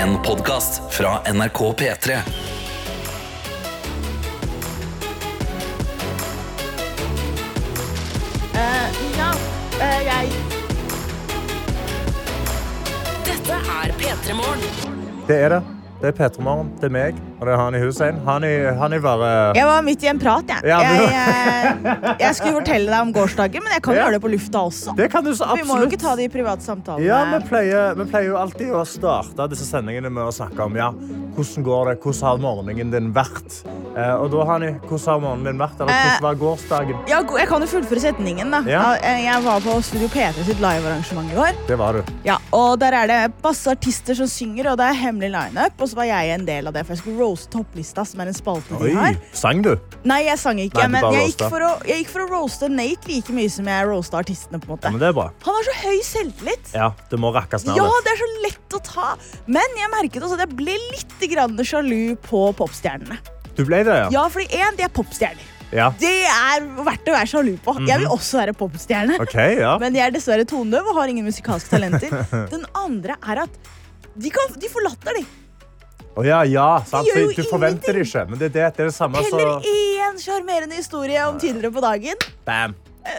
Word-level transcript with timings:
En 0.00 0.22
podkast 0.22 0.94
fra 0.94 1.32
NRK 1.32 1.72
P3. 1.72 2.10
Ja, 9.18 9.32
eh, 9.80 10.06
jeg 10.06 10.30
Dette 13.24 13.52
er 13.52 13.92
P3 14.00 14.34
Morgen. 14.34 15.04
Det 15.26 15.36
er 15.36 15.48
det. 15.48 15.60
Det 16.00 16.08
er 16.08 16.16
P3 16.22 16.42
Morgen, 16.48 16.72
det 16.80 16.88
er 16.88 16.96
meg, 16.96 17.20
og 17.40 17.46
det 17.48 17.54
er 17.56 17.76
i 17.78 17.80
Hussein. 17.84 18.18
Hani, 18.26 18.50
Hani 18.78 18.98
bare 19.00 19.54
Jeg 19.56 19.64
var 19.66 19.82
midt 19.82 20.02
i 20.04 20.08
en 20.10 20.18
prat, 20.20 20.44
jeg. 20.48 20.60
Ja, 20.68 20.78
men- 20.78 21.00
jeg, 21.00 21.84
jeg. 21.84 22.16
jeg 22.20 22.34
skulle 22.36 22.52
fortelle 22.60 22.86
deg 22.90 23.00
om 23.00 23.12
gårsdagen, 23.12 23.62
men 23.64 23.72
jeg 23.72 23.82
kan 23.82 23.94
Ja. 23.94 24.04
gjøre 24.04 24.12
det 24.12 24.20
på 24.22 24.28
lufta 24.30 24.58
også. 24.68 24.94
Det 24.96 25.10
kan 25.10 25.24
du 25.24 25.30
så 25.34 25.46
Vi 25.56 25.62
må 25.62 25.78
jo 25.80 25.86
absolutt. 25.86 25.92
ikke 25.92 26.00
ta 26.02 26.16
de 26.16 26.28
private 26.28 26.60
samtalene. 26.62 27.04
Ja, 27.06 27.24
vi 27.38 27.44
pleier, 27.48 27.94
vi 27.96 28.04
pleier 28.04 28.26
jo 28.28 28.36
alltid 28.36 28.70
å 28.76 28.84
starte 28.86 29.48
disse 29.48 29.64
sendingene 29.64 30.10
med 30.12 30.22
å 30.24 30.32
snakke 30.32 30.60
om 30.64 30.76
ja, 30.76 30.90
hvordan 31.36 31.64
går 31.64 31.88
det, 31.90 32.00
hvordan 32.02 32.22
har 32.28 32.36
morgenen 32.38 32.90
din 32.90 33.12
vært? 33.12 33.62
Eh, 33.96 34.14
og 34.20 34.30
da, 34.30 34.44
Hani, 34.44 34.74
hvordan 34.86 35.06
har 35.06 35.20
morgenen 35.20 35.44
din 35.44 35.58
vært? 35.58 35.80
Eller 35.80 35.92
hvordan 35.92 36.22
var 36.22 36.34
gårsdagen? 36.34 36.96
Ja, 37.08 37.22
go- 37.22 37.36
jeg 37.38 37.48
kan 37.48 37.60
jo 37.62 37.66
fullføre 37.66 38.00
setningen. 38.00 38.50
da. 38.50 38.60
Ja. 38.66 38.94
Eh, 39.02 39.24
Jeg 39.30 39.42
var 39.44 39.60
på 39.60 39.82
Studio 39.82 40.08
P3 40.08 40.44
sitt 40.44 40.60
livearrangement 40.60 41.30
i 41.32 41.34
går. 41.34 41.52
Det 41.68 41.78
var 41.78 41.92
du. 41.92 42.02
Ja, 42.24 42.36
og 42.52 42.78
Der 42.80 42.92
er 42.92 43.06
det 43.06 43.32
masse 43.44 43.66
artister 43.70 44.14
som 44.14 44.26
synger, 44.26 44.70
og 44.72 44.78
det 44.78 44.86
er 44.86 44.94
hemmelig 44.94 45.30
lineup. 45.30 45.72
Og 45.80 45.88
så 45.88 45.94
var 45.96 46.04
jeg 46.04 46.30
en 46.40 46.44
del 46.46 46.66
av 46.66 46.72
det, 46.72 46.86
for 46.86 46.94
jeg 46.94 47.02
skulle 47.02 47.18
roaste 47.30 47.50
topplista, 47.54 48.04
som 48.06 48.20
er 48.20 48.30
en 48.32 48.36
spalte 48.36 48.78
de 48.80 48.92
har. 48.96 49.18
sang 49.36 49.62
du? 49.64 49.72
Nei, 50.04 50.22
jeg 50.26 50.38
sang 50.42 50.60
ikke, 50.62 50.82
Nei, 50.82 50.88
men 50.96 51.06
jeg 51.14 51.32
gikk, 51.32 51.46
å, 51.50 51.72
jeg 51.86 52.02
gikk 52.02 52.12
for 52.12 52.24
å 52.24 52.28
roaste 52.30 52.70
Nate 52.72 53.10
like 53.10 53.34
mye 53.36 53.50
som 53.52 53.68
jeg 53.70 53.86
roasta 53.88 54.20
artistene. 54.20 54.60
på 54.60 54.68
en 54.68 54.74
måte. 54.74 54.88
Ja, 54.88 54.94
men 54.96 55.02
det 55.02 55.12
bra. 55.16 55.28
Han 55.46 55.58
har 55.58 55.68
så 55.68 55.76
høy 55.84 56.00
selvtillit. 56.06 56.72
Ja, 56.74 56.90
det 57.10 57.20
må 57.20 57.32
rakkes 57.34 57.66
ned 57.68 57.78
Ja, 57.78 57.88
det 58.04 58.14
er 58.14 58.20
så 58.20 58.30
lett 58.46 58.76
å 58.76 58.82
ta. 58.90 59.12
Men 59.46 59.78
jeg 59.78 59.92
merket 59.94 60.26
også 60.26 60.38
at 60.40 60.46
jeg 60.48 60.58
ble 60.58 60.76
litt 60.90 61.28
grann 61.30 61.56
sjalu 61.70 62.16
på 62.26 62.48
popstjernene. 62.58 63.20
Du 63.56 63.64
ble 63.68 63.82
det, 63.86 63.96
ja? 64.06 64.12
Ja, 64.14 64.28
fordi 64.32 64.48
én, 64.56 64.76
de 64.78 64.86
er 64.86 64.92
popstjerner. 64.94 65.48
Ja. 65.70 65.90
Det 66.00 66.10
er 66.26 66.64
verdt 66.82 67.06
å 67.10 67.14
være 67.14 67.28
sjalu 67.30 67.52
på. 67.62 67.76
Jeg 67.86 68.02
vil 68.02 68.10
også 68.10 68.40
være 68.40 68.54
popstjerne. 68.58 69.20
Okay, 69.22 69.60
ja. 69.60 69.76
Men 69.82 69.94
jeg 69.94 70.08
er 70.08 70.14
dessverre 70.16 70.46
tonedøv 70.48 70.88
og 70.90 70.98
har 70.98 71.12
ingen 71.12 71.28
musikalske 71.28 71.70
talenter. 71.70 72.14
Den 72.54 72.66
andre 72.78 73.18
er 73.20 73.44
at 73.44 73.60
de, 74.16 74.32
kan, 74.34 74.56
de 74.58 74.70
får 74.70 74.86
latter, 74.88 75.20
de. 75.20 75.26
Å 76.18 76.24
ja, 76.26 76.40
ja, 76.44 76.68
sant? 76.88 77.06
Jo 77.14 77.28
Du 77.36 77.42
forventer 77.46 77.94
det 77.96 78.06
ikke, 78.08 78.24
men 78.28 78.38
det, 78.40 78.50
det, 78.52 78.64
det 78.76 78.82
er 78.82 78.90
det 78.90 78.94
samme 78.96 79.22
Heller 79.22 79.60
som 79.62 79.68
én 79.70 80.18
sjarmerende 80.20 80.74
historie 80.80 81.22
om 81.28 81.38
tidligere 81.40 81.70
på 81.76 81.84
dagen. 81.84 82.26
Bam! 82.48 82.74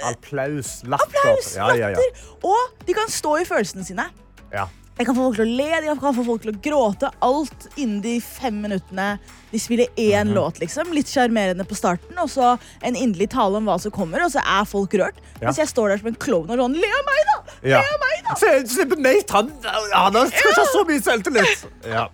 Applaus, 0.05 0.81
latter. 0.85 1.07
Applaus, 1.07 1.55
Ja, 1.57 1.71
ja, 1.75 1.89
ja. 1.95 2.03
Og 2.45 2.85
de 2.85 2.93
kan 2.93 3.09
stå 3.11 3.37
i 3.41 3.47
følelsene 3.47 3.87
sine. 3.87 4.09
ja. 4.53 4.67
De 4.99 5.05
kan 5.07 5.15
få 5.15 5.23
folk 5.23 5.37
til 5.39 5.47
å 5.47 5.53
le, 5.57 5.67
de 5.81 5.93
kan 5.97 6.13
få 6.13 6.23
folk 6.27 6.41
til 6.43 6.51
å 6.51 6.57
gråte. 6.61 7.07
Alt 7.25 7.63
innen 7.79 8.01
de 8.03 8.17
fem 8.21 8.57
minuttene 8.61 9.15
de 9.49 9.57
spiller 9.59 9.87
én 9.97 10.27
Mhm. 10.27 10.33
låt. 10.35 10.59
liksom. 10.59 10.91
Litt 10.93 11.07
sjarmerende 11.09 11.63
på 11.65 11.73
starten, 11.79 12.11
og 12.21 12.27
så 12.29 12.59
en 12.83 12.93
inderlig 12.99 13.29
tale 13.31 13.55
om 13.57 13.65
hva 13.65 13.79
som 13.81 13.89
kommer, 13.89 14.21
og 14.21 14.29
så 14.35 14.43
er 14.45 14.65
folk 14.65 14.91
rørt. 14.93 15.15
Ja. 15.39 15.47
Mens 15.47 15.57
jeg 15.57 15.67
står 15.71 15.89
der 15.89 15.97
som 16.03 16.07
en 16.11 16.15
klovn 16.15 16.51
og 16.51 16.59
sånn 16.59 16.75
Le 16.75 16.91
av 16.99 17.07
meg, 17.07 17.23
da! 17.31 17.37
Le 17.63 17.75
av 17.79 17.97
meg, 18.03 18.21
da! 18.27 18.85
På 18.85 18.99
Nate, 18.99 19.31
han, 19.33 19.49
han 20.13 20.27
skal 20.29 20.51
ikke 20.51 20.59
ha 20.59 20.67
så 20.75 20.83
mye 20.85 21.01
selvtillit. 21.01 21.65
Ja. 21.87 22.05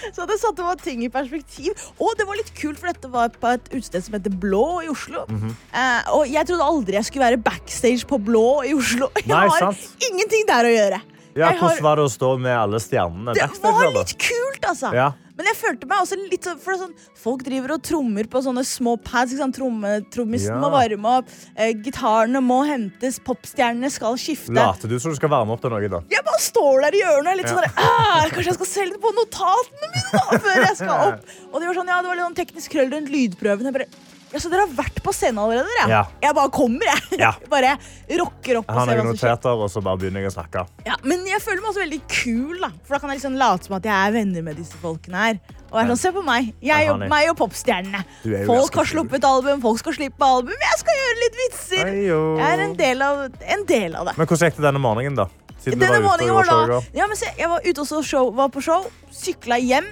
Så 0.16 0.26
det 0.28 0.38
satte 0.40 0.62
bare 0.64 0.76
ting 0.80 1.02
i 1.04 1.08
perspektiv. 1.12 1.72
Og 2.00 2.14
det 2.18 2.26
var 2.28 2.38
litt 2.40 2.52
kult, 2.58 2.78
for 2.80 2.90
dette 2.92 3.10
var 3.12 3.28
på 3.40 3.52
et 3.54 3.68
utested 3.74 4.04
som 4.06 4.16
heter 4.18 4.32
Blå 4.42 4.64
i 4.84 4.88
Oslo. 4.92 5.26
Mhm. 5.28 5.54
eh, 5.72 6.10
og 6.16 6.26
jeg 6.30 6.46
trodde 6.48 6.66
aldri 6.66 6.98
jeg 7.00 7.04
skulle 7.10 7.26
være 7.30 7.42
backstage 7.44 8.06
på 8.08 8.18
Blå 8.24 8.46
i 8.66 8.74
Oslo. 8.76 9.10
Jeg 9.20 9.28
Nei, 9.32 9.46
har 9.48 9.58
sant. 9.70 9.88
ingenting 10.10 10.46
der 10.48 10.64
å 10.68 10.74
gjøre. 10.74 11.00
Ja, 11.36 11.46
har- 11.52 11.58
hvordan 11.60 11.82
var 11.86 11.96
det 12.00 12.04
å 12.08 12.10
stå 12.10 12.28
med 12.42 12.56
alle 12.58 12.80
stjernene 12.82 13.34
Det 13.36 13.44
backstage? 13.46 13.76
var 13.84 13.92
litt 13.94 14.14
kult, 14.18 14.64
altså. 14.72 14.90
Ja. 14.96 15.12
Men 15.40 15.48
jeg 15.48 15.56
følte 15.56 15.88
meg 15.88 16.02
også 16.04 16.16
litt 16.20 16.44
sånn, 16.44 16.58
for 16.60 16.76
sånn 16.76 16.92
Folk 17.20 17.42
driver 17.46 17.72
og 17.78 17.82
trommer 17.86 18.26
på 18.28 18.42
sånne 18.44 18.60
små 18.68 18.94
pads. 19.00 19.32
Ikke 19.32 19.40
sant? 19.40 19.56
Tromme, 19.56 19.92
trommisen 20.12 20.52
Ja. 20.52 20.58
må 20.60 20.68
varme 20.72 21.14
opp, 21.20 21.28
eh, 21.56 21.72
gitarene 21.72 22.42
må 22.44 22.58
hentes, 22.68 23.18
popstjernene 23.24 23.90
skal 23.90 24.18
skifte. 24.20 24.52
Later 24.52 24.88
du 24.92 24.98
som 25.00 25.12
du 25.12 25.16
skal 25.16 25.32
varme 25.32 25.52
opp 25.56 25.62
til 25.64 25.70
noe, 25.72 25.88
da? 25.88 26.02
Jeg 26.12 26.24
bare 26.28 26.40
står 26.44 26.82
der 26.84 26.92
i 26.98 27.00
hjørnet 27.00 27.36
litt 27.40 27.46
Ja. 27.48 27.54
sånn 27.54 27.64
der, 27.64 27.72
«Ah, 27.78 28.28
Kanskje 28.28 28.44
jeg 28.52 28.54
skal 28.60 28.66
selge 28.66 28.92
det 28.92 29.00
på 29.00 29.12
notatene 29.16 29.88
mine 29.94 30.12
da, 30.12 30.38
før 30.44 30.60
jeg 30.66 30.76
skal 30.76 31.08
opp. 31.08 31.20
Og 31.52 31.60
de 31.60 31.66
var 31.66 31.74
sånn, 31.80 31.88
ja, 31.88 32.02
det 32.02 32.08
var 32.12 32.16
litt 32.20 32.28
sånn 32.28 32.40
teknisk 32.44 32.70
krøll 32.76 32.92
rundt 32.92 33.08
lydprøven. 33.10 33.64
Jeg 33.64 33.72
bare, 33.72 33.86
ja, 34.30 34.38
så 34.38 34.50
dere 34.52 34.64
har 34.66 34.74
vært 34.78 35.00
på 35.02 35.12
scenen 35.14 35.40
allerede, 35.42 35.70
Ja. 35.80 35.86
Ja. 35.90 36.00
Jeg 36.22 36.36
bare 36.36 36.50
kommer, 36.54 36.86
jeg. 36.86 37.18
Ja. 37.18 37.32
Bare 37.52 37.72
rocker 38.20 38.60
opp 38.60 38.68
Jeg 38.70 38.76
har 38.78 38.86
noen 38.86 39.00
hva 39.00 39.14
noteter, 39.14 39.62
og 39.64 39.70
så 39.72 39.82
bare 39.82 39.98
begynner 40.00 40.22
jeg 40.24 40.30
å 40.30 40.34
snakke. 40.36 40.62
Ja, 40.86 40.98
men 41.02 41.24
jeg 41.28 41.42
føler 41.42 41.62
meg 41.64 41.70
også 41.72 41.82
veldig 41.82 42.00
kul, 42.10 42.60
da. 42.62 42.70
For 42.86 42.94
da 42.94 43.00
kan 43.02 43.12
jeg 43.12 43.20
liksom 43.20 43.38
late 43.40 43.66
som 43.66 43.76
at 43.80 43.88
jeg 43.90 43.96
er 43.96 44.14
venner 44.14 44.46
med 44.46 44.60
disse 44.60 44.78
folkene 44.82 45.24
her. 45.24 45.40
Og 45.70 45.76
være 45.78 45.92
sånn, 45.92 46.00
se 46.02 46.12
på 46.14 46.22
meg. 46.26 46.52
Jeg 46.66 46.88
og, 46.90 47.04
meg 47.10 47.30
og 47.30 47.36
popstjernene. 47.38 48.00
Er 48.26 48.46
Folk 48.48 48.78
har 48.80 48.88
sluppet 48.90 49.26
album, 49.26 49.60
folk 49.62 49.82
skal 49.82 49.98
slippe 49.98 50.26
album. 50.26 50.54
Jeg 50.66 50.80
skal 50.82 50.98
gjøre 51.00 51.18
litt 51.24 51.38
vitser. 51.44 51.84
Hei. 51.90 52.06
Jeg 52.10 52.48
er 52.48 52.64
en 52.66 52.74
del 52.78 53.06
av, 53.06 53.22
en 53.56 53.66
del 53.68 53.98
av 53.98 54.10
det. 54.10 54.16
Men 54.18 54.30
hvordan 54.30 54.50
gikk 54.50 54.58
det 54.58 54.66
denne 54.66 54.82
morgenen, 54.82 55.18
da? 55.18 55.28
Siden 55.60 55.82
Denne 55.82 56.00
var 56.00 56.16
ute 56.16 56.30
og 56.30 56.38
var 56.38 56.48
gjorde 56.48 56.78
da 56.78 56.78
ja, 56.96 57.04
men 57.04 57.18
se, 57.20 57.28
Jeg 57.36 57.50
var 57.52 57.66
ute 57.66 57.82
og 57.82 57.88
så 57.90 57.98
show, 58.00 58.30
var 58.32 58.48
på 58.48 58.62
show, 58.64 58.86
sykla 59.12 59.58
hjem 59.60 59.90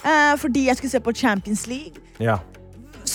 eh, 0.00 0.32
fordi 0.40 0.62
jeg 0.70 0.78
skulle 0.78 0.94
se 0.94 1.00
på 1.04 1.12
Champions 1.12 1.66
League. 1.68 2.00
Ja. 2.22 2.38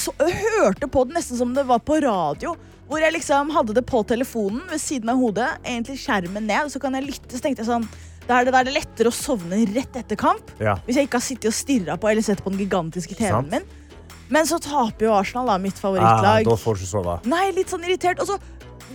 Så, 0.05 0.13
hørte 0.21 0.89
på 0.91 1.05
det 1.07 1.17
nesten 1.17 1.39
som 1.39 1.53
det 1.55 1.65
var 1.67 1.81
på 1.85 1.99
radio. 2.03 2.55
Hvor 2.85 3.01
jeg 3.01 3.15
liksom 3.15 3.49
hadde 3.55 3.73
det 3.73 3.81
på 3.89 4.03
telefonen 4.05 4.61
ved 4.69 4.81
siden 4.81 5.09
av 5.09 5.17
hodet. 5.21 5.47
Egentlig 5.65 5.97
skjermen 6.03 6.45
ned, 6.45 6.69
så 6.73 6.81
kan 6.81 6.93
jeg 6.97 7.07
lytte. 7.07 7.31
Så 7.33 7.41
tenkte 7.41 7.63
jeg 7.65 7.71
sånn 7.71 7.87
Da 8.25 8.39
er 8.39 8.45
det, 8.47 8.53
da 8.53 8.61
er 8.61 8.67
det 8.69 8.75
lettere 8.75 9.09
å 9.09 9.15
sovne 9.15 9.59
rett 9.73 9.97
etter 10.01 10.17
kamp. 10.17 10.53
Ja. 10.61 10.77
Hvis 10.85 10.97
jeg 10.99 11.09
ikke 11.09 11.19
har 11.21 11.25
sittet 11.25 11.49
og 11.51 11.57
stirra 11.57 11.97
på 12.01 12.09
eller 12.09 12.25
sett 12.25 12.41
på 12.45 12.53
den 12.53 12.61
gigantiske. 12.63 13.17
TV-en 13.17 13.49
min. 13.51 13.65
Men 14.33 14.47
så 14.49 14.57
taper 14.61 15.05
jo 15.05 15.13
Arsenal, 15.13 15.45
da, 15.51 15.57
mitt 15.61 15.77
Ah, 15.83 16.39
Ja, 16.41 16.43
da 16.43 16.55
får 16.57 16.77
du 16.79 16.81
ikke 16.81 16.89
sove. 16.89 17.17
Nei, 17.29 17.51
litt 17.53 17.69
sånn 17.69 17.85
irritert. 17.85 18.21
Og 18.23 18.29
så 18.29 18.39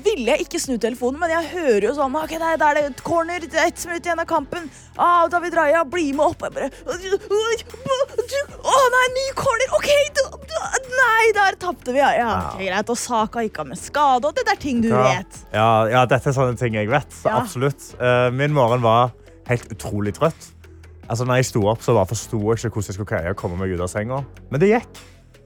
ville 0.04 0.26
jeg 0.34 0.44
ikke 0.46 0.60
snu 0.60 0.76
telefonen, 0.82 1.18
men 1.22 1.30
jeg 1.32 1.48
hører 1.54 1.86
jo 1.88 1.92
sånn 1.96 2.14
Ok, 2.20 2.30
der, 2.38 2.56
der 2.60 2.68
er 2.70 2.74
det 2.78 2.84
et 2.90 3.02
corner, 3.06 3.40
det 3.40 3.54
er 3.58 3.68
ett 3.70 3.84
minutt 3.88 4.06
igjen 4.08 4.20
av 4.22 4.26
kampen. 4.30 4.68
Ah, 4.98 5.26
David 5.32 5.54
Raja, 5.56 5.84
bli 5.84 6.10
med 6.12 6.26
opp. 6.26 6.42
Jeg 6.42 6.52
bare 6.52 6.70
Å 8.60 8.76
nei, 8.94 9.06
ny 9.16 9.24
corner! 9.38 9.72
OK! 9.78 9.88
Nei, 11.00 11.30
der 11.36 11.56
tapte 11.60 11.94
vi. 11.94 12.00
Ja, 12.02 12.10
ja, 12.16 12.30
okay, 12.50 12.66
greit. 12.68 12.90
Og 12.92 12.98
Saka 13.00 13.42
gikk 13.46 13.60
av 13.62 13.70
med 13.70 13.80
skade, 13.80 14.28
og 14.28 14.36
det 14.36 14.44
er 14.50 14.60
ting 14.60 14.80
du 14.84 14.88
Ja. 14.90 15.02
vet. 15.06 15.38
Ja, 15.54 15.68
ja, 15.88 16.04
dette 16.06 16.28
er 16.30 16.36
sånne 16.36 16.58
ting 16.58 16.74
jeg 16.74 16.88
vet. 16.90 17.08
Så 17.10 17.28
Ja. 17.30 17.38
absolutt. 17.40 17.94
Eh, 18.00 18.30
min 18.30 18.52
morgen 18.52 18.82
var 18.82 19.12
helt 19.48 19.68
utrolig 19.72 20.14
trøtt. 20.18 20.52
Altså, 21.08 21.24
når 21.26 21.36
jeg 21.40 21.44
sto 21.46 21.66
opp, 21.66 21.80
så 21.82 21.94
forsto 22.06 22.38
jeg 22.38 22.58
ikke 22.58 22.70
hvordan 22.70 22.86
jeg 22.86 22.94
skulle 22.94 23.06
greie 23.10 23.32
å 23.32 23.36
komme 23.36 23.56
meg 23.58 23.70
ut 23.74 23.80
av 23.80 23.88
senga. 23.88 24.24
Men 24.50 24.60
det 24.60 24.68
gikk. 24.70 25.00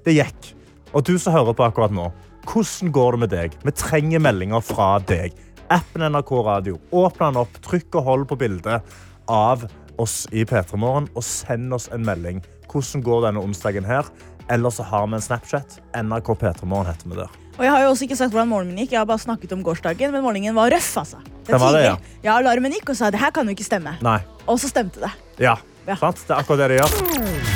Det 0.04 0.14
gikk. 0.16 0.52
Og 0.92 1.04
du 1.04 1.16
som 1.18 1.32
hører 1.32 1.54
på 1.54 1.64
akkurat 1.72 1.90
nå, 1.90 2.12
hvordan 2.48 2.92
går 2.94 3.16
det 3.16 3.20
med 3.24 3.32
deg? 3.32 3.56
Vi 3.64 3.74
trenger 3.76 4.22
meldinger 4.22 4.64
fra 4.64 4.96
deg. 5.08 5.34
Appen 5.72 6.04
NRK 6.12 6.32
Radio. 6.46 6.78
Åpne 6.92 7.30
den 7.30 7.40
opp, 7.44 7.56
trykk 7.64 8.00
og 8.00 8.08
hold 8.08 8.26
på 8.30 8.38
bildet 8.40 8.96
av 9.30 9.64
oss 10.00 10.24
i 10.34 10.44
P3 10.44 10.78
Morgen, 10.80 11.08
og 11.14 11.24
send 11.24 11.72
oss 11.74 11.88
en 11.94 12.04
melding. 12.06 12.42
Hvordan 12.70 13.04
går 13.06 13.26
denne 13.28 13.42
onsdagen 13.44 13.86
her? 13.88 14.08
Eller 14.52 14.74
så 14.74 14.84
har 14.84 15.06
vi 15.08 15.16
en 15.16 15.24
Snapchat. 15.24 15.78
NRK 15.96 16.34
P3 16.42 16.68
Morgen 16.68 16.90
heter 16.90 17.10
vi 17.10 17.20
der. 17.22 17.40
Og 17.54 17.62
jeg 17.62 17.70
har 17.70 17.84
jo 17.84 17.90
også 17.92 18.06
ikke 18.08 18.18
sagt 18.18 18.34
hvordan 18.34 18.50
morgenen 18.50 18.74
min 18.74 18.82
gikk. 18.82 18.96
Jeg 18.96 19.04
har 19.04 19.08
bare 19.08 19.22
snakket 19.22 19.54
om 19.54 19.62
gårsdagen, 19.64 20.10
men 20.10 20.24
morgenen 20.26 20.56
var 20.58 20.74
røff, 20.74 20.90
altså. 21.04 21.22
Det 21.46 21.60
var 21.60 21.76
det, 21.76 21.84
ja. 21.86 21.96
ja. 22.24 22.38
alarmen 22.40 22.74
gikk 22.74 22.94
og 22.94 22.98
sa 22.98 23.12
det 23.14 23.22
her 23.22 23.34
kan 23.34 23.46
jo 23.46 23.54
ikke 23.54 23.66
stemme. 23.66 23.94
Nei. 24.04 24.18
Og 24.48 24.58
så 24.58 24.72
stemte 24.72 25.04
det. 25.04 25.12
Ja. 25.46 25.58
Ja. 25.86 26.00
Sant? 26.00 26.24
Det 26.26 26.34
er 26.34 26.40
akkurat 26.40 26.64
det 26.64 26.74
det 26.74 26.82
gjør. 26.82 27.53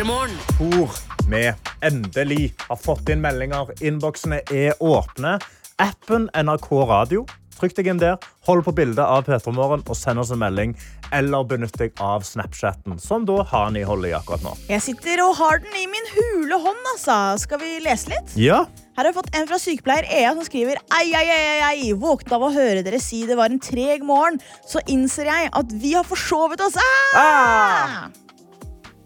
Hvor 0.00 0.94
vi 1.28 1.42
endelig 1.84 2.54
har 2.62 2.78
fått 2.80 3.10
inn 3.12 3.20
meldinger. 3.20 3.68
Innboksene 3.84 4.38
er 4.48 4.78
åpne. 4.80 5.34
Appen 5.76 6.30
NRK 6.32 6.68
Radio. 6.88 7.26
Trykk 7.58 7.74
deg 7.76 7.90
inn 7.92 7.98
der, 8.00 8.14
hold 8.48 8.62
på 8.64 8.72
bildet 8.72 9.02
av 9.04 9.26
P3 9.26 9.52
Morgen 9.52 9.82
og 9.84 9.98
send 9.98 10.22
oss 10.22 10.30
en 10.32 10.40
melding. 10.40 10.72
Eller 11.12 11.44
benytt 11.44 11.76
deg 11.76 11.92
av 12.00 12.24
Snapchatten, 12.24 12.96
som 12.96 13.26
da 13.28 13.42
Hani 13.50 13.82
holder 13.84 14.08
i 14.08 14.14
akkurat 14.16 14.46
nå. 14.46 14.54
Jeg 14.70 14.80
sitter 14.86 15.20
og 15.26 15.34
har 15.36 15.60
den 15.66 15.76
i 15.76 15.84
min 15.92 16.08
hule 16.14 16.62
hånd, 16.64 16.80
altså. 16.94 17.18
Skal 17.44 17.60
vi 17.60 17.74
lese 17.84 18.14
litt? 18.14 18.32
Ja, 18.40 18.62
Her 18.96 19.04
har 19.04 19.10
jeg 19.10 19.18
fått 19.18 19.36
en 19.36 19.46
fra 19.52 19.60
sykepleier 19.60 20.08
Ea 20.16 20.32
som 20.32 20.48
skriver 20.48 20.80
Ei, 20.96 21.12
ei, 21.12 21.26
ei, 21.26 21.44
ei, 21.50 21.60
ei. 21.68 21.92
Våknet 21.92 22.32
av 22.38 22.48
å 22.48 22.50
høre 22.56 22.80
dere 22.88 23.02
si 23.04 23.26
det 23.28 23.36
var 23.36 23.52
en 23.52 23.60
treg 23.60 24.00
morgen, 24.00 24.40
så 24.64 24.80
innser 24.88 25.28
jeg 25.28 25.52
at 25.60 25.76
vi 25.84 25.92
har 25.98 26.08
forsovet 26.08 26.64
oss. 26.64 26.80
Ah! 27.20 28.08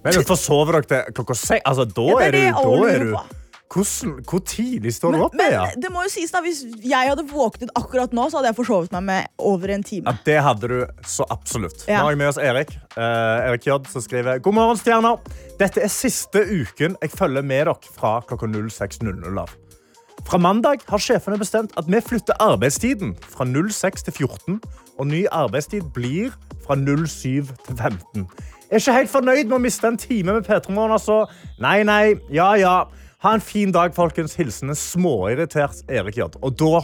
Men 0.04 0.26
forsover 0.28 0.78
dere 0.78 0.90
til 0.90 1.16
klokka 1.16 1.38
seks? 1.38 1.64
Altså, 1.64 1.88
da 1.88 2.04
Ja, 2.10 2.30
det 2.30 2.44
er 2.50 2.60
du, 2.60 2.76
da 2.84 2.92
er 2.92 3.04
du. 3.08 3.16
Hvordan, 3.74 4.20
Hvor 4.28 4.38
tidlig 4.46 4.92
står 4.94 5.12
du 5.12 5.22
opp? 5.24 5.34
Men, 5.34 5.50
men 5.56 5.80
det 5.82 5.90
må 5.90 6.04
jo 6.04 6.10
sies 6.12 6.30
da, 6.30 6.42
hvis 6.44 6.60
jeg 6.84 7.10
hadde 7.10 7.24
våknet 7.26 7.72
akkurat 7.74 8.12
nå, 8.14 8.28
så 8.30 8.38
hadde 8.38 8.52
jeg 8.52 8.58
forsovet 8.60 8.92
meg 8.94 9.02
med 9.08 9.32
over 9.50 9.72
en 9.74 9.82
time. 9.82 10.12
Ja, 10.12 10.22
det 10.28 10.36
hadde 10.46 10.70
du 10.70 10.76
så 11.10 11.26
absolutt. 11.32 11.86
Ja. 11.88 11.98
Nå 11.98 12.10
har 12.10 12.14
jeg 12.14 12.20
med 12.20 12.30
oss 12.30 12.38
Erik. 12.38 12.70
uh, 12.94 13.48
Erik 13.48 13.66
J, 13.66 13.80
som 13.90 14.04
skriver 14.04 14.38
God 14.44 14.58
morgen, 14.60 14.78
stjerner. 14.78 15.18
Dette 15.58 15.82
er 15.82 15.90
siste 15.90 16.44
uken 16.44 16.98
jeg 17.02 17.14
følger 17.16 17.42
med 17.42 17.64
dere 17.66 17.76
fra 17.96 18.20
klokka 18.28 18.46
06.00 18.46 19.42
av. 19.42 19.50
Fra 20.24 20.38
mandag 20.38 20.84
har 20.88 21.02
sjefene 21.02 21.36
bestemt 21.40 21.74
at 21.76 21.88
vi 21.90 22.00
flytter 22.00 22.38
arbeidstiden 22.40 23.16
fra 23.28 23.44
06 23.44 24.06
til 24.06 24.14
14, 24.28 24.60
og 24.98 25.06
ny 25.10 25.24
arbeidstid 25.34 25.90
blir 25.96 26.30
fra 26.64 26.78
07 26.78 27.50
til 27.66 27.76
15. 27.76 28.28
Er 28.75 28.81
ikke 28.82 28.93
helt 28.97 29.11
fornøyd 29.12 29.44
med 29.47 29.55
å 29.55 29.62
miste 29.62 29.87
en 29.87 29.97
time 30.00 30.32
med 30.35 30.49
P3 30.49 30.73
Morgen, 30.75 30.97
altså. 30.97 31.21
Nei, 31.62 31.85
nei, 31.87 32.17
ja, 32.35 32.49
ja. 32.59 32.73
Ha 33.23 33.35
en 33.37 33.43
fin 33.44 33.71
dag, 33.71 33.93
folkens. 33.94 34.35
Hilsen 34.35 34.73
en 34.73 34.79
småirritert 34.79 35.85
Erik 35.87 36.19
J. 36.19 36.26
Og 36.43 36.56
da, 36.59 36.81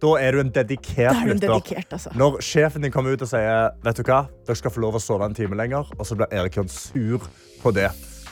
da 0.00 0.14
er 0.22 0.32
du 0.32 0.40
en 0.40 0.52
dedikert 0.54 1.12
Da 1.12 1.20
er 1.20 1.28
du 1.28 1.34
en 1.34 1.42
lytter. 1.58 1.84
altså. 1.92 2.14
Når 2.16 2.40
sjefen 2.48 2.86
din 2.86 2.94
kommer 2.94 3.12
ut 3.12 3.26
og 3.26 3.28
sier 3.28 3.74
vet 3.84 4.00
du 4.00 4.08
hva, 4.08 4.22
dere 4.48 4.56
skal 4.56 4.72
få 4.72 4.80
lov 4.86 4.96
å 4.96 5.02
sove 5.04 5.28
en 5.28 5.36
time 5.36 5.58
lenger, 5.60 5.92
og 5.98 6.08
så 6.08 6.16
blir 6.16 6.32
Erik 6.32 6.56
J 6.56 6.64
sur 6.72 7.28
på 7.60 7.74
det. 7.76 7.90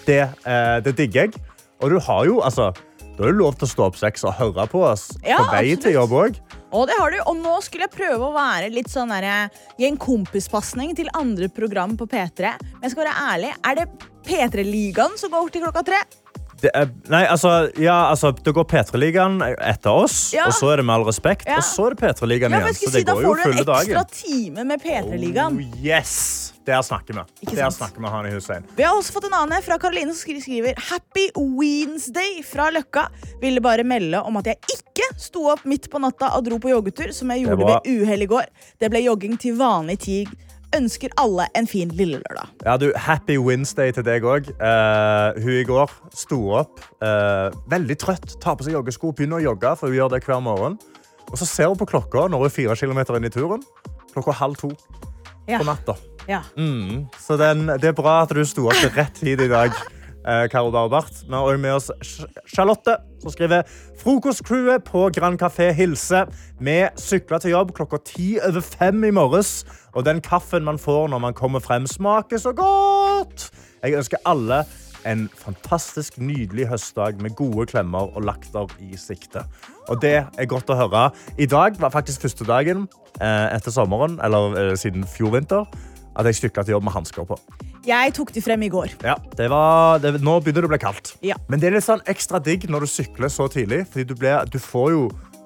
Det, 0.09 0.23
eh, 0.49 0.79
det 0.89 0.97
digger 0.97 1.27
jeg. 1.27 1.37
Og 1.85 1.93
du 1.93 2.01
har 2.01 2.25
jo, 2.25 2.41
altså, 2.41 2.71
da 3.17 3.25
er 3.25 3.33
det 3.33 3.39
lov 3.41 3.55
til 3.57 3.65
å 3.65 3.71
stå 3.71 3.85
opp 3.89 3.97
seks 3.97 4.27
og 4.29 4.35
høre 4.37 4.67
på 4.69 4.83
oss 4.85 5.07
Ja, 5.25 5.39
på 5.41 5.49
vei 5.55 5.77
til 5.81 5.95
jobb 5.97 6.13
òg. 6.19 6.41
Og 6.77 6.85
det 6.91 6.99
har 6.99 7.15
du. 7.15 7.17
Og 7.31 7.39
nå 7.39 7.55
skulle 7.65 7.87
jeg 7.87 7.95
prøve 7.95 8.29
å 8.29 8.35
være 8.35 8.69
litt 8.75 8.91
sånn 8.93 9.13
der, 9.15 9.49
gi 9.81 9.89
en 9.89 9.97
kompispasning 9.97 10.93
til 10.99 11.09
andre 11.17 11.49
program 11.49 11.97
på 11.97 12.09
P3. 12.11 12.53
Men 12.61 12.85
jeg 12.85 12.93
skal 12.93 13.07
være 13.07 13.17
ærlig, 13.33 13.55
er 13.65 13.81
det 13.81 13.87
P3-ligaen 14.27 15.17
som 15.17 15.33
går 15.33 15.49
til 15.55 15.65
klokka 15.65 15.85
tre? 15.87 16.03
Det 16.63 16.71
er, 16.75 16.87
nei, 17.13 17.25
altså, 17.29 17.51
ja, 17.77 18.09
altså, 18.11 18.31
det 18.33 18.53
går 18.57 18.65
P3-ligaen 18.65 19.35
etter 19.61 19.91
oss, 19.93 20.33
Ja. 20.33 20.47
og 20.49 20.55
så 20.57 20.71
er 20.73 20.77
det 20.81 20.87
Med 20.87 20.95
all 20.95 21.05
respekt, 21.05 21.45
Ja. 21.47 21.59
og 21.59 21.63
så 21.63 21.87
er 21.91 21.95
det 21.95 21.99
P3-ligaen 22.01 22.51
Ja, 22.51 22.59
men 22.59 22.69
igjen. 22.69 22.73
jeg 22.73 22.77
Så 22.89 22.93
det 22.93 23.01
si, 23.01 23.05
da 23.05 23.13
går 23.13 23.23
jo 23.23 23.29
får 23.29 23.37
du 23.37 23.43
en 23.43 23.59
ekstra 23.59 23.75
dagen. 23.75 24.07
time 24.11 24.65
med 24.65 24.83
P3-ligaen. 24.83 25.59
Oh, 25.61 25.85
yes! 25.85 26.53
Der 26.67 26.81
snakker 26.83 27.15
vi. 27.15 27.23
Det 27.47 27.55
Der 27.55 27.71
snakker 27.71 28.01
vi, 28.03 28.09
Hani 28.11 28.31
Hussein. 28.35 28.65
Vi 28.77 28.83
har 28.83 28.97
også 28.97 29.13
fått 29.13 29.27
en 29.29 29.35
annen 29.39 29.63
fra 29.63 29.77
Karoline 29.79 30.13
som 30.15 30.33
skriver 30.35 30.75
Happy 30.89 31.29
Wednesday 31.37 32.43
fra 32.43 32.71
Løkka. 32.75 33.07
Ville 33.41 33.61
bare 33.63 33.85
melde 33.87 34.19
om 34.25 34.37
at 34.41 34.47
jeg 34.51 34.57
ikke 34.75 35.07
sto 35.21 35.45
opp 35.53 35.63
midt 35.69 35.89
på 35.93 36.01
natta 36.03 36.33
og 36.37 36.45
dro 36.49 36.59
på 36.59 36.73
joggetur, 36.73 37.13
som 37.15 37.31
jeg 37.31 37.45
gjorde 37.47 37.69
ved 37.85 38.03
uhell 38.03 38.23
i 38.23 38.27
går. 38.27 38.47
Det 38.81 38.91
ble 38.91 39.05
jogging 39.05 39.37
til 39.39 39.55
vanlig 39.59 39.99
tid. 40.01 40.29
Ønsker 40.77 41.13
alle 41.17 41.47
en 41.57 41.67
fin 41.71 41.89
lille 41.97 42.19
lørdag. 42.21 42.51
Ja, 42.67 42.77
du, 42.77 42.91
Happy 43.01 43.39
Wednesday 43.41 43.93
til 43.97 44.05
deg 44.05 44.25
òg. 44.29 44.51
hun 45.41 45.55
i 45.57 45.65
går 45.65 45.91
sto 46.15 46.39
opp 46.59 46.83
uh, 47.01 47.49
veldig 47.71 47.97
trøtt, 48.03 48.37
tar 48.43 48.59
på 48.59 48.67
seg 48.67 48.77
joggesko, 48.77 49.13
begynner 49.17 49.41
å 49.41 49.47
jogge. 49.51 49.73
for 49.81 49.89
hun 49.89 49.97
gjør 49.97 50.13
det 50.13 50.23
hver 50.27 50.43
morgen. 50.45 50.77
Og 51.31 51.39
så 51.41 51.47
ser 51.49 51.71
hun 51.73 51.79
på 51.81 51.89
klokka 51.89 52.27
når 52.29 52.39
hun 52.45 52.47
er 52.51 52.55
fire 52.55 52.77
kilometer 52.77 53.17
inn 53.19 53.25
i 53.27 53.33
turen. 53.33 53.63
Klokka 54.13 54.33
halv 54.43 54.57
to 54.61 54.71
Ja. 55.49 55.59
på 55.59 55.65
natta. 55.65 55.95
Ja. 56.29 56.41
Mm. 56.59 57.07
Så 57.23 57.37
den, 57.39 57.67
det 57.79 57.85
er 57.93 57.93
bra 57.95 58.23
at 58.25 58.33
du 58.35 58.43
sto 58.45 58.67
opp 58.67 58.75
til 58.81 58.91
rett 58.97 59.15
tid 59.15 59.41
i 59.41 59.49
dag. 59.49 59.71
Eh, 60.27 60.49
Karo 60.51 60.71
Barbart. 60.71 61.13
Vi 61.23 61.33
har 61.33 61.41
også 61.41 61.59
med 61.59 61.73
oss 61.73 61.91
Charlotte, 62.51 62.97
som 63.23 63.31
skriver 63.31 63.63
Frokostcrewet 64.01 64.83
på 64.85 65.05
Grand 65.15 65.39
Café 65.43 65.71
hilser. 65.73 66.27
Vi 66.59 66.81
sykla 66.99 67.39
til 67.39 67.55
jobb 67.55 67.71
klokka 67.77 68.01
ti 68.05 68.33
over 68.43 68.61
fem 68.61 69.05
i 69.07 69.13
morges. 69.15 69.65
Og 69.95 70.05
den 70.05 70.21
kaffen 70.21 70.67
man 70.67 70.83
får 70.83 71.13
når 71.13 71.23
man 71.23 71.35
kommer 71.35 71.63
frem, 71.63 71.87
smaker 71.87 72.43
så 72.43 72.53
godt. 72.53 73.51
Jeg 73.85 73.95
ønsker 73.95 74.19
alle 74.27 74.65
en 75.07 75.29
fantastisk, 75.39 76.19
nydelig 76.19 76.67
høstdag 76.67 77.23
med 77.23 77.37
gode 77.39 77.67
klemmer 77.71 78.11
og 78.17 78.27
lakter 78.27 78.67
i 78.83 78.97
sikte. 78.99 79.45
Og 79.89 80.03
det 80.03 80.17
er 80.27 80.51
godt 80.51 80.71
å 80.75 80.81
høre. 80.81 81.11
I 81.39 81.47
dag 81.47 81.79
var 81.79 81.95
faktisk 81.95 82.27
første 82.27 82.47
dagen 82.49 82.89
eh, 83.21 83.55
etter 83.55 83.71
sommeren, 83.71 84.19
eller 84.27 84.59
eh, 84.59 84.73
siden 84.75 85.07
fjor 85.07 85.37
vinter, 85.39 85.71
at 86.17 86.29
jeg 86.31 86.39
sykla 86.41 86.65
til 86.65 86.77
jobb 86.77 86.87
med 86.89 86.97
hansker 86.97 87.27
på. 87.29 87.39
Jeg 87.87 88.15
tok 88.17 88.33
de 88.35 88.43
frem 88.43 88.65
i 88.67 88.71
går. 88.73 88.97
Ja, 89.05 89.15
det 89.39 89.47
var, 89.53 90.01
det, 90.03 90.17
nå 90.25 90.39
begynner 90.43 90.65
det 90.65 90.71
å 90.71 90.75
bli 90.75 90.83
kaldt. 90.83 91.13
Ja. 91.25 91.37
Men 91.51 91.63
det 91.63 91.71
er 91.71 91.77
litt 91.77 91.87
sånn 91.87 92.03
ekstra 92.11 92.41
digg 92.43 92.67
når 92.73 92.87
du 92.87 92.91
sykler 92.91 93.33
så 93.33 93.47
tidlig, 93.53 93.85
fordi 93.93 94.09
du, 94.11 94.17
blir, 94.19 94.49
du 94.51 94.59
får 94.63 94.95
jo 94.95 95.05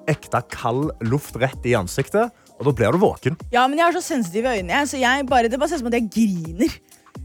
ekte 0.09 0.41
kald 0.53 0.89
luft 1.05 1.37
rett 1.39 1.67
i 1.67 1.75
ansiktet, 1.77 2.31
og 2.57 2.67
da 2.67 2.73
blir 2.77 2.93
du 2.93 3.01
våken. 3.01 3.37
Ja, 3.53 3.67
men 3.67 3.79
jeg 3.79 3.87
har 3.87 3.97
så 3.97 4.03
sensitive 4.05 4.55
øyne, 4.57 4.81
så 4.89 4.99
jeg 5.01 5.27
bare, 5.29 5.51
det 5.51 5.59
bare 5.61 5.71
ser 5.71 5.81
ut 5.81 5.85
som 5.85 5.91
at 5.91 5.99
jeg 5.99 6.09
griner. 6.13 6.79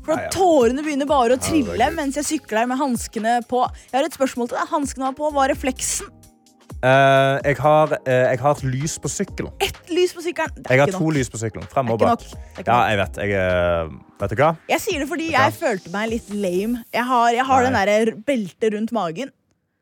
For 0.07 0.15
at 0.15 0.31
Tårene 0.35 0.85
begynner 0.87 1.09
bare 1.09 1.35
å 1.35 1.41
trille 1.43 1.89
mens 1.95 2.19
jeg 2.19 2.27
sykler 2.29 2.69
med 2.71 2.79
hanskene 2.79 3.41
på. 3.51 3.65
Jeg 3.91 3.97
har 3.97 4.07
et 4.07 4.15
spørsmål 4.15 4.51
til 4.51 4.59
deg. 4.59 4.69
Hanskene 4.71 5.09
var 5.09 5.17
på. 5.19 5.31
Var 5.35 5.51
refleksen 5.51 6.11
Eh, 6.87 7.37
jeg, 7.49 7.57
har, 7.59 7.93
uh, 7.97 8.13
jeg 8.13 8.39
har 8.39 8.59
et 8.59 8.67
lys 8.69 8.95
på 9.03 9.11
sykkelen. 9.11 9.55
ett 9.65 9.89
lys 9.91 10.13
på 10.15 10.23
sykkelen? 10.23 10.67
Jeg 10.69 10.79
har 10.79 10.93
to 10.93 11.01
nok. 11.01 11.17
lys 11.17 11.31
på 11.33 11.41
sykkelen. 11.41 11.67
Frem 11.73 11.91
og 11.91 11.99
bak. 11.99 12.23
Ja, 12.61 12.77
jeg 12.93 13.01
vet. 13.01 13.19
Jeg, 13.25 13.41
uh, 13.41 13.97
vet 14.21 14.35
du 14.35 14.43
hva? 14.43 14.53
Jeg 14.71 14.85
sier 14.85 15.03
det 15.03 15.09
fordi 15.11 15.33
jeg 15.33 15.57
følte 15.57 15.91
meg 15.95 16.13
litt 16.13 16.31
lame. 16.31 16.85
Jeg 16.95 17.09
har, 17.09 17.33
jeg 17.35 17.49
har 17.49 17.67
den 17.67 17.79
derre 17.81 17.99
der 18.05 18.13
beltet 18.29 18.77
rundt 18.77 18.95
magen. 18.95 19.35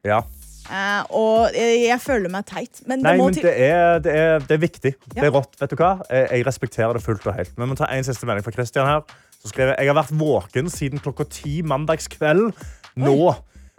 Ja. 0.05 0.23
og 1.11 1.53
jeg, 1.57 2.01
føler 2.01 2.33
meg 2.33 2.47
teit. 2.49 2.81
Men 2.89 3.05
Nei, 3.05 3.17
det 3.19 3.21
men 3.21 3.37
det 3.37 3.55
er, 3.69 3.99
det 4.05 4.17
er, 4.17 4.35
det 4.41 4.57
er 4.57 4.63
viktig. 4.65 4.97
Ja. 5.13 5.21
Det 5.21 5.29
er 5.29 5.35
rått. 5.37 5.59
Vet 5.61 5.75
du 5.75 5.81
hva? 5.81 5.95
Jeg, 6.09 6.47
respekterer 6.49 6.97
det 6.97 7.05
fullt 7.05 7.27
og 7.29 7.37
helt. 7.37 7.53
Men 7.59 7.67
vi 7.69 7.75
må 7.75 7.81
ta 7.81 7.91
en 7.93 8.07
siste 8.07 8.29
melding 8.29 8.47
fra 8.47 8.55
Christian 8.57 8.89
her. 8.89 9.05
Så 9.43 9.53
skriver 9.53 9.75
jeg 9.75 9.85
jeg 9.85 9.93
har 9.93 10.01
vært 10.01 10.15
våken 10.17 10.73
siden 10.73 11.05
klokka 11.05 11.29
ti 11.29 11.61
mandagskveld 11.69 12.55
nå. 12.97 13.19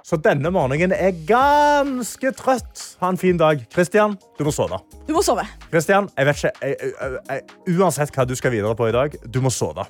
Så 0.06 0.20
denne 0.22 0.52
morgenen 0.54 0.92
er 0.94 1.16
ganske 1.26 2.30
trøtt. 2.38 2.82
Ha 3.02 3.10
en 3.10 3.18
fin 3.18 3.40
dag. 3.42 3.64
Christian, 3.74 4.14
du 4.38 4.44
må 4.46 4.52
sove. 4.54 4.78
Du 5.08 5.16
må 5.16 5.24
sove. 5.26 5.48
Christian, 5.72 6.12
jeg 6.14 6.28
vet 6.28 6.44
ikke, 6.44 6.52
jeg, 6.62 6.92
jeg, 6.92 7.24
jeg, 7.32 7.74
Uansett 7.74 8.14
hva 8.14 8.28
du 8.30 8.36
skal 8.38 8.54
videre 8.54 8.78
på 8.78 8.86
i 8.92 8.94
dag, 8.94 9.18
du 9.26 9.42
må 9.42 9.50
sove. 9.50 9.88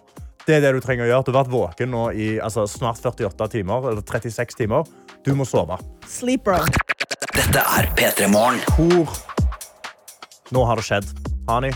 Det 0.47 0.55
er 0.55 0.63
det 0.63 0.71
du 0.77 0.79
trenger 0.79 1.03
å 1.03 1.09
gjøre. 1.09 1.25
Du 1.27 1.33
har 1.33 1.41
vært 1.41 1.51
våken 1.51 1.91
nå 1.91 2.05
i 2.15 2.29
altså, 2.39 2.63
snart 2.69 3.03
48 3.03 3.51
timer, 3.57 3.89
eller 3.91 4.07
36 4.07 4.55
timer. 4.61 4.87
Du 5.27 5.33
må 5.35 5.43
sove. 5.49 5.81
Sleep, 6.07 6.47
bro. 6.47 6.61
Dette 7.35 7.67
er 7.75 7.91
P3 7.99 8.31
Morgen. 8.31 8.63
Hvor 8.77 9.17
Nå 10.55 10.63
har 10.69 10.79
det 10.79 10.85
skjedd. 10.87 11.09
Hani, 11.49 11.73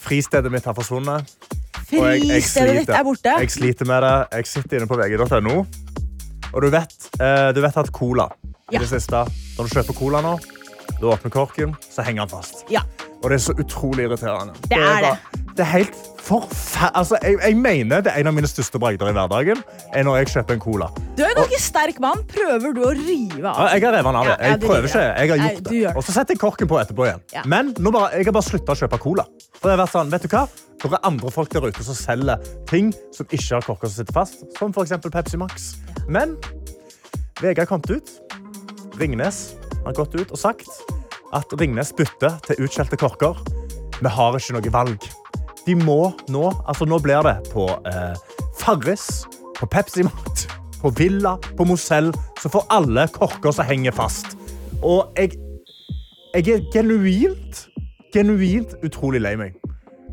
fristedet 0.00 0.48
mitt 0.54 0.64
har 0.64 0.76
forsvunnet. 0.78 1.36
Fristedet 1.84 2.78
ditt 2.80 2.94
er 2.96 3.04
borte. 3.04 3.40
Jeg 3.42 3.58
sliter 3.58 3.90
med 3.90 4.06
det. 4.06 4.20
Jeg 4.38 4.54
sitter 4.54 4.80
inne 4.80 4.88
på 4.88 4.96
vg.no. 4.96 5.66
Og 6.56 6.62
du 6.64 6.70
vet, 6.72 6.94
eh, 7.20 7.50
du 7.52 7.60
vet 7.60 7.76
at 7.76 7.90
cola 7.92 8.30
Ja. 8.72 8.80
det 8.80 8.88
siste, 8.88 9.26
Når 9.58 9.68
du 9.68 9.74
kjøper 9.76 9.94
cola 9.94 10.20
nå, 10.24 10.38
du 11.00 11.06
åpner 11.06 11.30
korken, 11.30 11.76
så 11.80 12.02
henger 12.02 12.24
den 12.26 12.32
fast. 12.32 12.64
Ja. 12.72 12.80
Og 13.22 13.30
det 13.30 13.38
er 13.38 13.44
så 13.46 13.54
utrolig 13.58 14.06
irriterende. 14.06 14.54
Det 14.68 14.78
er 14.78 15.00
det. 15.06 15.42
det 15.56 15.64
er 15.64 15.70
helt 15.72 15.96
forfer... 16.26 16.90
Altså, 16.94 17.18
jeg, 17.22 17.38
jeg 17.42 17.56
mener 17.56 18.02
det 18.04 18.12
er 18.12 18.20
en 18.20 18.30
av 18.30 18.34
mine 18.36 18.48
største 18.50 18.80
bragder 18.82 19.10
i 19.10 19.14
hverdagen 19.16 19.62
er 19.94 20.06
når 20.06 20.18
jeg 20.20 20.32
kjøper 20.34 20.56
en 20.56 20.62
cola. 20.62 20.88
Du 21.16 21.22
er 21.24 21.32
en 21.32 21.38
ganske 21.40 21.60
sterk 21.62 22.00
mann. 22.02 22.22
Prøver 22.30 22.76
du 22.76 22.82
å 22.84 22.92
rive 22.96 23.46
av? 23.48 23.62
jeg 23.72 23.86
har 23.86 23.96
revet 23.96 24.10
den 24.10 24.20
av. 24.20 24.30
Jeg, 24.32 24.52
Jeg 24.52 24.60
prøver 24.66 24.90
ikke. 24.90 25.04
Jeg 25.06 25.32
har 25.32 25.42
gjort 25.42 25.70
det. 25.70 25.82
Og 25.94 26.04
så 26.06 26.16
setter 26.18 26.36
jeg 26.36 26.42
korken 26.42 26.70
på 26.70 26.80
etterpå 26.82 27.08
igjen. 27.08 27.24
Men 27.48 27.72
bare, 27.88 28.12
jeg 28.18 28.28
har 28.28 28.36
bare 28.36 28.48
slutta 28.50 28.76
å 28.76 28.80
kjøpe 28.82 29.00
cola. 29.06 29.26
For 29.56 29.70
det 29.70 29.76
har 29.76 29.82
vært 29.84 29.94
sånn, 29.96 30.12
vet 30.12 30.26
du 30.26 30.30
hva? 30.34 30.44
Det 30.76 30.92
er 30.92 31.08
andre 31.08 31.32
folk 31.32 31.54
der 31.54 31.64
ute 31.66 31.86
som 31.86 31.96
selger 31.96 32.50
ting 32.68 32.92
som 33.16 33.26
ikke 33.30 33.54
har 33.56 33.64
korker 33.64 33.90
som 33.90 34.02
sitter 34.02 34.16
fast. 34.18 34.44
Som 34.58 34.74
f.eks. 34.76 34.98
Pepsi 35.08 35.40
Max. 35.40 35.70
Men 36.12 36.36
VG 37.40 37.64
har 37.64 37.70
kommet 37.70 37.90
ut. 37.90 38.12
Ringnes 39.00 39.40
har 39.86 39.96
gått 39.96 40.14
ut 40.16 40.30
og 40.32 40.40
sagt 40.40 40.68
at 41.34 41.54
Ringnes 41.60 41.92
bytter 41.96 42.36
til 42.46 42.66
utskjelte 42.66 42.98
korker. 43.00 43.38
Vi 44.00 44.12
har 44.12 44.36
ikke 44.36 44.56
noe 44.56 44.72
valg. 44.74 45.06
De 45.66 45.74
må 45.74 46.12
nå 46.30 46.44
Altså, 46.68 46.86
nå 46.86 46.98
blir 47.02 47.24
det 47.26 47.36
på 47.50 47.66
eh, 47.90 48.14
Farris, 48.60 49.26
på 49.58 49.66
Pepsi 49.66 50.04
Mat, 50.06 50.46
på 50.82 50.92
Villa, 50.98 51.36
på 51.58 51.66
Mozell. 51.66 52.12
Så 52.42 52.52
får 52.52 52.68
alle 52.70 53.08
korker 53.14 53.54
som 53.54 53.66
henger 53.66 53.96
fast. 53.96 54.36
Og 54.82 55.10
jeg, 55.16 55.34
jeg 56.34 56.48
er 56.54 56.64
genuint, 56.72 57.66
genuint 58.14 58.76
utrolig 58.84 59.24
lei 59.24 59.34
meg. 59.40 59.56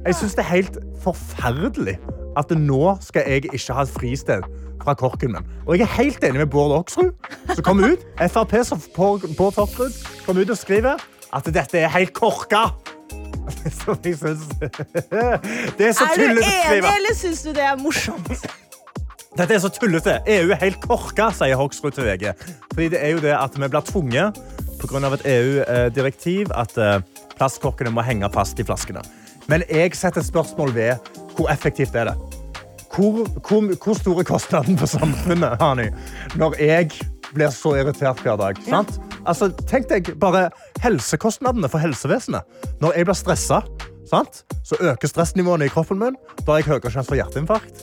Jeg 0.04 0.18
syns 0.20 0.36
det 0.36 0.44
er 0.44 0.52
helt 0.56 0.78
forferdelig 1.04 2.00
at 2.40 2.50
nå 2.58 2.96
skal 3.04 3.28
jeg 3.30 3.52
ikke 3.54 3.76
ha 3.78 3.86
et 3.86 3.94
fristed 3.94 4.48
fra 4.84 4.96
korken 5.00 5.34
min. 5.36 5.52
Og 5.66 5.78
jeg 5.78 5.88
er 5.88 5.96
helt 5.98 6.24
enig 6.24 6.44
med 6.44 6.52
Bård 6.54 6.76
Oksrud, 6.78 7.14
som 7.54 7.64
kom 7.66 7.84
ut. 7.84 8.04
Frp 8.22 8.56
som 8.68 8.82
på, 8.96 9.14
Bård 9.38 9.58
Oksrud 9.64 9.96
kom 10.26 10.40
ut 10.40 10.50
og 10.54 10.60
skriver 10.60 11.02
at 11.34 11.50
dette 11.56 11.80
er 11.82 11.92
helt 11.96 12.14
korka. 12.18 12.70
Som 13.84 13.98
jeg 14.06 14.16
syns 14.16 14.46
Det 15.78 15.90
er 15.90 15.96
så 15.96 16.06
Er 16.08 16.16
du 16.16 16.22
å 16.24 16.28
enig, 16.30 16.44
skrive. 16.48 16.92
eller 16.96 17.18
syns 17.20 17.42
du 17.44 17.50
det 17.52 17.66
er 17.68 17.76
morsomt? 17.76 18.30
Dette 19.38 19.58
er 19.58 19.60
så 19.60 19.72
tullete. 19.74 20.14
EU 20.30 20.54
er 20.54 20.60
helt 20.62 20.80
korka, 20.84 21.28
sier 21.36 21.58
Hoksrud 21.60 21.96
til 21.98 22.06
VG. 22.08 22.30
Fordi 22.72 22.88
det 22.94 23.02
er 23.02 23.16
jo 23.16 23.24
det 23.24 23.34
at 23.36 23.58
vi 23.58 23.68
blir 23.68 23.84
tvunget 23.90 24.40
pga. 24.80 25.02
et 25.18 25.26
EU-direktiv 25.34 26.54
at 26.56 26.78
eh, 26.78 27.02
plastkorkene 27.36 27.92
må 27.92 28.06
henge 28.06 28.30
fast 28.34 28.60
i 28.60 28.68
flaskene. 28.68 29.02
Men 29.50 29.64
jeg 29.68 29.96
setter 29.98 30.24
spørsmål 30.24 30.76
ved 30.76 31.12
hvor 31.36 31.50
effektivt 31.52 31.96
er 31.96 32.12
det 32.12 32.33
hvor, 32.94 33.26
hvor, 33.48 33.72
hvor 33.84 33.98
stor 33.98 34.20
er 34.22 34.28
kostnaden 34.28 34.78
for 34.78 34.90
samfunnet 34.92 35.58
Hani, 35.62 35.90
når 36.40 36.58
jeg 36.62 36.92
blir 37.34 37.50
så 37.54 37.74
irritert 37.80 38.22
hver 38.22 38.38
dag? 38.38 38.60
Sant? 38.68 39.00
Altså, 39.26 39.50
tenk 39.70 39.88
deg 39.90 40.14
bare 40.22 40.50
helsekostnadene 40.84 41.70
for 41.72 41.82
helsevesenet. 41.82 42.46
Når 42.84 43.00
jeg 43.00 43.10
blir 43.10 43.18
stressa, 43.18 43.64
så 44.14 44.78
øker 44.78 45.10
stressnivåene 45.10 45.66
i 45.66 45.72
kroppen 45.74 45.98
min. 46.02 46.18
Da 46.44 46.52
har 46.52 46.62
jeg 46.62 46.70
høyere 46.70 46.92
sjanse 46.94 47.10
for 47.10 47.18
hjerteinfarkt. 47.18 47.82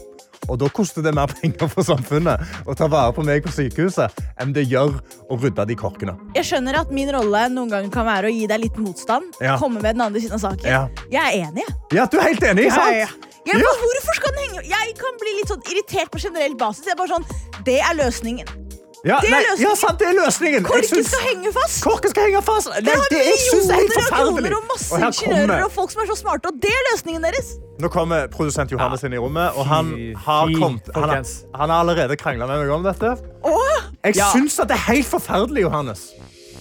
Og 0.51 0.59
da 0.61 0.69
koster 0.75 1.05
det 1.07 1.13
mer 1.17 1.31
penger 1.41 1.71
for 1.71 1.87
samfunnet 1.87 2.67
å 2.67 2.75
ta 2.79 2.89
vare 2.91 3.15
på 3.17 3.25
meg 3.27 3.45
på 3.47 3.53
sykehuset 3.55 4.21
enn 4.43 4.55
det 4.57 4.67
gjør 4.71 4.97
å 5.31 5.39
rydde 5.41 5.67
de 5.71 5.79
korkene. 5.79 6.17
Jeg 6.37 6.49
skjønner 6.51 6.81
at 6.83 6.93
min 6.95 7.11
rolle 7.15 7.47
noen 7.55 7.71
ganger 7.73 7.93
kan 7.95 8.09
være 8.09 8.31
å 8.31 8.35
gi 8.35 8.47
deg 8.51 8.65
litt 8.67 8.79
motstand. 8.83 9.39
Ja. 9.41 9.57
Komme 9.61 9.81
med 9.81 9.95
den 9.95 10.05
andre 10.09 10.23
siden 10.23 10.39
av 10.41 10.45
saken. 10.49 10.67
Ja. 10.67 10.85
Jeg 11.13 11.23
er 11.23 11.51
enig. 11.51 11.67
Ja, 11.95 12.07
du 12.11 12.19
er 12.19 12.31
helt 12.33 12.47
enig, 12.53 12.71
sant? 12.75 12.95
ja, 12.97 13.07
ja. 13.07 13.29
Ja, 13.49 13.57
men 13.57 13.65
Hvorfor 13.65 14.17
skal 14.19 14.35
den 14.37 14.43
henge 14.45 14.67
Jeg 14.69 14.97
kan 14.99 15.17
bli 15.21 15.31
litt 15.39 15.49
sånn 15.49 15.63
irritert 15.73 16.11
på 16.13 16.21
generell 16.21 16.53
basis. 16.61 16.85
Jeg 16.85 16.93
er 16.93 16.99
bare 17.01 17.15
sånn, 17.15 17.25
Det 17.65 17.79
er 17.81 17.97
løsningen. 17.97 18.51
Ja, 19.05 19.17
Det 19.21 19.29
er 19.29 19.33
nei, 19.33 19.41
løsningen. 19.49 19.69
ja, 19.69 19.75
sant, 19.81 19.99
det 19.99 20.07
er 20.11 20.17
løsningen. 20.19 20.65
Korken 20.65 20.85
synes, 20.91 21.07
skal 21.09 21.23
henge 21.31 21.53
fast. 21.57 21.77
Korken 21.85 22.11
skal 22.13 22.23
henge 22.29 22.43
fast. 22.45 22.69
Nei, 22.69 22.81
Det 22.85 22.97
det 23.11 23.21
jeg 23.31 23.39
synes 23.49 23.65
det 23.67 23.75
er 23.77 23.81
helt 23.81 23.95
forferdelig. 23.97 24.43
kroner 24.45 24.57
og 24.59 24.65
masse 24.73 24.93
Og 24.93 25.01
ingeniører 25.01 25.47
kommer- 25.47 25.65
og 25.65 25.73
folk 25.73 25.91
som 25.95 26.03
er 26.03 26.07
så 26.13 26.17
smarte, 26.21 26.47
og 26.53 26.55
det 26.63 26.71
er 26.71 26.83
løsningen 26.93 27.23
deres. 27.25 27.49
Nå 27.81 27.89
kommer 27.89 28.27
produsent 28.29 28.71
Johannes 28.71 29.03
inn 29.05 29.13
i 29.17 29.17
rommet, 29.17 29.57
og 29.57 29.65
han 29.67 29.87
har, 30.27 30.47
kommet, 30.61 30.91
han 30.95 31.09
har, 31.09 31.25
han 31.61 31.69
har 31.71 31.79
allerede 31.81 32.17
krangla 32.21 32.47
med 32.47 32.59
meg 32.61 32.71
om 32.77 32.83
dette. 32.85 33.17
Åh, 33.45 33.81
Jeg 34.05 34.17
Ja. 34.17 34.31
syns 34.35 34.59
at 34.61 34.69
det 34.69 34.77
er 34.77 34.85
helt 34.93 35.07
forferdelig, 35.07 35.63
Johannes. 35.63 36.13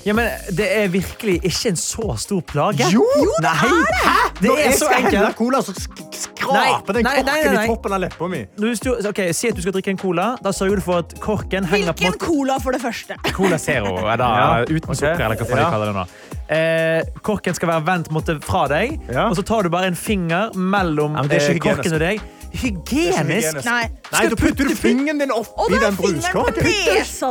Ja, 0.05 0.13
men 0.15 0.29
Det 0.55 0.65
er 0.83 0.87
virkelig 0.87 1.39
ikke 1.43 1.69
en 1.73 1.75
så 1.79 2.15
stor 2.17 2.41
plage. 2.47 2.85
Jo, 2.93 3.03
Nei. 3.43 3.51
Hæ? 3.59 4.15
Det 4.39 4.47
Når 4.47 4.55
er 4.57 4.63
jeg 4.63 4.73
så 4.73 4.85
skal 4.85 5.03
helle 5.03 5.19
enkelt. 5.19 5.35
cola, 5.35 5.59
så 5.61 5.73
sk 5.75 5.99
skraper 6.19 6.93
den 6.95 7.03
nei, 7.03 7.15
korken 7.19 7.25
nei, 7.25 7.53
nei. 7.55 7.63
i 7.65 7.67
toppen 7.67 7.93
av 7.93 7.99
leppa 8.01 8.27
mi. 8.31 8.39
Når 8.57 8.79
du, 8.83 8.89
ok, 9.09 9.19
Si 9.35 9.47
at 9.51 9.55
du 9.55 9.61
skal 9.61 9.73
drikke 9.75 9.91
en 9.93 9.97
cola. 9.99 10.29
Da 10.43 10.51
sørger 10.55 10.79
du 10.79 10.81
for 10.81 11.03
at 11.03 11.13
korken 11.19 11.67
henger 11.67 11.93
på 11.93 12.05
Hvilken 12.05 12.19
cola, 12.23 12.57
for 12.63 12.71
det 12.71 12.81
første? 12.81 13.17
Cola 13.37 13.57
Zero, 13.59 13.97
er 14.07 14.17
da, 14.17 14.29
Ja, 14.39 14.63
uten 14.69 14.95
sukker, 14.95 15.19
eller 15.25 15.35
hva 15.35 15.45
faen 15.45 15.59
de 15.59 15.63
Ja. 15.63 15.69
kaller 15.69 15.91
det 15.91 15.95
nå. 15.99 16.07
Eh, 16.49 17.21
korken 17.21 17.53
skal 17.53 17.69
være 17.69 17.85
vendt 17.85 18.43
fra 18.43 18.67
deg, 18.67 18.99
Ja. 19.11 19.27
og 19.29 19.35
så 19.37 19.43
tar 19.45 19.63
du 19.63 19.69
bare 19.69 19.87
en 19.91 19.95
finger 19.95 20.49
mellom 20.55 21.13
Ja, 21.15 21.21
men 21.21 21.29
det 21.29 21.41
er 21.43 21.49
eh, 21.49 21.55
ikke 21.55 21.75
korken 21.75 21.93
og 21.93 21.99
deg. 21.99 22.21
Hygienisk? 22.53 23.59
Nei. 23.65 23.83
Nei, 24.11 24.23
da 24.31 24.35
putter 24.39 24.69
du 24.69 24.75
fingeren 24.77 25.19
din 25.21 25.31
Og 25.31 25.45
oppi 25.65 25.77
den 25.79 25.97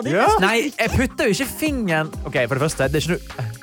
di. 0.05 0.13
Ja. 0.15 0.27
Nei, 0.43 0.73
jeg 0.79 0.91
putter 0.95 1.29
jo 1.31 1.35
ikke 1.37 1.49
fingeren 1.59 2.13
Ok, 2.25 2.37
For 2.47 2.55
det 2.59 2.63
første, 2.67 2.89
det 2.93 3.01
er 3.01 3.07
ikke 3.07 3.17
noe 3.19 3.57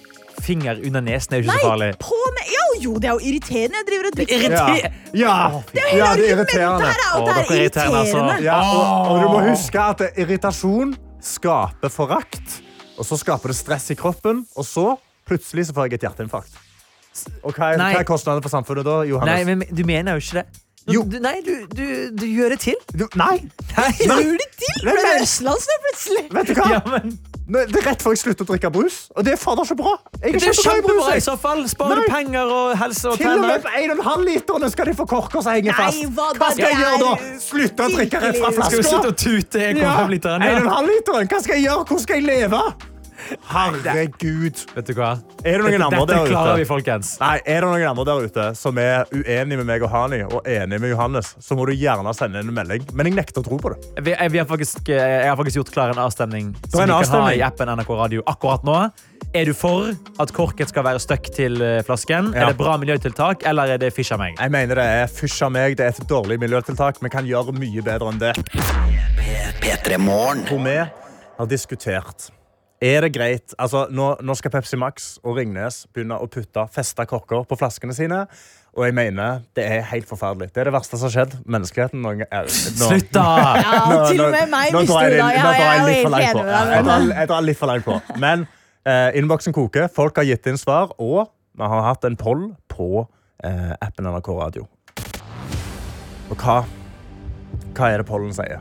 Finger 0.46 0.78
under 0.86 1.02
nesen 1.02 1.34
er 1.34 1.40
jo 1.42 1.46
ikke 1.48 1.54
Nei, 1.56 1.62
så 1.64 1.70
farlig. 1.72 1.88
på 2.04 2.18
med, 2.36 2.50
ja, 2.54 2.66
jo, 2.84 2.92
det 3.02 3.08
er 3.10 3.16
jo 3.16 3.22
irriterende. 3.32 3.80
Jeg 3.80 3.86
driver 3.88 4.10
og 4.12 4.18
drikker. 4.20 4.36
Irriter- 4.36 4.98
Ja, 5.16 5.38
ja, 5.50 5.54
det 5.72 5.86
er 5.96 6.22
irriterende. 6.36 6.86
Argumentet 6.86 6.92
her 6.92 7.00
er 7.02 7.16
Å, 7.16 7.24
at 7.24 7.26
det 7.26 7.34
dere 7.34 7.40
er 7.40 7.48
er 7.48 7.64
irriterende, 7.64 8.02
altså. 8.04 8.44
Ja, 8.46 8.60
og, 8.62 9.10
og 9.10 9.24
du 9.24 9.28
må 9.32 9.40
huske 9.48 9.82
at 9.88 10.04
irritasjon 10.22 10.94
skaper 11.32 11.90
forakt. 11.96 12.60
Og 13.00 13.08
så 13.10 13.18
skaper 13.24 13.52
det 13.52 13.58
stress 13.58 13.90
i 13.90 13.98
kroppen, 13.98 14.44
og 14.54 14.68
så 14.70 14.86
plutselig 15.26 15.66
så 15.72 15.74
får 15.80 15.90
jeg 15.90 15.98
et 15.98 16.06
hjerteinfarkt. 16.12 16.62
Og 17.42 17.56
hva 17.56 17.72
er, 17.74 17.82
hva 17.82 18.04
er 18.04 18.08
kostnadene 18.08 18.44
for 18.46 18.54
samfunnet 18.54 18.86
da, 18.86 19.00
Nei, 19.26 19.42
men 19.50 19.66
du 19.72 19.82
mener 19.88 20.20
jo 20.20 20.22
ikke 20.28 20.44
det. 20.44 20.46
Du, 20.86 20.94
Jo. 20.94 21.04
du, 21.10 21.18
nei, 21.20 21.40
du, 21.42 21.66
du, 21.74 21.86
du 22.14 22.26
gjør 22.30 22.50
det 22.54 22.60
til. 22.62 22.76
Du, 22.94 23.08
nei! 23.18 23.40
Nei, 23.76 23.88
Gjør 24.06 24.36
det 24.38 24.50
til? 24.54 24.76
Nei, 24.86 24.92
Ble 24.92 25.00
det 25.02 25.06
men- 25.16 25.24
østlands 25.26 25.66
nå 25.72 25.78
plutselig? 25.86 26.26
Vet 26.36 26.52
du 26.52 26.54
hva? 26.60 26.68
Ja, 26.76 26.82
men, 26.92 27.16
Nå, 27.46 27.60
Det 27.70 27.78
er 27.78 27.84
rett 27.92 28.02
før 28.02 28.14
jeg 28.16 28.20
slutter 28.24 28.42
å 28.42 28.48
drikke 28.50 28.70
brus, 28.74 28.96
og 29.14 29.22
det 29.26 29.34
er 29.36 29.38
fader 29.38 29.68
ikke 29.68 29.76
bra. 29.78 29.92
Jeg 30.24 30.34
det 30.34 30.48
er 30.50 30.56
kjempebra 30.58 31.12
i 31.14 31.22
så 31.22 31.36
fall. 31.38 31.60
Sparer 31.70 32.02
du 32.02 32.08
penger 32.10 32.50
og 32.50 32.72
helse 32.80 33.12
og 33.12 33.20
Til 33.20 33.30
og 33.36 33.44
med 33.46 33.62
på 33.62 33.70
1,5 33.82 34.24
literne 34.26 34.70
skal 34.74 34.90
de 34.90 34.96
få 34.98 35.06
korker 35.12 35.44
som 35.46 35.54
henger 35.54 35.76
Nei, 35.76 35.84
fast. 35.84 36.08
hva 36.18 36.32
Hva 36.40 36.50
skal 36.56 36.72
jeg 36.72 36.80
gjøre 36.82 36.98
da? 37.04 37.12
Slutte 37.46 37.86
å 37.86 37.92
drikke 37.94 38.22
rett 38.24 38.40
fra 38.42 38.50
flaska? 38.56 38.72
Skal 38.72 38.82
du 38.82 38.90
slutte 38.90 39.14
å 39.14 39.18
tute 39.26 39.62
1,5 39.62 40.10
liter? 40.16 40.42
Ja. 40.42 40.58
1,5 40.58 40.90
literen? 40.90 41.30
Hva 41.36 41.42
skal 41.46 41.56
jeg 41.60 41.68
gjøre? 41.68 41.86
Hvor 41.92 42.02
skal 42.02 42.16
jeg 42.22 42.26
leve? 42.32 42.64
Herregud. 43.50 44.62
Vet 44.76 44.90
du 44.90 44.94
hva? 44.98 45.12
Er 45.44 45.60
det 45.60 45.64
noen 45.64 45.76
Dette, 45.76 45.88
andre 45.88 46.02
dette 46.02 46.18
der 46.20 46.32
klarer 46.32 46.60
vi, 46.60 46.68
folkens. 46.70 47.16
Nei, 47.22 47.38
er 47.42 47.66
det 47.66 47.70
noen 47.72 47.88
andre 47.90 48.06
der 48.10 48.30
ute 48.30 48.46
som 48.60 48.80
er 48.82 49.10
uenig 49.14 49.60
med 49.62 49.68
meg 49.70 49.86
og 49.86 49.92
Hani 49.94 50.22
og 50.28 50.48
enig 50.50 50.80
med 50.82 50.94
Johannes, 50.94 51.34
så 51.42 51.58
må 51.58 51.68
du 51.70 51.74
gjerne 51.76 52.14
sende 52.18 52.44
en 52.44 52.54
melding. 52.56 52.86
Men 52.94 53.10
jeg 53.10 53.18
nekter 53.20 53.44
å 53.44 53.48
tro 53.48 53.60
på 53.62 53.74
det. 53.74 53.92
Vi, 54.06 54.14
jeg, 54.14 54.34
vi 54.34 54.42
har 54.42 54.48
faktisk, 54.50 54.90
eh, 54.90 55.18
jeg 55.26 55.30
har 55.32 55.40
faktisk 55.40 55.62
gjort 55.62 55.74
klar 55.76 55.96
en 55.96 56.02
avstemning 56.06 56.54
som 56.68 56.84
en 56.84 56.94
vi 56.94 57.10
kan 57.10 57.26
ha 57.26 57.34
i 57.34 57.44
appen 57.46 57.72
NRK 57.80 57.94
Radio 58.02 58.26
akkurat 58.30 58.66
nå. 58.68 58.80
Er 59.36 59.50
du 59.50 59.54
for 59.58 59.90
at 60.22 60.32
korken 60.36 60.70
skal 60.70 60.86
være 60.88 61.02
støkk 61.04 61.32
til 61.36 61.60
eh, 61.64 61.82
flasken? 61.88 62.32
Ja. 62.34 62.46
Er 62.46 62.54
det 62.54 62.60
bra 62.62 62.78
miljøtiltak, 62.80 63.44
eller 63.48 63.76
er 63.76 63.82
det 63.82 63.92
fysj 63.96 64.14
av 64.16 64.22
meg? 64.24 64.38
Jeg 64.40 64.54
mener 64.54 64.80
det 64.80 64.86
er 65.02 65.12
fysj 65.12 65.42
av 65.48 65.52
meg. 65.56 65.76
Det 65.80 65.90
er 65.90 65.98
et 65.98 66.08
dårlig 66.10 66.40
miljøtiltak. 66.44 67.02
Vi 67.04 67.12
kan 67.12 67.28
gjøre 67.28 67.56
mye 67.58 67.84
bedre 67.86 68.14
enn 68.14 68.22
det. 68.22 68.34
P3 69.60 70.00
Morgen. 70.00 70.46
Hvor 70.48 70.62
vi 70.64 70.78
har 70.80 71.52
diskutert 71.52 72.30
er 72.86 73.06
det 73.06 73.12
greit, 73.16 73.54
altså 73.62 73.86
nå, 73.90 74.12
nå 74.26 74.36
skal 74.38 74.52
Pepsi 74.54 74.78
Max 74.80 75.16
og 75.26 75.40
Ringnes 75.40 75.84
begynne 75.96 76.18
å 76.22 76.28
putte 76.32 76.68
festa 76.76 77.06
korker 77.10 77.46
på 77.50 77.58
flaskene 77.60 77.96
sine. 77.98 78.26
Og 78.76 78.84
jeg 78.84 78.96
mener 78.98 79.40
det 79.56 79.64
er 79.72 79.86
helt 79.88 80.10
forferdelig. 80.10 80.50
Det 80.52 80.60
er 80.66 80.68
det 80.68 80.74
verste 80.76 80.98
som 81.00 81.08
har 81.08 81.14
skjedd 81.14 81.36
menneskeheten. 81.48 82.02
Noen, 82.04 82.26
eh, 82.28 82.42
nå- 82.44 82.90
Slutt, 82.92 83.08
da! 83.16 83.24
Ja, 83.64 83.78
til 84.10 84.20
og 84.26 84.34
med 84.36 84.52
meg 84.52 84.68
jeg 84.68 84.76
du 84.76 84.92
drar 84.92 85.06
jeg 85.08 85.80
jo 85.80 85.88
litt 85.88 86.02
for 86.04 86.12
langt 86.12 86.26
enig 86.26 86.36
på. 86.36 86.44
med 86.44 86.52
Ja. 86.52 86.64
Jeg 86.76 86.84
drar, 86.90 87.06
jeg 87.22 87.30
drar 87.32 87.46
litt 87.48 87.62
for 87.62 87.72
langt 87.72 87.88
på. 87.88 87.98
Men 88.26 88.44
eh, 88.84 89.10
innboksen 89.22 89.56
koker. 89.56 89.88
Folk 89.96 90.20
har 90.20 90.28
gitt 90.28 90.52
inn 90.52 90.60
svar, 90.60 90.92
og 91.00 91.32
vi 91.56 91.72
har 91.72 91.88
hatt 91.88 92.04
en 92.10 92.20
poll 92.20 92.50
på 92.68 92.90
eh, 93.48 93.72
appen 93.80 94.12
NRK 94.12 94.30
Radio. 94.42 94.68
Og 96.28 96.36
hva, 96.44 96.60
hva 97.78 97.94
er 97.94 98.04
det 98.04 98.10
pollen 98.12 98.36
sier? 98.36 98.60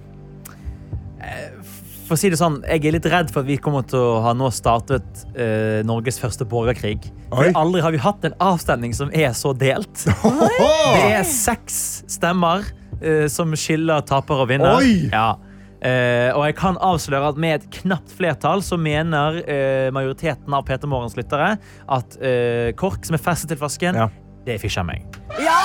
For 2.14 2.20
å 2.20 2.22
si 2.22 2.28
det 2.30 2.36
sånn, 2.38 2.60
Jeg 2.62 2.84
er 2.86 2.92
litt 2.94 3.06
redd 3.10 3.30
for 3.34 3.42
at 3.42 3.48
vi 3.48 3.56
kommer 3.58 3.82
til 3.90 3.98
å 3.98 4.20
ha 4.22 4.30
nå 4.38 4.46
startet 4.54 5.24
eh, 5.34 5.80
Norges 5.82 6.20
første 6.22 6.46
borgerkrig. 6.46 7.08
For 7.32 7.48
Oi. 7.48 7.54
aldri 7.58 7.80
har 7.82 7.90
vi 7.90 7.98
hatt 7.98 8.22
en 8.28 8.36
avstemning 8.38 8.94
som 8.94 9.10
er 9.10 9.32
så 9.34 9.50
delt. 9.50 10.04
Det 10.94 11.08
er 11.10 11.26
seks 11.26 12.04
stemmer 12.06 12.62
eh, 13.02 13.26
som 13.26 13.50
skiller 13.58 14.06
taper 14.06 14.44
og 14.44 14.52
vinner. 14.52 14.78
Oi! 14.78 15.08
Ja. 15.10 15.32
Eh, 15.82 16.30
og 16.38 16.46
jeg 16.46 16.54
kan 16.60 16.78
avsløre 16.78 17.32
at 17.34 17.40
med 17.42 17.56
et 17.64 17.66
knapt 17.80 18.14
flertall 18.14 18.62
så 18.62 18.78
mener 18.78 19.42
eh, 19.42 19.90
majoriteten 19.90 20.54
av 20.54 20.62
Peter 20.70 20.86
Morgens 20.86 21.18
lyttere 21.18 21.56
at 21.98 22.14
eh, 22.22 22.70
kork 22.78 23.02
som 23.10 23.18
er 23.18 23.26
festet 23.26 23.50
til 23.50 23.58
flasken, 23.58 23.98
Ja. 23.98 24.06
det 24.46 24.54
er 24.54 24.62
fysj 24.62 24.86
meg. 24.86 25.02
Ja 25.42 25.58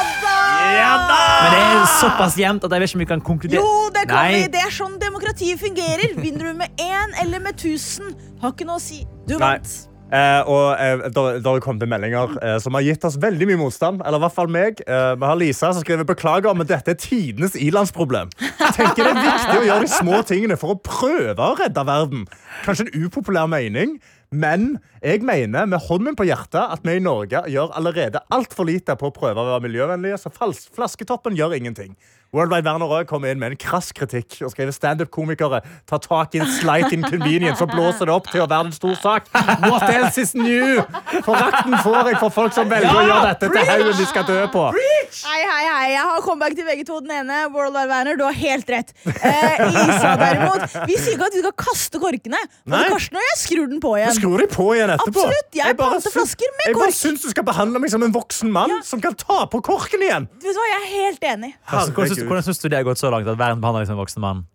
da! 0.59 1.19
Men 1.43 1.53
det 1.55 1.61
er 1.65 1.85
såpass 1.99 2.37
jevnt 2.39 2.65
at 2.67 2.75
jeg 2.75 2.83
vet 2.83 2.91
ikke 2.91 2.99
om 2.99 3.05
vi 3.05 3.09
kan 3.13 3.25
konkludere. 3.31 3.61
Jo, 3.61 3.89
det 3.95 4.07
kan 4.09 4.23
Nei. 4.23 4.31
vi. 4.35 4.47
Det 4.55 4.63
er 4.65 4.73
sånn 4.73 4.97
demokratiet 5.01 5.61
fungerer. 5.61 6.15
Vinner 6.19 6.51
du 6.51 6.57
med 6.63 6.81
én 6.83 7.15
eller 7.23 7.43
med 7.43 7.59
tusen, 7.59 8.11
har 8.41 8.55
ikke 8.55 8.67
noe 8.69 8.81
å 8.81 8.83
si. 8.83 9.03
Du 9.27 9.37
Nei. 9.37 9.55
vant. 9.59 9.77
Eh, 10.09 10.41
og 10.49 10.71
eh, 10.81 11.03
da, 11.13 11.23
da 11.37 11.51
har 11.51 11.59
det 11.59 11.61
kommet 11.61 11.85
meldinger 11.85 12.31
eh, 12.41 12.55
som 12.63 12.73
har 12.73 12.81
gitt 12.81 13.03
oss 13.05 13.19
veldig 13.21 13.45
mye 13.51 13.59
motstand. 13.61 14.01
Eller 14.01 14.17
i 14.17 14.23
hvert 14.25 14.35
fall 14.35 14.49
meg. 14.51 14.81
Eh, 14.81 15.11
vi 15.21 15.27
har 15.29 15.37
Lisa 15.37 15.69
som 15.69 15.85
skriver 15.85 16.07
beklager, 16.09 16.55
men 16.57 16.69
dette 16.69 16.95
er 16.95 16.99
tidenes 16.99 17.57
ilandsproblem. 17.59 18.31
Tenker 18.73 19.05
det 19.05 19.11
er 19.11 19.19
viktig 19.21 19.59
å 19.59 19.67
gjøre 19.67 19.85
de 19.85 19.91
små 19.93 20.23
tingene 20.25 20.57
for 20.59 20.73
å 20.73 20.79
prøve 20.81 21.37
å 21.37 21.57
redde 21.61 21.85
verden. 21.85 22.25
Kanskje 22.65 22.87
en 22.87 23.05
upopulær 23.05 23.49
mening, 23.51 23.99
men 24.29 24.75
jeg 25.01 25.23
mener 25.25 25.65
med 25.65 25.81
hånden 25.87 26.17
på 26.17 26.27
hjertet 26.29 26.61
at 26.61 26.83
vi 26.85 26.99
i 26.99 27.01
Norge 27.01 27.41
gjør 27.49 27.73
allerede 27.79 28.21
altfor 28.29 28.67
lite 28.69 28.93
på 28.99 29.09
å 29.09 29.15
prøve 29.15 29.41
å 29.41 29.47
være 29.55 29.63
miljøvennlige, 29.65 30.19
så 30.21 30.29
flasketoppen 30.29 31.37
gjør 31.37 31.57
ingenting. 31.57 31.95
Worldwide 32.29 32.61
Werner 32.69 32.85
Røe 32.85 33.05
kommer 33.09 33.31
inn 33.33 33.39
med 33.41 33.55
en 33.55 33.57
krass 33.57 33.87
kritikk 33.97 34.35
og 34.45 34.51
skriver 34.53 34.69
standup-komikere 34.75 35.63
tar 35.89 36.01
tak 36.03 36.35
i 36.37 36.41
en 36.43 36.51
slight 36.59 36.91
inconvenience 36.93 37.63
og 37.65 37.71
blåser 37.73 38.05
det 38.05 38.13
opp 38.13 38.27
til 38.29 38.43
å 38.43 38.45
være 38.51 38.67
en 38.69 38.75
stor 38.75 38.93
sak. 39.01 39.29
What 39.65 39.87
else 39.89 40.21
is 40.21 40.35
new? 40.37 40.77
Forakten 41.25 41.73
får 41.81 42.11
jeg 42.11 42.19
for 42.21 42.33
folk 42.35 42.53
som 42.53 42.69
velger 42.69 42.93
å 42.93 43.01
gjøre 43.07 43.31
dette 43.31 43.49
til 43.55 43.65
haugen 43.71 43.97
de 43.97 44.05
skal 44.11 44.27
dø 44.29 44.37
på. 44.53 44.65
Hei, 44.75 45.39
hei, 45.41 45.63
hei. 45.65 45.87
Jeg 45.95 46.03
har 46.05 46.21
comeback 46.21 46.53
til 46.59 46.67
VG2. 46.69 46.99
Den 47.07 47.15
ene, 47.23 47.39
Worldwide 47.49 47.89
Werner, 47.89 48.19
du 48.19 48.23
har 48.27 48.37
helt 48.37 48.69
rett. 48.69 48.93
Eh, 49.09 49.65
Isa, 49.65 50.13
derimot, 50.21 50.67
vi 50.85 50.99
sier 51.01 51.15
ikke 51.17 51.31
at 51.31 51.37
vi 51.39 51.41
skal 51.41 51.55
kaste 51.65 52.01
korkene. 52.03 52.43
For 52.69 52.93
Karsten 52.93 53.17
og 53.17 53.25
jeg 53.25 53.39
skrur 53.41 53.71
den 53.73 53.81
på 53.81 53.95
igjen. 53.97 54.13
Du 54.13 54.19
skrur 54.21 54.43
de 54.45 54.47
på 54.53 54.67
igjen 54.77 54.93
etterpå. 54.93 55.25
Absolutt, 55.25 55.49
jeg 55.57 55.65
jeg 55.73 55.79
panter 55.81 56.13
flasker 56.13 56.53
med 56.59 56.69
Jeg 56.69 56.77
bare 56.77 56.91
kork. 56.91 56.99
syns 56.99 57.25
du 57.25 57.29
skal 57.33 57.47
behandle 57.49 57.81
meg 57.81 57.89
som 57.95 58.05
en 58.05 58.13
voksen 58.13 58.53
mann 58.53 58.77
som 58.85 59.01
kan 59.01 59.17
ta 59.17 59.39
på 59.49 59.63
korken 59.65 60.05
igjen. 60.05 60.29
Vet 60.45 60.53
du 60.53 60.61
hva, 60.61 60.69
Jeg 60.69 60.79
er 60.83 60.89
helt 60.93 61.27
enig. 61.33 61.51
Herregud. 61.73 62.18
Hvordan 62.27 62.43
syns 62.43 62.59
du 62.59 62.67
det 62.69 62.77
har 62.79 62.83
gått 62.87 62.99
så 63.01 63.11
langt 63.13 63.27
at 63.27 63.37
verden 63.39 63.61
behandler 63.61 63.85
deg 63.85 63.91
som 63.91 63.97
en 63.97 64.03
voksen 64.03 64.23
mann? 64.23 64.45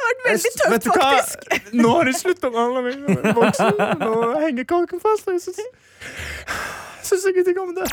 Det 0.00 0.04
har 0.04 0.10
vært 0.10 0.24
veldig 0.26 0.52
tøft, 0.60 0.86
faktisk. 1.00 1.72
Nå 1.80 1.92
har 1.96 2.04
de 2.08 2.12
sluttet 2.16 2.44
å 2.44 2.52
behandle 2.54 2.82
meg 2.84 2.92
som 2.96 3.40
voksen. 3.40 3.80
Nå 4.00 4.12
henger 4.40 4.68
kaken 4.68 5.02
fast. 5.02 5.28
og 5.28 5.36
Jeg 5.36 5.42
syns, 5.44 5.60
ikke 5.60 7.08
syns 7.10 7.26
ingenting 7.32 7.60
om 7.62 7.74
det. 7.76 7.88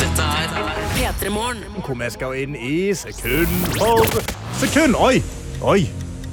Dette 0.00 0.28
er 0.28 0.84
P3 0.96 1.32
Morgen. 1.34 1.64
Hvor 1.84 1.98
vi 2.00 2.10
skal 2.14 2.36
inn 2.42 2.56
i 2.56 2.76
sekund 2.98 3.48
for 3.78 4.22
sekund. 4.60 4.96
Oi! 5.00 5.22
Oi! 5.62 5.88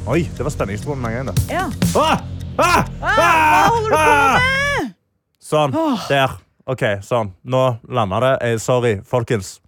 Oi, 0.09 0.21
Det 0.37 0.43
var 0.43 0.49
spenningstronen 0.49 1.01
med 1.01 1.19
en 1.19 1.25
gang. 1.31 1.37
Ja. 1.49 1.65
Ah! 1.95 2.23
Ah! 2.57 2.83
Hva 2.99 3.31
holder 3.69 3.89
du 3.89 3.95
på 3.95 4.05
med? 4.09 4.93
Sånn. 5.41 5.75
Der. 6.09 6.37
OK, 6.69 6.83
sånn. 7.05 7.33
Nå 7.43 7.61
landa 7.89 8.19
det. 8.23 8.31
Eh, 8.47 8.57
sorry, 8.61 8.97
folkens. 9.05 9.60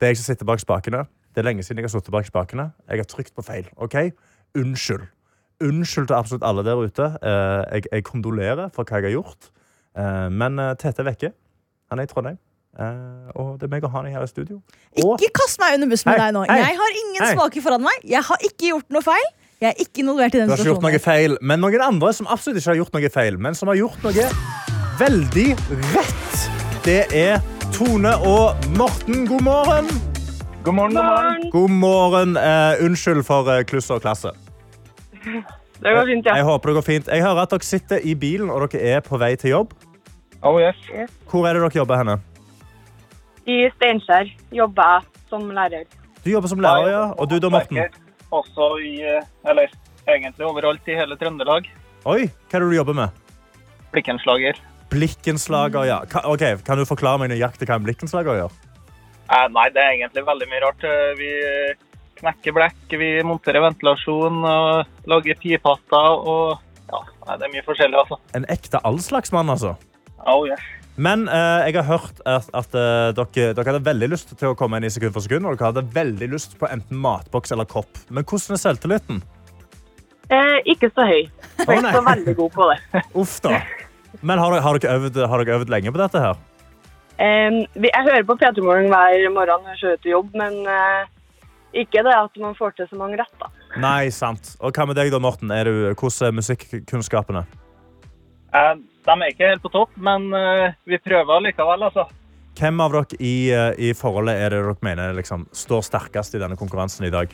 Det 0.00 0.06
er 0.08 0.14
jeg 0.14 0.20
som 0.22 0.30
sitter 0.30 0.48
bak 0.48 0.60
spakene. 0.62 1.04
Det 1.34 1.42
er 1.42 1.46
lenge 1.46 1.62
siden 1.62 1.78
jeg 1.82 1.86
har 1.90 1.92
sittet 1.92 2.12
bak 2.14 2.26
spakene. 2.26 2.70
Jeg 2.88 3.02
har 3.02 3.08
trykt 3.08 3.34
på 3.36 3.42
feil. 3.44 3.66
OK? 3.76 3.96
Unnskyld. 4.58 5.02
Unnskyld 5.60 6.06
til 6.08 6.16
absolutt 6.16 6.44
alle 6.48 6.64
der 6.64 6.80
ute. 6.80 7.08
Eh, 7.20 7.64
jeg, 7.76 7.90
jeg 7.92 8.04
kondolerer 8.08 8.70
for 8.74 8.88
hva 8.88 8.96
jeg 9.02 9.10
har 9.10 9.16
gjort. 9.18 9.50
Eh, 10.00 10.28
men 10.32 10.56
eh, 10.58 10.72
Tete 10.80 11.04
er 11.04 11.10
vekke. 11.10 11.30
Han 11.92 12.00
er 12.00 12.08
i 12.08 12.10
Trondheim. 12.10 12.38
Og 13.34 13.56
det 13.58 13.66
er 13.66 13.70
meg 13.72 13.84
og 13.84 13.90
han 13.92 14.06
her 14.08 14.22
i 14.24 14.28
studio. 14.30 14.60
Og 15.02 15.20
Ikke 15.20 15.42
kast 15.42 15.58
meg 15.60 15.74
under 15.76 15.90
bussen 15.90 16.06
med 16.08 16.16
Hei, 16.20 16.26
deg 16.30 16.34
nå. 16.36 16.44
hei, 16.48 16.58
Jeg 16.62 16.76
har 16.78 16.98
ingen 17.02 17.24
hei. 17.26 17.30
svake 17.34 17.62
foran 17.64 17.82
meg. 17.82 18.04
Jeg 18.08 18.22
har 18.28 18.44
ikke 18.46 18.70
gjort 18.70 18.94
noe 18.94 19.02
feil. 19.04 19.26
Jeg 19.60 19.68
er 19.74 19.82
ikke 19.84 20.00
involvert 20.04 20.34
i 20.34 20.40
den 20.40 20.48
du 20.48 20.54
har 20.54 20.62
ikke 20.62 20.70
gjort 20.70 20.86
noe 20.86 21.00
feil, 21.04 21.34
men 21.44 21.60
noen 21.60 21.82
andre 21.84 22.12
som 22.16 22.30
absolutt 22.32 22.62
ikke 22.62 22.70
har 22.70 22.78
gjort 22.78 22.94
noe 22.96 23.10
feil, 23.12 23.36
men 23.44 23.58
som 23.58 23.68
har 23.68 23.76
gjort 23.76 24.06
noe 24.06 24.28
veldig 25.02 25.48
rett, 25.92 26.38
det 26.86 27.02
er 27.12 27.42
Tone 27.74 28.12
og 28.26 28.56
Morten. 28.78 29.26
God 29.28 29.42
morgen. 29.42 29.86
God 30.64 30.74
morgen, 30.74 30.94
god 30.94 31.04
morgen. 31.04 31.50
God 31.50 31.70
morgen. 31.70 32.36
Eh, 32.36 32.84
unnskyld 32.84 33.22
for 33.26 33.48
eh, 33.52 33.64
kluss 33.64 33.90
og 33.90 34.02
klasse. 34.04 34.32
Det 35.80 35.92
går 35.96 36.06
fint, 36.10 36.26
ja. 36.28 36.34
Jeg 36.36 36.44
håper 36.44 36.68
det 36.68 36.74
går 36.76 36.84
fint. 36.84 37.06
Jeg 37.08 37.22
hører 37.24 37.38
at 37.46 37.52
dere 37.54 37.64
sitter 37.64 38.02
i 38.04 38.12
bilen 38.20 38.50
og 38.52 38.66
dere 38.68 38.82
er 38.98 39.00
på 39.00 39.16
vei 39.16 39.30
til 39.40 39.54
jobb. 39.54 39.70
Oh, 40.44 40.58
yes. 40.60 40.76
Hvor 41.30 41.46
er 41.48 41.56
det 41.56 41.62
dere 41.62 41.78
jobber 41.78 41.96
henne? 41.96 42.16
I 43.48 43.62
Steinkjer 43.78 44.28
jobber 44.52 44.90
jeg 44.98 45.22
som 45.32 45.46
lærer. 45.56 45.86
Du 46.20 46.28
jobber 46.34 46.52
som 46.52 46.60
lærer, 46.60 46.90
ja. 46.92 47.00
Og 47.16 47.30
du 47.30 47.38
da, 47.40 47.48
Morten? 47.48 47.80
Også 48.28 48.68
i, 48.84 48.92
eh, 49.08 49.24
eller 49.48 49.72
egentlig 50.04 50.44
overalt 50.50 50.84
i 50.92 50.98
hele 51.00 51.16
Trøndelag. 51.16 51.70
Oi, 52.04 52.26
hva 52.28 52.60
er 52.60 52.66
det 52.66 52.68
du 52.74 52.76
jobber 52.76 52.98
med? 53.00 53.16
Blikkenslager. 53.96 54.60
Blikkenslager, 54.90 55.84
ja. 55.88 56.00
Ka 56.10 56.24
ok, 56.30 56.44
Kan 56.66 56.80
du 56.80 56.86
forklare 56.88 57.22
meg 57.22 57.30
nøyaktig 57.34 57.68
hva 57.68 57.78
en 57.78 57.86
blikkenslager 57.86 58.40
gjør? 58.42 58.56
Eh, 59.30 59.46
nei, 59.54 59.68
det 59.74 59.82
er 59.84 59.94
egentlig 59.94 60.24
veldig 60.26 60.48
mye 60.50 60.64
rart. 60.66 60.84
Eh, 60.84 61.12
Vi 61.20 61.30
knekker 62.20 62.52
blekk, 62.52 62.82
vi 63.00 63.12
monterer 63.24 63.62
ventilasjon 63.64 64.42
og 64.44 65.06
lager 65.08 65.38
pipatter 65.40 66.18
og 66.28 66.58
ja, 66.90 66.98
nei, 67.28 67.36
det 67.38 67.46
er 67.46 67.52
mye 67.54 67.64
forskjellig, 67.64 67.96
altså. 68.02 68.18
En 68.36 68.44
ekte 68.52 68.80
allslagsmann, 68.84 69.48
altså. 69.54 69.76
Oh, 70.28 70.42
yes. 70.44 70.60
Men 71.00 71.22
eh, 71.32 71.70
jeg 71.70 71.78
har 71.78 71.86
hørt 71.88 72.18
at, 72.28 72.48
at 72.52 72.74
eh, 72.76 73.12
dere, 73.16 73.52
dere 73.56 73.70
hadde 73.70 73.84
veldig 73.86 74.08
lyst 74.12 74.34
til 74.36 74.50
å 74.50 74.56
komme 74.58 74.76
inn 74.76 74.88
i 74.88 74.92
sekund 74.92 75.14
for 75.14 75.24
sekund, 75.24 75.46
og 75.48 75.54
dere 75.56 75.70
hadde 75.70 75.86
veldig 75.94 76.28
lyst 76.34 76.58
på 76.60 76.68
enten 76.68 76.98
matboks 77.00 77.54
eller 77.54 77.68
kopp. 77.70 78.02
Men 78.10 78.26
hvordan 78.26 78.58
er 78.58 78.60
selvtilliten? 78.66 79.22
Eh, 80.28 80.58
ikke 80.74 80.90
så 80.92 81.06
høy. 81.08 81.22
Jeg 81.24 81.64
er 81.66 81.78
ikke 81.78 81.94
så 81.96 82.04
veldig 82.10 82.34
god 82.42 82.52
på 82.58 82.68
det. 82.72 82.78
Uff 83.22 83.38
da. 83.46 83.54
Men 84.22 84.38
har 84.42 84.60
har 84.60 84.78
dere, 84.78 84.98
øvd, 84.98 85.20
har 85.28 85.44
dere 85.44 85.58
øvd 85.60 85.70
lenge 85.72 85.92
på 85.94 86.00
dette 86.02 86.20
her? 86.20 86.36
Um, 87.20 87.58
vi- 87.76 87.90
jeg 87.92 88.04
hører 88.06 88.24
på 88.24 88.36
P3 88.40 88.62
Morgen 88.64 88.88
hver 88.88 89.30
morgen 89.34 89.64
når 89.64 89.74
jeg 89.74 89.80
kjører 89.82 90.02
til 90.02 90.10
jobb, 90.14 90.30
men 90.34 90.54
uh, 90.66 91.02
ikke 91.76 92.02
det 92.06 92.14
at 92.16 92.38
man 92.40 92.54
får 92.58 92.70
til 92.76 92.88
så 92.90 92.96
mange 92.96 93.18
retter. 93.20 93.50
Nei, 93.78 94.08
sant. 94.10 94.56
Og 94.60 94.72
hva 94.72 94.86
med 94.88 94.96
deg 94.96 95.12
da, 95.12 95.20
Morten? 95.22 95.50
Er 95.54 95.64
du, 95.68 95.74
hvordan 95.94 96.28
er 96.30 96.38
musikkunnskapene? 96.40 97.44
Eh, 98.54 98.72
de 99.06 99.12
er 99.14 99.28
ikke 99.30 99.50
helt 99.52 99.62
på 99.62 99.70
topp, 99.70 99.92
men 99.96 100.32
uh, 100.34 100.72
vi 100.88 100.98
prøver 100.98 101.44
likevel, 101.44 101.84
altså. 101.86 102.08
Hvem 102.58 102.80
av 102.82 102.92
dere 102.96 103.20
i, 103.20 103.34
i 103.78 103.92
forholdet 103.96 104.34
er 104.40 104.50
det 104.56 104.64
dere 104.64 104.74
mener 104.82 105.14
liksom, 105.16 105.44
står 105.54 105.84
sterkest 105.86 106.34
i 106.34 106.40
denne 106.42 106.56
konkurransen 106.58 107.06
i 107.06 107.12
dag? 107.14 107.30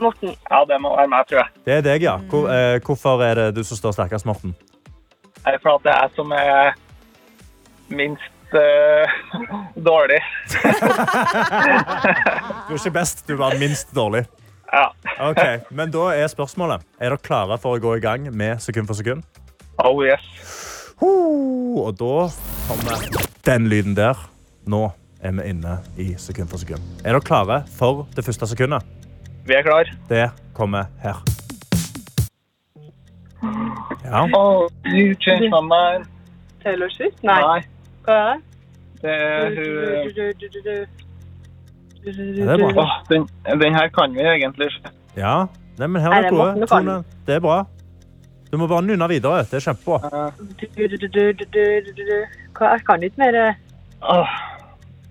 Morten. 0.00 0.34
Ja, 0.50 0.64
det 0.68 0.80
må 0.82 0.90
være 0.96 1.10
meg, 1.10 1.28
tror 1.28 1.40
jeg. 1.42 1.62
Det 1.66 1.76
er 1.78 1.84
deg, 1.86 2.02
ja. 2.06 2.16
Hvor, 2.30 2.48
eh, 2.52 2.78
hvorfor 2.86 3.22
er 3.24 3.34
det 3.38 3.46
du 3.56 3.62
som 3.66 3.78
står 3.78 3.94
sterkest, 3.96 4.26
Morten? 4.28 4.54
Er 5.46 5.58
for 5.62 5.78
at 5.78 5.86
det 5.86 5.94
er 5.94 6.10
som 6.16 6.32
er 6.34 6.74
minst 7.88 8.54
uh, 8.54 9.06
dårlig. 9.90 10.20
Du 12.68 12.74
er 12.74 12.80
ikke 12.80 12.90
best, 12.98 13.24
du 13.28 13.36
bare 13.36 13.58
minst 13.58 13.94
dårlig. 13.96 14.26
Ja. 14.72 14.90
Ok, 15.24 15.40
Men 15.70 15.88
da 15.90 16.10
er 16.12 16.26
spørsmålet 16.28 16.82
Er 17.00 17.14
dere 17.14 17.22
klare 17.24 17.56
for 17.56 17.78
å 17.78 17.80
gå 17.80 17.94
i 17.96 18.02
gang 18.04 18.26
med 18.36 18.60
sekund 18.60 18.84
for 18.90 18.98
sekund? 18.98 19.24
Oh, 19.80 20.02
yes. 20.04 20.26
Ho, 21.00 21.08
og 21.86 21.94
da 21.96 22.28
kommer 22.68 23.08
den 23.46 23.68
lyden 23.70 23.96
der. 23.96 24.18
Nå 24.68 24.88
er 25.22 25.32
vi 25.38 25.48
inne 25.54 25.78
i 25.96 26.10
sekund 26.20 26.50
for 26.50 26.60
sekund. 26.60 26.82
Er 27.00 27.14
dere 27.16 27.24
klare 27.24 27.62
for 27.78 28.04
det 28.16 28.26
første 28.26 28.50
sekundet? 28.50 28.84
Vi 29.48 29.56
er 29.56 29.64
klare. 29.64 29.94
Det 30.10 30.26
kommer 30.58 30.90
her. 31.00 31.22
Ja. 34.04 34.24
Oh, 34.34 34.68
you 34.84 35.14
changed 35.20 35.50
my 35.50 35.60
mind. 35.62 36.06
Taylor 36.64 36.88
Swift? 36.90 37.22
Nei. 37.22 37.40
Nei, 37.42 37.60
Hva 38.04 38.12
er 38.12 38.24
det? 38.32 38.42
det 39.02 39.10
er 39.14 39.48
hun... 39.54 39.64
det 42.04 42.48
er 42.50 42.56
bra. 42.58 42.82
Åh, 42.82 42.94
den, 43.10 43.28
den 43.62 43.74
her 43.74 43.88
kan 43.88 44.14
vi 44.14 44.20
egentlig 44.20 44.66
ikke. 44.66 44.90
ja. 45.16 45.46
Nei, 45.78 45.86
men 45.86 46.02
her 46.02 46.10
er 46.12 46.30
gode. 46.30 46.66
Tone. 46.66 46.94
Det 47.26 47.34
er 47.34 47.40
bra. 47.40 47.64
Du 48.52 48.56
må 48.58 48.66
bare 48.66 48.82
nunne 48.82 49.08
videre. 49.08 49.38
Det 49.46 49.54
er 49.54 49.60
kjempebra. 49.60 49.98
Hva, 52.58 52.70
jeg 52.72 52.80
kan 52.86 53.02
ikke 53.02 53.20
mer 53.22 53.34
eh, 53.38 53.54
Åh, 54.02 54.28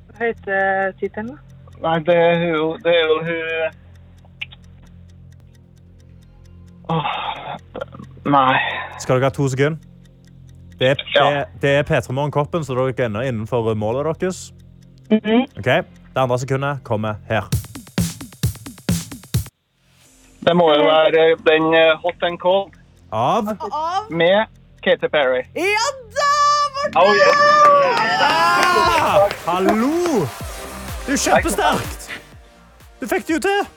Hva 0.10 0.26
heter 0.26 0.92
tittelen? 1.00 1.30
da? 1.32 1.38
nei, 1.86 2.00
det 2.08 2.16
er 2.18 2.36
hun... 2.44 2.80
Det 2.84 2.92
er 2.92 3.04
jo 3.06 3.18
hun... 3.28 3.38
Åh, 6.90 7.06
nei. 8.32 8.58
Skal 9.00 9.18
dere 9.20 9.30
ha 9.30 9.36
to 9.36 9.48
sekunder? 9.50 9.80
Det 10.78 10.90
er, 10.94 10.96
Ja. 11.16 11.46
det, 11.62 11.70
er 11.80 11.84
P3 11.84 12.14
Morgen-koppen, 12.14 12.64
så 12.64 12.76
dere 12.78 12.94
er 12.94 13.06
ennå 13.10 13.24
innenfor 13.26 13.74
målet 13.76 14.20
deres. 14.22 14.52
Mhm. 15.10 15.48
Ok, 15.58 15.66
Det 15.66 16.22
andre 16.24 16.40
sekundet 16.40 16.84
kommer 16.84 17.16
her. 17.30 17.48
Det 20.48 20.56
må 20.56 20.68
jo 20.74 20.84
være 20.84 21.36
den 21.46 21.74
eh, 21.76 21.96
Hot 22.04 22.24
and 22.24 22.40
Cold 22.40 22.72
Av 23.12 23.50
Av 23.50 24.12
med 24.12 24.46
Katy 24.84 25.08
Perry. 25.12 25.42
Ja 25.56 25.88
da, 26.16 26.30
Morten! 26.76 27.02
Oh, 27.02 27.16
yes. 27.16 28.22
ah, 28.22 29.30
Hallo! 29.46 30.28
Det 31.08 31.14
er 31.14 31.22
kjempesterkt! 31.26 32.08
Du 33.02 33.08
fikk 33.08 33.28
det 33.28 33.34
jo 33.34 33.40
til! 33.40 33.68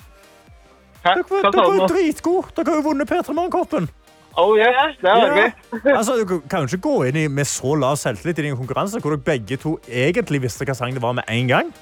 Hæ? 1.04 1.14
Dere, 1.16 1.42
dere 1.42 1.64
var 1.66 1.74
jo 1.80 1.86
dritgode. 1.90 2.46
Dere 2.56 2.70
har 2.70 2.80
jo 2.82 2.86
vunnet 2.88 3.10
P3 3.10 3.32
Morgen-koppen. 3.32 3.88
Oh, 4.38 4.54
yes, 4.56 4.96
det 5.02 5.10
har 5.10 5.32
vi. 5.34 5.44
Altså, 5.98 6.16
dere 6.20 6.40
kan 6.50 6.64
jo 6.64 6.70
ikke 6.70 6.86
gå 6.86 6.96
inn 7.10 7.18
i, 7.24 7.28
med 7.28 7.48
så 7.48 7.74
lav 7.78 7.98
selvtillit 8.00 8.38
i 8.38 8.48
din 8.48 8.58
konkurranse 8.58 9.00
hvor 9.02 9.16
dere 9.16 9.26
begge 9.26 9.58
to 9.60 9.76
egentlig 9.88 10.42
visste 10.46 10.66
hva 10.68 10.76
sang 10.78 10.94
det 10.94 11.02
var 11.02 11.16
med 11.18 11.26
en 11.28 11.50
gang. 11.50 11.72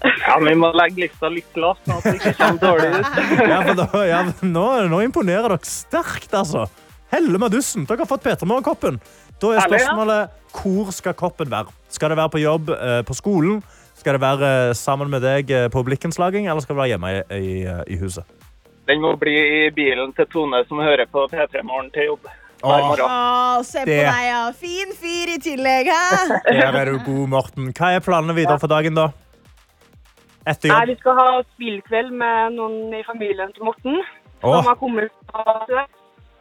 Ja, 0.00 0.38
vi 0.40 0.54
må 0.56 0.70
legge 0.72 1.04
lista 1.04 1.28
litt 1.28 1.56
lavt, 1.60 1.82
sånn 1.84 1.98
at 1.98 2.06
det 2.06 2.14
ikke 2.16 2.36
kommer 2.38 2.60
dårlig 2.62 2.92
ut. 2.94 3.18
Ja, 3.52 3.58
for 3.66 3.80
da, 3.82 4.04
ja, 4.08 4.20
nå, 4.40 4.66
nå 4.88 5.02
imponerer 5.04 5.50
dere 5.50 5.60
sterkt, 5.68 6.32
altså. 6.32 6.64
Helle 7.12 7.40
Madussen, 7.42 7.84
dere 7.88 8.04
har 8.04 8.08
fått 8.08 8.24
P3 8.24 8.48
Morgen-koppen. 8.48 9.00
Da 9.40 9.52
er 9.56 9.68
spørsmålet 9.68 10.38
hvor 10.56 10.90
skal 10.94 11.16
koppen 11.18 11.52
være? 11.52 11.72
Skal 11.92 12.12
det 12.12 12.18
være 12.20 12.32
på 12.32 12.40
jobb 12.42 12.72
eh, 12.74 13.00
på 13.06 13.16
skolen? 13.18 13.60
Skal 14.00 14.16
det 14.16 14.22
være 14.24 14.50
eh, 14.70 14.74
sammen 14.78 15.10
med 15.12 15.24
deg 15.24 15.52
eh, 15.52 15.68
på 15.72 15.82
blikkenslaging, 15.84 16.48
eller 16.48 16.64
skal 16.64 16.76
det 16.76 16.80
være 16.80 16.92
hjemme 16.94 17.12
i, 17.12 17.22
i, 17.36 17.54
i 17.96 18.00
huset? 18.00 18.39
Den 18.90 19.02
må 19.04 19.12
bli 19.20 19.32
i 19.38 19.58
bilen 19.70 20.10
til 20.16 20.26
Tone 20.32 20.64
som 20.66 20.80
hører 20.82 21.06
på 21.06 21.22
P3 21.30 21.62
Morgen 21.62 21.90
til 21.94 22.08
jobb. 22.10 22.24
Åh. 22.60 22.80
morgen. 22.88 23.64
Se 23.64 23.78
på 23.80 23.86
Det- 23.86 24.04
deg, 24.04 24.24
ja. 24.26 24.40
Fin 24.52 24.90
fyr 24.92 25.30
i 25.32 25.38
tillegg, 25.38 25.86
hæ? 25.86 26.40
Der 26.60 26.76
er 26.80 26.90
du 26.90 26.98
god, 27.06 27.28
Morten. 27.28 27.70
Hva 27.72 27.94
er 27.96 28.02
planene 28.04 28.34
videre 28.34 28.58
for 28.60 28.68
dagen, 28.68 28.98
da? 28.98 29.06
Etter 30.46 30.68
Nei, 30.72 30.80
jobb? 30.80 30.88
vi 30.90 30.96
skal 31.00 31.16
ha 31.20 31.28
spillkveld 31.54 32.10
med 32.12 32.58
noen 32.58 32.92
i 32.98 33.04
familien 33.06 33.54
til 33.54 33.64
Morten. 33.70 34.02
Åh, 34.42 34.58
Som 34.58 34.68
har 34.72 34.76
kommet 34.80 35.10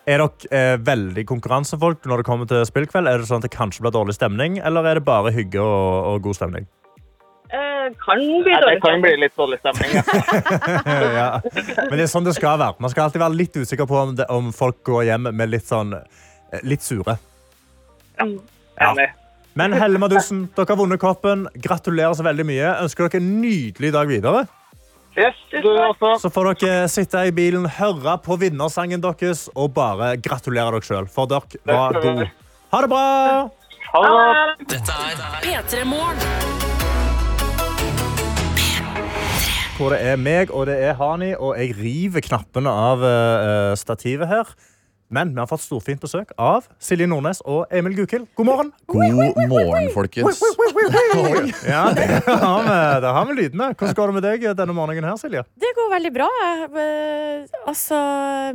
er 0.09 0.17
dere 0.17 0.29
eh, 0.49 0.77
veldig 0.81 1.25
konkurransefolk 1.29 2.07
når 2.09 2.17
det 2.23 2.25
kommer 2.25 2.47
til 2.49 2.65
spillkveld? 2.65 3.07
Er 3.07 3.21
det 3.21 3.27
sånn 3.29 3.43
at 3.43 3.45
det 3.45 3.53
kanskje 3.53 3.83
blir 3.85 3.93
dårlig 3.93 4.15
stemning, 4.17 4.57
eller 4.57 4.87
er 4.89 4.97
det 4.97 5.05
bare 5.05 5.29
hygge 5.35 5.61
og, 5.61 6.15
og 6.15 6.23
god 6.25 6.39
stemning? 6.39 6.65
Kan 8.05 8.19
bli 8.43 8.51
Ja, 8.51 8.59
det 8.65 8.81
kan 8.81 9.01
bli 9.01 9.15
litt 9.17 9.35
dårlig 9.37 9.59
stemning. 9.59 9.93
Ja. 9.93 10.03
ja. 11.19 11.29
Men 11.89 11.95
det 11.97 12.05
er 12.05 12.11
sånn 12.11 12.27
det 12.27 12.35
skal 12.37 12.59
være. 12.61 12.77
Man 12.83 12.93
skal 12.93 13.07
alltid 13.07 13.23
være 13.23 13.39
litt 13.39 13.57
usikker 13.57 13.89
på 13.89 13.97
om, 14.01 14.13
det, 14.19 14.27
om 14.33 14.51
folk 14.55 14.83
går 14.87 15.07
hjem 15.09 15.31
med 15.33 15.51
litt 15.53 15.67
sånn 15.69 15.95
eh, 15.97 16.61
litt 16.67 16.85
sure. 16.85 17.17
Ja. 18.19 18.93
Men 19.59 19.73
Helle 19.75 19.99
Madussen, 19.99 20.45
dere 20.55 20.71
har 20.71 20.79
vunnet 20.79 21.01
koppen. 21.01 21.47
Gratulerer 21.59 22.15
så 22.15 22.23
veldig 22.27 22.45
mye. 22.47 22.71
Ønsker 22.85 23.07
dere 23.07 23.23
en 23.23 23.35
nydelig 23.41 23.93
dag 23.95 24.11
videre. 24.11 24.45
Yes. 25.17 25.35
Så 26.21 26.29
får 26.31 26.53
dere 26.61 26.87
sitte 26.87 27.25
i 27.27 27.33
bilen, 27.35 27.65
høre 27.79 28.15
på 28.23 28.37
vinnersangen 28.39 29.01
deres 29.03 29.47
og 29.55 29.73
bare 29.75 30.13
gratulere 30.21 30.77
dere 30.77 30.85
sjøl, 30.85 31.09
for 31.11 31.27
dere 31.31 31.59
var 31.67 31.99
gode. 31.99 32.29
Ha 32.69 32.83
det 32.85 32.91
bra! 32.93 33.05
Ha 33.89 34.01
det. 34.05 34.73
Dette 34.77 34.99
er 35.09 35.39
P3 35.43 35.85
Morgen. 35.89 36.68
Hvor 39.79 39.93
det 39.95 40.01
er 40.03 40.17
meg 40.19 40.49
og 40.51 40.65
det 40.67 40.73
er 40.83 40.97
Hani, 40.99 41.29
og 41.39 41.53
jeg 41.55 41.71
river 41.77 42.19
knappene 42.25 42.67
av 42.67 42.99
uh, 42.99 43.75
stativet 43.79 44.27
her. 44.27 44.49
Men 45.07 45.31
vi 45.31 45.39
har 45.39 45.47
fått 45.47 45.63
storfint 45.63 46.01
besøk 46.03 46.33
av 46.35 46.65
Silje 46.83 47.07
Nordnes 47.07 47.39
og 47.47 47.71
Emil 47.71 47.95
Gukild. 47.95 48.25
God 48.35 48.49
morgen! 48.49 48.73
God 48.91 49.15
morgen, 49.47 49.87
folkens. 49.93 50.41
Ja, 51.63 51.85
det 51.95 52.09
har 52.27 52.67
vi, 52.67 52.75
det 53.05 53.13
har 53.15 53.29
vi 53.29 53.37
lydene. 53.37 53.69
Hvordan 53.79 53.95
går 54.01 54.11
det 54.11 54.17
med 54.17 54.27
deg 54.27 54.45
denne 54.59 54.75
morgenen 54.75 55.07
her, 55.07 55.15
Silje? 55.23 55.45
Det 55.63 55.71
går 55.79 55.89
veldig 55.95 56.13
bra. 56.19 56.27
Eh, 56.83 57.63
altså 57.63 58.03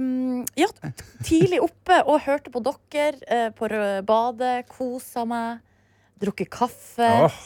mm, 0.04 0.44
Ja, 0.60 0.68
tidlig 1.24 1.64
oppe 1.64 2.02
og 2.04 2.20
hørte 2.28 2.52
på 2.52 2.60
dere 2.68 3.16
eh, 3.24 3.48
på 3.56 3.72
badet. 4.12 4.68
Kosa 4.76 5.24
meg. 5.24 5.64
Drukket 6.20 6.52
kaffe. 6.52 7.10
Åh, 7.30 7.42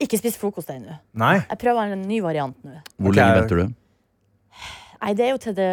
Ikke 0.00 0.18
spist 0.20 0.40
frokost 0.40 0.70
ennå. 0.72 0.96
Nei? 1.20 1.36
Jeg 1.42 1.60
prøver 1.60 1.92
en 1.94 2.06
ny 2.08 2.20
variant 2.24 2.56
nå. 2.64 2.80
Hvor 2.96 3.16
lenge 3.16 3.40
venter 3.42 3.62
du? 3.62 3.76
Nei, 5.00 5.14
det 5.16 5.24
er 5.24 5.30
jo 5.32 5.40
til 5.40 5.54
det 5.56 5.70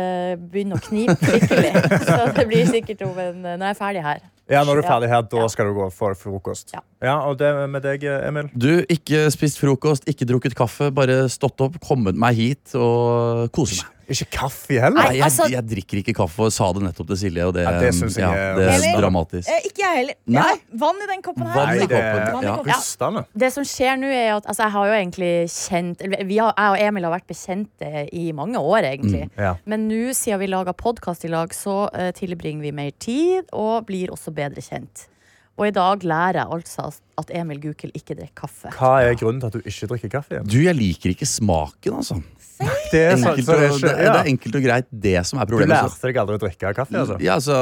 begynner 0.52 0.80
å 0.80 0.84
knipe 0.86 1.18
skikkelig. 1.20 1.72
Så 2.08 2.18
det 2.36 2.46
blir 2.48 2.68
sikkert 2.70 3.04
om 3.08 3.18
en, 3.20 3.42
når 3.44 3.66
jeg 3.66 3.76
er 3.76 3.80
ferdig 3.80 4.04
her. 4.06 4.22
Ja, 4.48 4.62
når 4.64 4.80
du 4.80 4.82
er 4.86 4.88
ferdig 4.88 5.10
her, 5.12 5.26
da 5.28 5.48
skal 5.52 5.68
du 5.68 5.74
gå 5.76 5.88
for 5.92 6.16
frokost. 6.16 6.72
Ja. 6.76 6.80
Og 7.28 7.38
det 7.38 7.52
med 7.70 7.84
deg, 7.86 8.04
Emil? 8.04 8.50
Du, 8.58 8.72
ikke 8.90 9.28
spist 9.34 9.60
frokost, 9.62 10.08
ikke 10.10 10.26
drukket 10.26 10.56
kaffe. 10.58 10.90
Bare 10.94 11.28
stått 11.30 11.62
opp, 11.62 11.78
kommet 11.84 12.18
meg 12.18 12.36
hit 12.40 12.74
og 12.76 13.52
kose 13.54 13.84
meg. 13.84 13.94
Ikke 14.08 14.26
kaffe 14.32 14.78
heller? 14.80 15.04
Nei, 15.04 15.18
jeg, 15.18 15.24
altså- 15.26 15.50
jeg 15.52 15.64
drikker 15.68 16.00
ikke 16.00 16.14
kaffe, 16.16 16.46
og 16.48 16.52
sa 16.56 16.72
det 16.72 16.82
nettopp 16.82 17.08
til 17.10 17.18
Silje. 17.18 17.44
Og 17.46 17.54
det, 17.54 17.66
Ja, 17.66 17.72
det 17.72 17.92
jeg 17.92 18.12
ja, 18.16 18.56
det 18.56 18.64
er 18.64 18.72
Eller- 18.72 19.02
dramatisk. 19.02 19.50
Eh, 19.50 19.68
ikke 19.68 19.82
jeg 19.84 19.96
heller. 19.98 20.16
Nei. 20.26 20.42
Ja, 20.42 20.78
vann 20.80 20.96
i 20.96 21.08
den 21.08 21.22
koppen 21.22 21.46
her. 21.46 21.54
Vann 21.54 21.68
i 21.68 21.78
Nei, 21.78 21.80
det 21.80 21.90
koppen. 21.90 22.34
Vann 22.34 23.16
Ja. 23.18 23.24
Det 23.36 23.54
som 23.54 23.64
skjer 23.64 24.00
nå 24.00 24.08
er 24.08 24.38
at 24.38 24.46
altså, 24.46 24.64
Jeg 24.64 24.72
har 24.72 24.86
jo 24.88 24.94
egentlig 24.94 25.50
kjent 25.52 26.28
vi 26.28 26.38
har, 26.38 26.54
Jeg 26.58 26.72
og 26.72 26.80
Emil 26.80 27.04
har 27.04 27.20
vært 27.20 27.28
bekjente 27.28 28.10
i 28.14 28.32
mange 28.32 28.56
år, 28.56 28.84
egentlig. 28.84 29.30
Ja. 29.38 29.56
Men 29.66 29.90
nå, 29.90 30.14
siden 30.16 30.40
vi 30.40 30.48
lager 30.48 30.74
podkast 30.74 31.26
i 31.26 31.28
lag, 31.28 31.50
så 31.50 31.90
uh, 31.94 32.12
tilbringer 32.12 32.62
vi 32.62 32.72
mer 32.72 32.92
tid 32.98 33.44
og 33.52 33.86
blir 33.86 34.08
også 34.08 34.34
bedre 34.34 34.62
kjent. 34.62 35.08
Og 35.58 35.66
i 35.66 35.74
dag 35.74 36.04
lærer 36.06 36.38
jeg 36.44 36.54
altså 36.54 36.90
at 37.18 37.32
Emil 37.34 37.60
Gukild 37.64 37.96
ikke 37.98 38.14
drikker 38.14 38.44
kaffe. 38.44 38.70
Hva 38.78 39.00
er 39.02 39.16
grunnen 39.18 39.42
til 39.42 39.50
at 39.50 39.56
du 39.58 39.70
ikke 39.72 39.88
drikker 39.90 40.12
kaffe? 40.20 40.36
igjen? 40.36 40.50
Du, 40.54 40.58
jeg 40.62 40.78
liker 40.78 41.14
ikke 41.16 41.26
smaken, 41.26 41.96
altså. 41.98 42.20
Det 42.92 43.00
er, 43.02 43.16
Enkelt 43.18 43.46
så 43.46 43.54
det 43.54 43.66
er 43.66 43.74
ikke, 43.74 43.82
det, 43.84 43.90
ja. 43.92 44.12
det 44.14 44.20
er 44.20 44.30
enkelt 44.32 44.56
og 44.58 44.64
greit 44.64 44.88
det 45.06 45.16
som 45.30 45.42
er 45.42 45.50
problemet. 45.50 45.74
Du 45.74 45.90
lærte 45.90 46.10
deg 46.10 46.20
aldri 46.22 46.38
å 46.38 46.42
drikke 46.42 46.72
kaffe? 46.78 46.96
Altså. 47.02 47.18
Ja, 47.22 47.36
altså, 47.36 47.58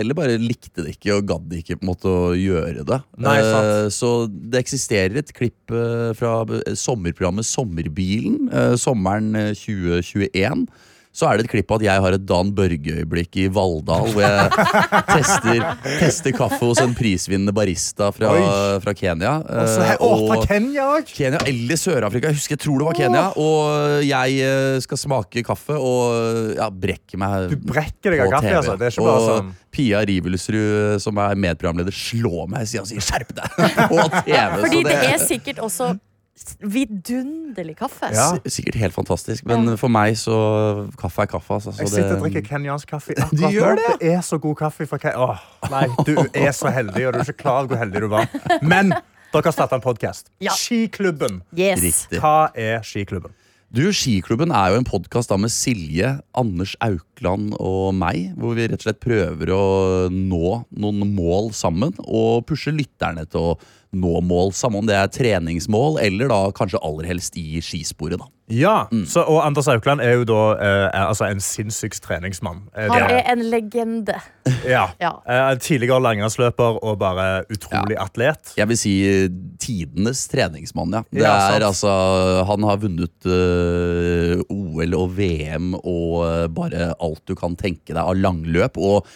eller 0.00 0.18
bare 0.18 0.34
likte 0.40 0.84
det 0.84 0.96
ikke 0.96 1.16
og 1.16 1.28
gadd 1.28 1.54
ikke 1.60 1.78
på 1.78 1.86
en 1.86 1.90
måte 1.92 2.12
å 2.12 2.32
gjøre 2.36 2.84
det. 2.88 2.98
Nei, 3.24 3.36
sant. 3.44 3.70
Eh, 3.70 3.86
så 3.96 4.10
det 4.28 4.60
eksisterer 4.64 5.20
et 5.22 5.32
klipp 5.36 5.72
eh, 5.72 6.10
fra 6.16 6.34
sommerprogrammet 6.76 7.48
Sommerbilen, 7.48 8.50
eh, 8.52 8.74
sommeren 8.80 9.32
eh, 9.40 9.52
2021. 9.56 10.66
Så 11.16 11.24
er 11.30 11.38
det 11.40 11.46
et 11.46 11.52
klipp 11.54 11.70
av 11.72 11.78
at 11.80 11.84
jeg 11.86 12.02
har 12.04 12.12
et 12.12 12.24
Dan 12.28 12.50
Børge-øyeblikk 12.52 13.38
i 13.40 13.46
Valldal, 13.56 14.10
hvor 14.12 14.20
jeg 14.20 14.50
tester, 15.14 15.62
tester 16.02 16.34
kaffe 16.36 16.58
hos 16.60 16.80
en 16.82 16.92
prisvinnende 16.98 17.54
barista 17.56 18.10
fra, 18.12 18.34
fra 18.84 18.92
Kenya. 18.98 19.38
Og 19.40 19.62
eh, 19.62 19.86
her- 19.88 20.02
Å, 20.04 20.10
fra 20.28 20.40
Kenya! 20.44 20.88
Kenya 21.08 21.40
eller 21.48 21.80
Sør-Afrika. 21.80 22.28
Jeg 22.28 22.36
husker, 22.36 22.58
jeg 22.58 22.64
tror 22.66 22.82
det 22.82 22.88
var 22.90 22.98
Kenya. 23.00 23.24
Og 23.40 24.04
jeg 24.04 24.36
eh, 24.44 24.76
skal 24.84 25.00
smake 25.06 25.44
kaffe 25.48 25.78
og 25.80 26.52
ja, 26.58 26.68
brekke 26.68 27.16
meg 27.22 27.48
Du 27.54 27.56
brekker 27.72 28.12
deg 28.12 28.26
av 28.26 28.28
på 28.28 28.34
kaffe, 28.36 28.50
TV. 28.52 28.58
altså. 28.60 28.76
Det 28.76 28.90
er 28.90 28.96
ikke 28.98 29.08
bare 29.08 29.22
og 29.24 29.30
sånn 29.32 29.54
Pia 29.76 29.98
Rivelsrud, 30.08 31.00
som 31.04 31.18
er 31.20 31.34
medprogramleder, 31.36 31.92
slår 31.96 32.46
meg 32.52 32.64
i 32.64 32.68
sida 32.70 32.84
og 32.84 32.88
sier 32.92 33.02
'skjerp 33.04 33.32
deg' 33.36 33.56
på 33.90 34.04
TV. 34.24 34.60
Fordi 34.62 34.78
så 34.84 34.88
det 34.88 35.00
er 35.14 35.18
sikkert 35.24 35.58
også 35.64 35.88
vidunderlig 36.60 37.76
kaffe. 37.78 38.10
Ja. 38.12 38.26
sikkert 38.50 38.74
helt 38.80 38.94
fantastisk. 38.94 39.46
Men 39.48 39.76
for 39.80 39.88
meg 39.92 40.18
så 40.20 40.36
Kaffe 41.00 41.24
er 41.24 41.30
kaffe. 41.30 41.54
Altså, 41.54 41.72
så 41.72 41.84
Jeg 41.86 41.92
sitter 41.94 42.16
og 42.16 42.26
drikker 42.26 42.44
kenyansk 42.44 42.90
kaffe 42.92 43.16
Du 43.32 43.46
gjør 43.48 43.78
nå. 43.80 43.96
Det 44.00 44.12
er 44.12 44.20
så 44.26 44.38
god 44.38 44.56
kaffe 44.56 44.86
fra 44.86 44.98
Kenya. 45.00 45.16
Åh, 45.30 45.70
nei, 45.72 45.86
du 46.06 46.14
er 46.34 46.52
så 46.56 46.72
heldig, 46.72 47.06
og 47.08 47.16
du 47.16 47.22
er 47.22 47.30
ikke 47.30 47.42
klar 47.46 47.62
over 47.62 47.72
hvor 47.74 47.82
heldig 47.84 48.04
du 48.04 48.08
var. 48.12 48.28
Men 48.62 48.92
dere 48.92 49.48
har 49.48 49.56
starta 49.56 49.80
en 49.80 49.84
podkast. 49.84 50.30
Ja. 50.44 50.54
Skiklubben. 50.56 51.42
Yes. 51.56 51.82
Riktig. 51.82 52.20
Hva 52.22 52.50
er 52.54 52.84
Skiklubben? 52.86 53.34
Du, 53.74 53.82
Skiklubben 53.92 54.52
er 54.54 54.72
jo 54.72 54.80
en 54.80 54.86
podkast 54.86 55.32
med 55.40 55.50
Silje, 55.52 56.18
Anders 56.38 56.76
Aukland 57.16 57.54
og 57.60 57.94
meg. 57.96 58.32
Hvor 58.36 58.54
vi 58.56 58.66
rett 58.68 58.80
og 58.82 58.86
slett 58.88 59.00
prøver 59.00 59.52
å 59.54 59.62
nå 60.12 60.64
noen 60.76 61.14
mål 61.16 61.52
sammen. 61.56 61.94
Og 62.06 62.44
pushe 62.46 62.72
lytterne 62.74 63.26
til 63.30 63.40
å 63.54 63.58
nå 63.96 64.20
mål 64.26 64.52
sammen. 64.52 64.82
Om 64.84 64.86
det 64.90 64.96
er 64.98 65.08
treningsmål 65.08 66.00
eller 66.02 66.28
da 66.28 66.40
kanskje 66.52 66.82
aller 66.84 67.06
helst 67.08 67.36
i 67.40 67.60
skisporet. 67.64 68.18
da 68.20 68.26
Ja, 68.48 68.86
Mm. 68.92 69.06
så, 69.06 69.24
og 69.26 69.40
Anders 69.44 69.66
Aukland 69.68 70.00
er 70.00 70.12
jo 70.20 70.24
da 70.24 70.52
eh, 70.54 70.90
er, 70.94 71.06
altså 71.08 71.24
en 71.26 71.40
sinnssyk 71.40 71.94
treningsmann. 71.98 72.68
Eh, 72.76 72.86
Han 72.92 73.02
er 73.10 73.24
en 73.32 73.40
legende. 73.50 74.14
ja. 74.68 74.84
Ja. 75.00 75.14
Eh, 75.26 75.56
tidligere 75.58 75.98
langrennsløper 76.02 76.78
og 76.84 76.98
bare 77.00 77.42
utrolig 77.50 77.96
atlet. 77.98 78.52
Jeg 78.56 78.68
vil 78.68 78.76
si 78.78 78.92
eh, 79.08 79.28
tidenes 79.58 80.28
treningsmann, 80.30 80.92
ja. 80.94 81.02
Det 81.10 81.22
Ja, 81.24 81.32
sant. 81.40 81.56
er 81.62 81.66
altså 81.66 82.44
Han 82.46 82.62
har 82.68 82.76
vunnet 82.84 83.26
uh, 83.26 84.42
OL 84.52 84.94
og 84.94 85.16
VM 85.16 85.72
og 85.82 86.22
uh, 86.22 86.46
bare 86.52 86.92
alt 87.06 87.24
du 87.28 87.36
kan 87.38 87.56
tenke 87.58 87.94
deg 87.94 88.02
av 88.02 88.18
langløp. 88.18 88.76
Og 88.76 89.06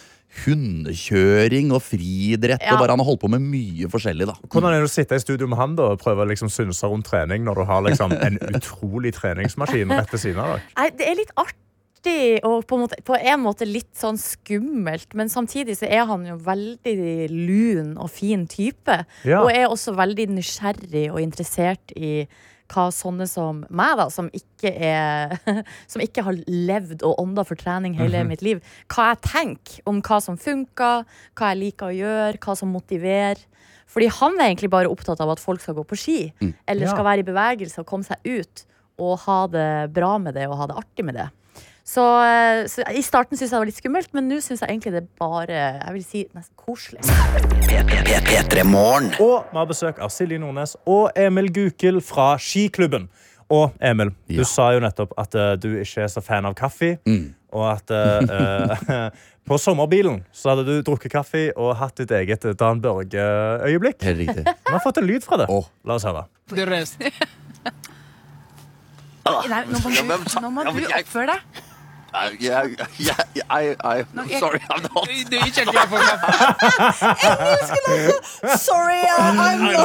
hundekjøring 0.45 1.73
og 1.75 1.81
friidrett. 1.83 2.63
Ja. 2.63 2.75
Og 2.75 2.83
bare 2.83 2.95
Han 2.95 3.03
har 3.03 3.09
holdt 3.09 3.23
på 3.23 3.31
med 3.31 3.43
mye 3.43 3.89
forskjellig, 3.91 4.29
da. 4.29 4.37
Hvordan 4.47 4.71
er 4.71 4.83
det 4.83 4.89
å 4.89 4.93
sitte 4.93 5.17
i 5.17 5.23
studio 5.23 5.49
med 5.51 5.59
han 5.59 5.75
da 5.79 5.91
og 5.93 6.03
prøve 6.03 6.23
å 6.23 6.29
liksom 6.29 6.51
synse 6.51 6.87
rundt 6.87 7.09
trening 7.09 7.43
når 7.47 7.61
du 7.61 7.65
har 7.67 7.83
liksom 7.87 8.15
en 8.15 8.39
utrolig 8.57 9.13
treningsmaskin 9.17 9.91
rett 9.91 10.13
ved 10.13 10.23
siden 10.23 10.43
av 10.43 10.55
deg? 10.55 10.71
Nei, 10.79 10.87
det 10.99 11.09
er 11.09 11.19
litt 11.19 11.35
artig 11.35 11.59
og 12.47 12.63
på 12.65 12.77
en, 12.79 12.81
måte, 12.87 12.97
på 13.05 13.13
en 13.13 13.43
måte 13.43 13.67
litt 13.67 13.91
sånn 13.93 14.17
skummelt, 14.17 15.11
men 15.13 15.29
samtidig 15.29 15.75
så 15.77 15.85
er 15.85 16.07
han 16.09 16.23
jo 16.25 16.39
veldig 16.41 17.27
lun 17.29 17.91
og 18.01 18.09
fin 18.09 18.47
type. 18.49 19.03
Ja. 19.21 19.43
Og 19.43 19.51
er 19.53 19.67
også 19.67 19.93
veldig 19.99 20.31
nysgjerrig 20.33 21.11
og 21.11 21.21
interessert 21.21 21.93
i 21.93 22.23
hva 22.71 22.87
sånne 22.95 23.27
som 23.27 23.63
meg, 23.69 23.97
da, 23.99 24.05
som 24.13 24.29
ikke, 24.33 24.71
er, 24.71 25.35
som 25.91 26.01
ikke 26.03 26.23
har 26.27 26.39
levd 26.47 27.03
og 27.07 27.19
ånda 27.21 27.43
for 27.47 27.59
trening 27.59 27.97
hele 27.99 28.23
mitt 28.27 28.41
liv, 28.45 28.61
hva 28.91 29.11
jeg 29.11 29.21
tenker 29.27 29.81
om 29.91 29.99
hva 30.05 30.21
som 30.23 30.39
funker, 30.39 31.03
hva 31.35 31.51
jeg 31.51 31.61
liker 31.65 31.89
å 31.91 31.95
gjøre, 31.97 32.39
hva 32.41 32.55
som 32.57 32.71
motiverer. 32.73 33.43
Fordi 33.91 34.07
han 34.21 34.37
er 34.39 34.47
egentlig 34.53 34.71
bare 34.71 34.87
opptatt 34.87 35.19
av 35.19 35.33
at 35.33 35.41
folk 35.43 35.59
skal 35.59 35.75
gå 35.75 35.83
på 35.89 35.97
ski, 35.99 36.19
eller 36.65 36.85
Ja. 36.87 36.91
skal 36.93 37.03
være 37.03 37.25
i 37.25 37.27
bevegelse 37.27 37.83
og 37.83 37.89
komme 37.91 38.07
seg 38.07 38.23
ut 38.23 38.65
og 39.01 39.17
ha 39.25 39.47
det 39.51 39.91
bra 39.91 40.17
med 40.21 40.35
det 40.37 40.47
og 40.47 40.55
ha 40.61 40.67
det 40.71 40.77
artig 40.79 41.03
med 41.03 41.15
det. 41.19 41.27
Så, 41.91 42.23
eh, 42.23 42.67
så 42.71 42.85
I 42.87 43.01
starten 43.03 43.35
syntes 43.35 43.49
jeg 43.49 43.57
det 43.57 43.59
var 43.59 43.67
litt 43.67 43.79
skummelt, 43.81 44.13
men 44.15 44.29
nå 44.31 44.37
syns 44.39 44.61
jeg 44.63 44.71
egentlig 44.71 44.93
det 44.93 45.01
er 45.01 45.07
bare 45.19 45.57
jeg 45.57 45.95
vil 45.97 46.03
si, 46.05 46.21
nesten 46.31 46.55
koselig. 46.55 47.01
Og 49.19 49.49
vi 49.49 49.57
har 49.59 49.67
besøk 49.67 49.99
av 49.99 50.13
Silje 50.13 50.39
Nordnes 50.39 50.77
og 50.87 51.09
Emil 51.19 51.51
Gukild 51.51 51.99
fra 52.07 52.37
Skiklubben. 52.39 53.09
Og 53.51 53.73
Emil, 53.83 54.13
du 54.31 54.45
sa 54.47 54.69
jo 54.71 54.79
nettopp 54.79 55.11
at 55.19 55.35
uh, 55.35 55.49
du 55.59 55.73
ikke 55.81 56.05
er 56.05 56.13
så 56.13 56.23
fan 56.23 56.47
av 56.47 56.55
kaffe. 56.55 56.93
Og 57.51 57.65
at 57.67 57.91
uh, 57.91 58.23
eh, 58.23 59.09
på 59.49 59.57
sommerbilen 59.59 60.21
så 60.31 60.53
hadde 60.53 60.63
du 60.69 60.77
drukket 60.87 61.11
kaffe 61.11 61.41
og 61.57 61.73
hatt 61.81 61.99
ditt 61.99 62.13
eget 62.15 62.47
Dan 62.61 62.79
Børge-øyeblikk. 62.85 63.99
Vi 64.07 64.71
har 64.71 64.79
fått 64.85 65.01
en 65.01 65.09
lyd 65.09 65.27
fra 65.27 65.41
det. 65.43 65.49
Oh. 65.51 65.67
La 65.83 65.99
oss 65.99 66.07
høre. 66.07 66.23
Nei, 69.51 69.59
nå 69.67 69.83
må 69.83 69.91
du, 69.91 69.99
nå 70.39 70.53
må 70.55 70.63
du 70.71 70.87
oppføre 70.87 71.35
deg. 71.35 71.67
I, 72.13 72.35
yeah, 72.39 72.67
yeah, 72.99 73.15
I, 73.49 73.75
I, 73.83 74.03
I'm 74.15 74.29
sorry, 74.39 74.59
I'm 74.69 74.81
not. 74.83 75.07
Du 75.07 75.37
er 75.37 75.87
for 75.87 75.99
Sorry, 78.57 79.01
I'm 79.17 79.35
not 79.37 79.81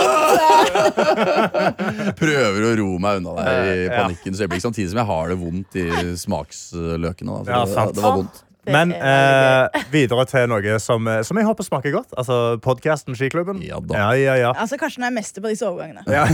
Prøver 2.20 2.66
å 2.66 2.72
ro 2.80 2.88
meg 3.02 3.20
unna 3.20 3.36
deg 3.38 3.70
i 3.70 3.84
Ja. 3.86 4.00
panikkens 4.02 4.42
øyeblikk, 4.42 4.64
samtidig 4.64 4.90
som 4.90 4.98
jeg 5.02 5.08
har 5.12 5.30
det 5.30 5.38
vondt 5.38 5.78
i 5.78 5.86
smaksløkene. 6.18 7.38
Da. 7.46 7.60
Ja, 7.60 7.62
det, 7.70 7.94
det 7.94 8.02
var 8.02 8.18
vondt. 8.18 8.42
Men 8.66 8.92
eh, 8.92 9.82
videre 9.92 10.24
til 10.30 10.46
noe 10.50 10.78
som, 10.82 11.06
eh, 11.08 11.22
som 11.26 11.38
jeg 11.38 11.46
håper 11.46 11.66
smaker 11.66 11.92
godt. 11.94 12.14
Altså 12.18 12.58
podkasten 12.64 13.16
Skiklubben. 13.18 13.60
Ja 13.64 13.78
da. 13.80 13.96
Ja, 13.98 14.08
ja, 14.18 14.34
ja. 14.40 14.52
Altså, 14.56 14.78
Kanskje 14.80 15.02
den 15.02 15.08
er 15.10 15.14
mester 15.16 15.44
på 15.44 15.52
disse 15.52 15.68
overgangene. 15.68 16.02
Ja. 16.10 16.24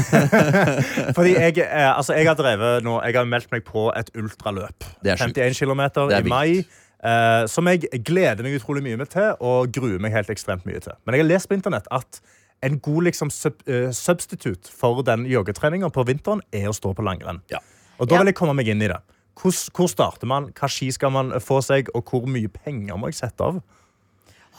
Fordi 1.16 1.35
jeg, 1.37 1.59
eh, 1.64 1.88
altså, 1.97 2.14
jeg 2.16 2.27
har 2.29 2.38
drevet 2.38 2.85
nå 2.87 2.99
Jeg 3.05 3.16
har 3.18 3.29
meldt 3.29 3.51
meg 3.53 3.64
på 3.68 3.88
et 3.97 4.11
ultraløp. 4.18 4.87
Det 5.05 5.12
er 5.14 5.27
51 5.27 5.59
km 5.62 5.83
i 6.11 6.23
mai. 6.29 6.62
eh, 7.05 7.47
som 7.51 7.66
jeg 7.71 7.88
gleder 8.07 8.42
meg 8.47 8.59
utrolig 8.61 8.83
mye 8.87 9.01
med 9.01 9.11
til 9.12 9.33
og 9.40 9.73
gruer 9.75 9.99
meg 10.03 10.14
helt 10.14 10.31
ekstremt 10.33 10.64
mye 10.68 10.81
til. 10.85 10.95
Men 11.05 11.16
jeg 11.18 11.25
har 11.25 11.31
lest 11.35 11.51
på 11.51 11.59
internett 11.59 11.88
at 11.90 12.21
en 12.62 12.77
god 12.79 13.09
liksom, 13.09 13.31
sub, 13.35 13.57
uh, 13.66 13.88
substitutt 13.90 14.68
for 14.71 15.01
den 15.03 15.25
joggetreninga 15.27 15.88
på 15.90 16.05
vinteren 16.07 16.45
er 16.55 16.68
å 16.71 16.75
stå 16.77 16.92
på 16.95 17.03
langrenn. 17.03 17.40
Ja. 17.51 17.59
Og 17.99 18.07
da 18.07 18.14
Ja. 18.14 18.21
vil 18.23 18.31
jeg 18.31 18.37
komme 18.38 18.55
meg 18.55 18.68
inn 18.71 18.85
i 18.87 18.87
det. 18.87 19.01
Hvor, 19.38 19.55
hvor 19.77 19.88
starter 19.90 20.29
man? 20.29 20.51
Hva 20.57 20.68
ski 20.71 20.90
skal 20.95 21.12
man 21.14 21.33
få 21.42 21.61
seg, 21.64 21.88
og 21.97 22.05
hvor 22.11 22.29
mye 22.31 22.51
penger 22.53 22.99
må 23.01 23.11
jeg 23.11 23.23
sette 23.23 23.47
av? 23.47 23.62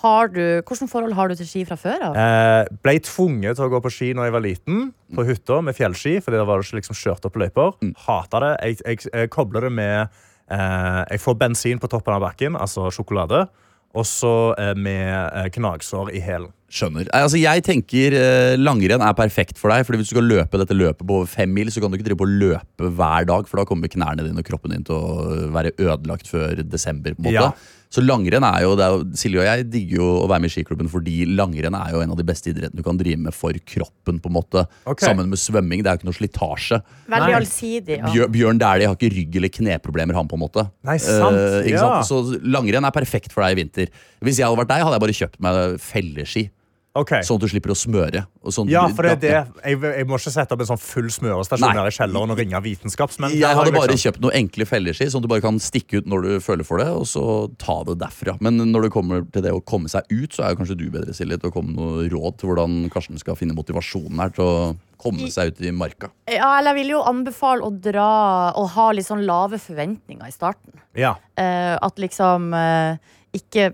Har 0.04 0.28
du, 0.34 0.60
hvordan 0.68 0.90
forhold 0.92 1.14
har 1.16 1.30
du 1.32 1.38
til 1.40 1.48
ski 1.48 1.62
fra 1.68 1.78
før 1.80 2.02
av? 2.10 2.18
Eh, 2.20 2.72
ble 2.84 2.98
tvunget 3.08 3.56
til 3.56 3.70
å 3.70 3.72
gå 3.72 3.80
på 3.86 3.92
ski 3.94 4.10
når 4.18 4.28
jeg 4.28 4.36
var 4.36 4.44
liten, 4.44 4.82
på 5.16 5.24
hytta 5.30 5.62
med 5.64 5.78
fjellski. 5.78 6.18
Fordi 6.26 6.42
der 6.42 6.50
var 6.50 6.60
det 6.60 6.68
ikke 6.68 6.82
liksom 6.82 6.98
kjørt 7.00 7.28
opp 7.30 7.40
løyper. 7.40 7.78
Hata 8.04 8.42
det. 8.44 8.54
Jeg, 8.66 8.82
jeg, 8.84 9.06
jeg 9.14 9.32
kobler 9.32 9.70
det 9.70 9.72
med 9.78 9.96
eh, 10.02 11.02
Jeg 11.14 11.24
får 11.24 11.38
bensin 11.40 11.80
på 11.80 11.88
toppen 11.94 12.18
av 12.18 12.26
bakken, 12.26 12.60
altså 12.60 12.90
sjokolade. 12.92 13.46
Og 13.94 14.06
så 14.10 14.34
eh, 14.58 14.74
med 14.74 15.52
knagsår 15.54 16.10
i 16.18 16.22
hælen. 16.24 16.50
Skjønner. 16.74 17.06
Altså, 17.14 17.38
jeg 17.38 17.62
tenker 17.68 18.16
eh, 18.18 18.56
Langrenn 18.58 19.04
er 19.06 19.14
perfekt 19.14 19.60
for 19.62 19.70
deg. 19.70 19.86
Fordi 19.86 20.00
Hvis 20.02 20.10
du 20.10 20.16
skal 20.16 20.26
løpe 20.26 20.58
dette 20.58 20.74
løpet 20.74 21.06
på 21.06 21.20
over 21.20 21.30
fem 21.30 21.52
mil, 21.54 21.70
så 21.70 21.84
kan 21.84 21.94
du 21.94 22.00
ikke 22.00 22.08
drive 22.08 22.22
på 22.24 22.26
å 22.26 22.34
løpe 22.42 22.90
hver 22.98 23.30
dag. 23.30 23.46
For 23.50 23.62
da 23.62 23.68
kommer 23.70 23.92
knærne 23.94 24.26
dine 24.26 24.42
og 24.42 24.48
kroppen 24.50 24.74
din 24.74 24.88
til 24.88 24.98
å 24.98 25.52
være 25.54 25.76
ødelagt 25.78 26.32
før 26.32 26.64
desember. 26.66 27.14
på 27.14 27.22
en 27.22 27.30
måte 27.30 27.38
Ja. 27.38 27.52
Så 27.94 28.02
langrenn 28.02 28.42
er 28.48 28.64
jo, 28.66 28.72
det 28.80 28.86
er 28.88 28.94
jo 28.96 29.04
Silje 29.22 29.38
og 29.44 29.46
jeg 29.46 29.66
digger 29.70 30.00
jo 30.00 30.06
å 30.24 30.28
være 30.32 30.42
med 30.42 30.50
i 30.50 30.54
skiklubben 30.56 30.88
fordi 30.90 31.28
langrenn 31.30 31.76
er 31.78 31.92
jo 31.94 32.00
en 32.02 32.10
av 32.16 32.18
de 32.18 32.26
beste 32.26 32.50
idrettene 32.50 32.82
du 32.82 32.86
kan 32.88 32.98
drive 32.98 33.20
med 33.22 33.36
for 33.38 33.54
kroppen. 33.70 34.18
på 34.24 34.32
en 34.32 34.38
måte 34.40 34.64
Okay. 34.90 35.06
Sammen 35.12 35.30
med 35.30 35.38
svømming. 35.38 35.84
Det 35.84 35.92
er 35.92 35.98
jo 35.98 36.02
ikke 36.02 36.10
noe 36.10 36.18
slitasje. 36.18 36.80
Veldig 37.08 37.30
Nei. 37.30 37.38
allsidig. 37.38 37.98
Ja. 38.00 38.10
Bjør, 38.10 38.32
Bjørn 38.34 38.58
Dæhlie 38.64 38.88
har 38.90 38.96
ikke 38.98 39.12
rygg- 39.14 39.36
eller 39.38 39.50
kneproblemer, 39.50 40.14
han 40.18 40.28
på 40.28 40.34
en 40.40 40.44
måte. 40.48 40.66
Nei, 40.84 40.98
sant, 40.98 41.38
Eh, 41.38 41.70
ikke 41.70 41.78
ja. 41.78 42.02
sant? 42.02 42.10
Så 42.10 42.42
langrenn 42.42 42.84
er 42.86 42.92
perfekt 42.98 43.32
for 43.32 43.44
deg 43.46 43.54
i 43.58 43.62
vinter. 43.62 43.88
Hvis 44.26 44.38
jeg 44.42 44.48
hadde 44.50 44.58
vært 44.58 44.74
deg, 44.74 44.82
hadde 44.84 44.98
jeg 44.98 45.06
bare 45.06 45.20
kjøpt 45.22 45.40
meg 45.40 45.80
felleski. 45.80 46.50
Ok. 46.94 47.12
Sånn 47.26 47.40
at 47.40 47.46
du 47.48 47.50
slipper 47.50 47.72
å 47.74 47.78
smøre. 47.78 48.22
Og 48.46 48.54
sånn, 48.54 48.70
Ja, 48.70 48.84
for 48.94 49.08
det 49.08 49.16
er 49.16 49.22
det. 49.24 49.62
Jeg, 49.66 49.80
jeg 49.82 50.06
må 50.06 50.20
ikke 50.20 50.34
sette 50.36 50.54
opp 50.54 50.62
en 50.62 50.70
sånn 50.70 50.82
full 50.82 51.08
smørestasjon 51.10 51.74
her 51.74 51.90
i 51.90 51.94
kjelleren 51.96 52.34
og 52.36 52.38
ringe 52.38 52.60
vitenskapsmenn. 52.62 53.34
Jeg 53.34 53.58
hadde 53.58 53.74
bare 53.74 53.90
liksom- 53.90 54.12
kjøpt 54.14 54.22
noen 54.22 54.38
enkle 54.38 54.68
felleski, 54.70 55.08
sånn 55.10 55.24
at 55.24 55.26
du 55.26 55.32
bare 55.32 55.42
kan 55.42 55.58
stikke 55.58 56.04
ut 56.04 56.06
når 56.06 56.22
du 56.22 56.40
føler 56.40 56.64
for 56.64 56.78
det, 56.78 56.88
og 56.94 57.08
så 57.10 57.24
ta 57.58 57.84
det 57.84 57.98
derfra. 57.98 58.38
Men 58.40 58.58
når 58.58 58.84
det 58.84 58.92
kommer 58.94 59.26
til 59.26 59.42
det 59.42 59.52
å 59.52 59.64
komme 59.66 59.90
seg 59.90 60.06
ut, 60.12 60.30
så 60.30 60.46
er 60.46 60.54
jo 60.54 60.62
kanskje 60.62 60.78
du 60.78 60.86
bedre, 60.92 61.16
Silje, 61.18 61.40
til 61.42 61.50
å 61.50 61.54
komme 61.54 61.74
med 61.74 61.82
noe 61.82 62.10
råd 62.14 62.38
til 62.38 62.50
hvordan 62.50 62.92
Karsten 62.94 63.18
skal 63.18 63.36
finne 63.36 63.58
motivasjonen 63.58 64.22
her 64.22 64.30
til 64.30 64.46
å 64.46 64.78
komme 65.02 65.32
seg 65.34 65.48
ut 65.48 65.62
i 65.62 65.72
marka. 65.72 66.12
Ja, 66.30 66.60
eller 66.60 66.76
jeg 66.76 66.84
vil 66.84 66.94
jo 66.94 67.02
anbefale 67.02 67.66
å 67.66 67.74
dra 67.74 68.54
og 68.54 68.70
ha 68.70 68.92
litt 68.92 69.08
sånn 69.10 69.26
lave 69.26 69.58
forventninger 69.58 70.30
i 70.30 70.32
starten. 70.32 70.78
Ja. 70.94 71.16
Uh, 71.40 71.76
at 71.82 71.98
liksom 71.98 72.54
uh, 72.54 72.98
ikke 73.34 73.74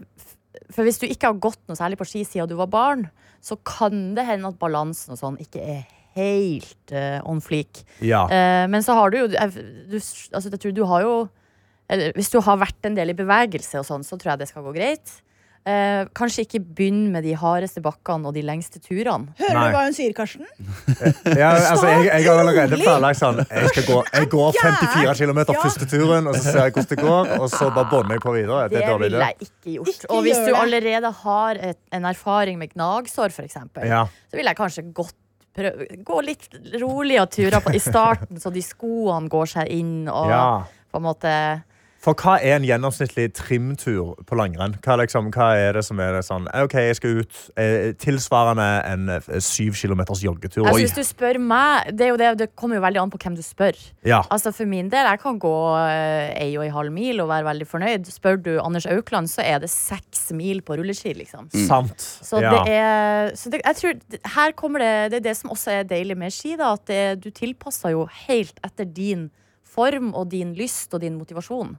For 0.73 0.85
hvis 0.85 0.99
du 1.01 1.07
ikke 1.07 1.31
har 1.31 1.41
gått 1.41 1.61
noe 1.69 1.77
særlig 1.79 1.97
på 1.99 2.07
ski 2.07 2.25
siden 2.27 2.49
du 2.49 2.57
var 2.59 2.69
barn, 2.71 3.07
så 3.41 3.57
kan 3.65 4.13
det 4.17 4.27
hende 4.27 4.51
at 4.51 4.59
balansen 4.61 5.15
og 5.15 5.21
sånn 5.21 5.39
ikke 5.41 5.63
er 5.63 5.87
helt 6.17 6.93
uh, 6.93 7.19
on 7.29 7.41
fleak. 7.43 7.83
ja. 8.03 8.25
Uh, 8.29 8.65
men 8.71 8.83
så 8.85 8.95
har 8.97 9.13
du 9.13 9.21
jo 9.21 9.27
du, 9.29 9.37
altså, 9.97 10.49
jeg 10.49 10.61
tror 10.61 10.75
du 10.75 10.85
har 10.89 11.05
jo 11.05 11.13
eller, 11.89 12.13
Hvis 12.13 12.29
du 12.29 12.37
har 12.45 12.59
vært 12.61 12.85
en 12.85 12.93
del 12.93 13.09
i 13.09 13.17
bevegelse 13.17 13.79
og 13.79 13.85
sånn, 13.87 14.03
så 14.05 14.13
tror 14.13 14.35
jeg 14.35 14.43
det 14.43 14.47
skal 14.51 14.61
gå 14.67 14.75
greit. 14.75 15.13
Eh, 15.67 16.05
kanskje 16.15 16.45
ikke 16.45 16.59
begynn 16.63 17.09
med 17.11 17.25
de 17.27 17.33
hardeste 17.37 17.81
bakkene 17.83 18.25
og 18.29 18.33
de 18.33 18.41
lengste 18.41 18.79
turene. 18.81 19.33
Hører 19.37 19.57
Nei. 19.57 19.65
du 19.67 19.75
hva 19.75 19.81
hun 19.83 19.93
sier, 19.93 20.13
Karsten? 20.17 20.47
Ja, 21.37 21.49
altså, 21.73 21.87
jeg, 21.91 22.05
jeg 22.07 22.25
har 22.29 22.39
allerede 22.41 22.79
planlagt 22.79 23.19
sånn 23.19 23.41
Jeg, 23.43 23.67
skal 23.75 23.85
gå, 23.89 23.97
jeg 24.15 24.29
går 24.31 24.55
54 24.55 25.13
km 25.19 25.41
Ja. 25.43 25.57
første 25.61 25.85
turen, 25.91 26.27
og 26.31 26.35
så 26.39 26.43
ser 26.47 26.61
jeg 26.69 26.73
hvordan 26.77 26.89
det 26.95 26.99
går. 27.03 27.31
Og 27.43 27.47
så 27.51 27.69
bare 27.75 27.89
bånder 27.91 28.15
jeg 28.17 28.23
på 28.23 28.33
videre. 28.37 28.63
Det 28.71 28.81
Det 28.87 28.97
ville 29.03 29.19
jeg 29.27 29.37
ikke 29.49 29.75
gjort. 29.75 29.93
Ikke 29.93 30.11
og 30.15 30.23
hvis 30.25 30.41
du 30.47 30.51
allerede 30.55 31.11
har 31.23 31.61
et, 31.69 31.79
en 31.99 32.05
erfaring 32.15 32.57
med 32.63 32.73
gnagsår, 32.73 33.29
for 33.35 33.43
eksempel, 33.43 33.85
Ja. 33.85 34.05
så 34.31 34.39
ville 34.39 34.49
jeg 34.55 34.57
kanskje 34.63 34.87
gått 34.93 35.13
prøv, 35.59 35.85
gå 36.07 36.21
litt 36.23 36.47
roligere 36.81 37.27
turer 37.27 37.59
på, 37.61 37.75
i 37.75 37.79
starten, 37.83 38.39
så 38.39 38.49
de 38.53 38.61
skoene 38.63 39.27
går 39.29 39.45
seg 39.57 39.67
inn. 39.75 40.07
Og 40.07 40.29
Ja. 40.29 40.63
på 40.89 40.97
en 40.97 41.03
måte 41.03 41.63
For 41.99 42.15
hva 42.15 42.37
er 42.39 42.55
en 42.55 42.63
gjennomsnittlig 42.63 43.25
trimtur 43.35 44.13
på 44.27 44.37
langrenn? 44.39 44.77
Hva, 44.85 44.95
liksom, 45.01 45.27
hva 45.35 45.49
er 45.59 45.75
det 45.75 45.83
som 45.83 45.99
er 45.99 46.13
det 46.15 46.21
sånn 46.23 46.45
OK, 46.55 46.75
jeg 46.79 46.95
skal 46.95 47.17
ut. 47.19 47.39
Eh, 47.59 47.89
tilsvarende 47.99 48.67
en 48.87 49.11
eh, 49.17 49.27
syv 49.43 49.75
kilometers 49.75 50.21
joggetur. 50.23 50.63
altså, 50.63 50.77
Oi. 50.77 50.85
Hvis 50.85 50.95
du 50.95 51.03
spør 51.03 51.41
meg 51.43 51.91
Det, 51.91 52.05
er 52.05 52.13
jo 52.13 52.19
det, 52.21 52.29
det 52.39 52.47
kommer 52.55 52.79
jo 52.79 52.83
veldig 52.85 53.01
an 53.03 53.11
på 53.11 53.19
hvem 53.19 53.35
du 53.35 53.43
spør. 53.43 53.75
Ja. 54.07 54.21
Altså 54.31 54.53
For 54.55 54.69
min 54.69 54.87
del, 54.91 55.09
jeg 55.11 55.21
kan 55.25 55.41
gå 55.43 55.55
eh, 55.81 56.29
ei 56.45 56.53
og 56.53 56.63
ei 56.63 56.69
halv 56.71 56.95
mil 56.95 57.19
og 57.19 57.27
være 57.33 57.49
veldig 57.49 57.67
fornøyd. 57.67 58.07
Spør 58.15 58.39
du 58.47 58.51
Anders 58.63 58.87
Aukland, 58.87 59.27
så 59.31 59.43
er 59.43 59.59
det 59.59 59.71
seks 59.73 60.29
mil 60.35 60.63
på 60.63 60.79
rulleski, 60.79 61.11
liksom. 61.19 61.51
Sant. 61.67 61.99
Så 61.99 62.39
ja. 62.39 62.55
det 62.55 62.77
er 62.79 63.35
så 63.35 63.51
det, 63.51 63.59
jeg 63.65 63.75
tror, 63.75 63.99
Her 64.37 64.55
kommer 64.55 64.79
det 64.79 65.11
Det 65.11 65.19
er 65.19 65.27
det 65.27 65.35
som 65.37 65.51
også 65.51 65.75
er 65.81 65.91
deilig 65.91 66.15
med 66.17 66.31
ski. 66.31 66.55
Da, 66.55 66.71
at 66.79 66.87
det, 66.87 67.03
du 67.25 67.29
tilpasser 67.35 67.91
jo 67.97 68.07
helt 68.23 68.55
etter 68.63 68.87
din 68.87 69.27
form 69.67 70.13
og 70.15 70.31
din 70.31 70.55
lyst 70.55 70.95
og 70.95 71.03
din 71.03 71.19
motivasjon. 71.19 71.75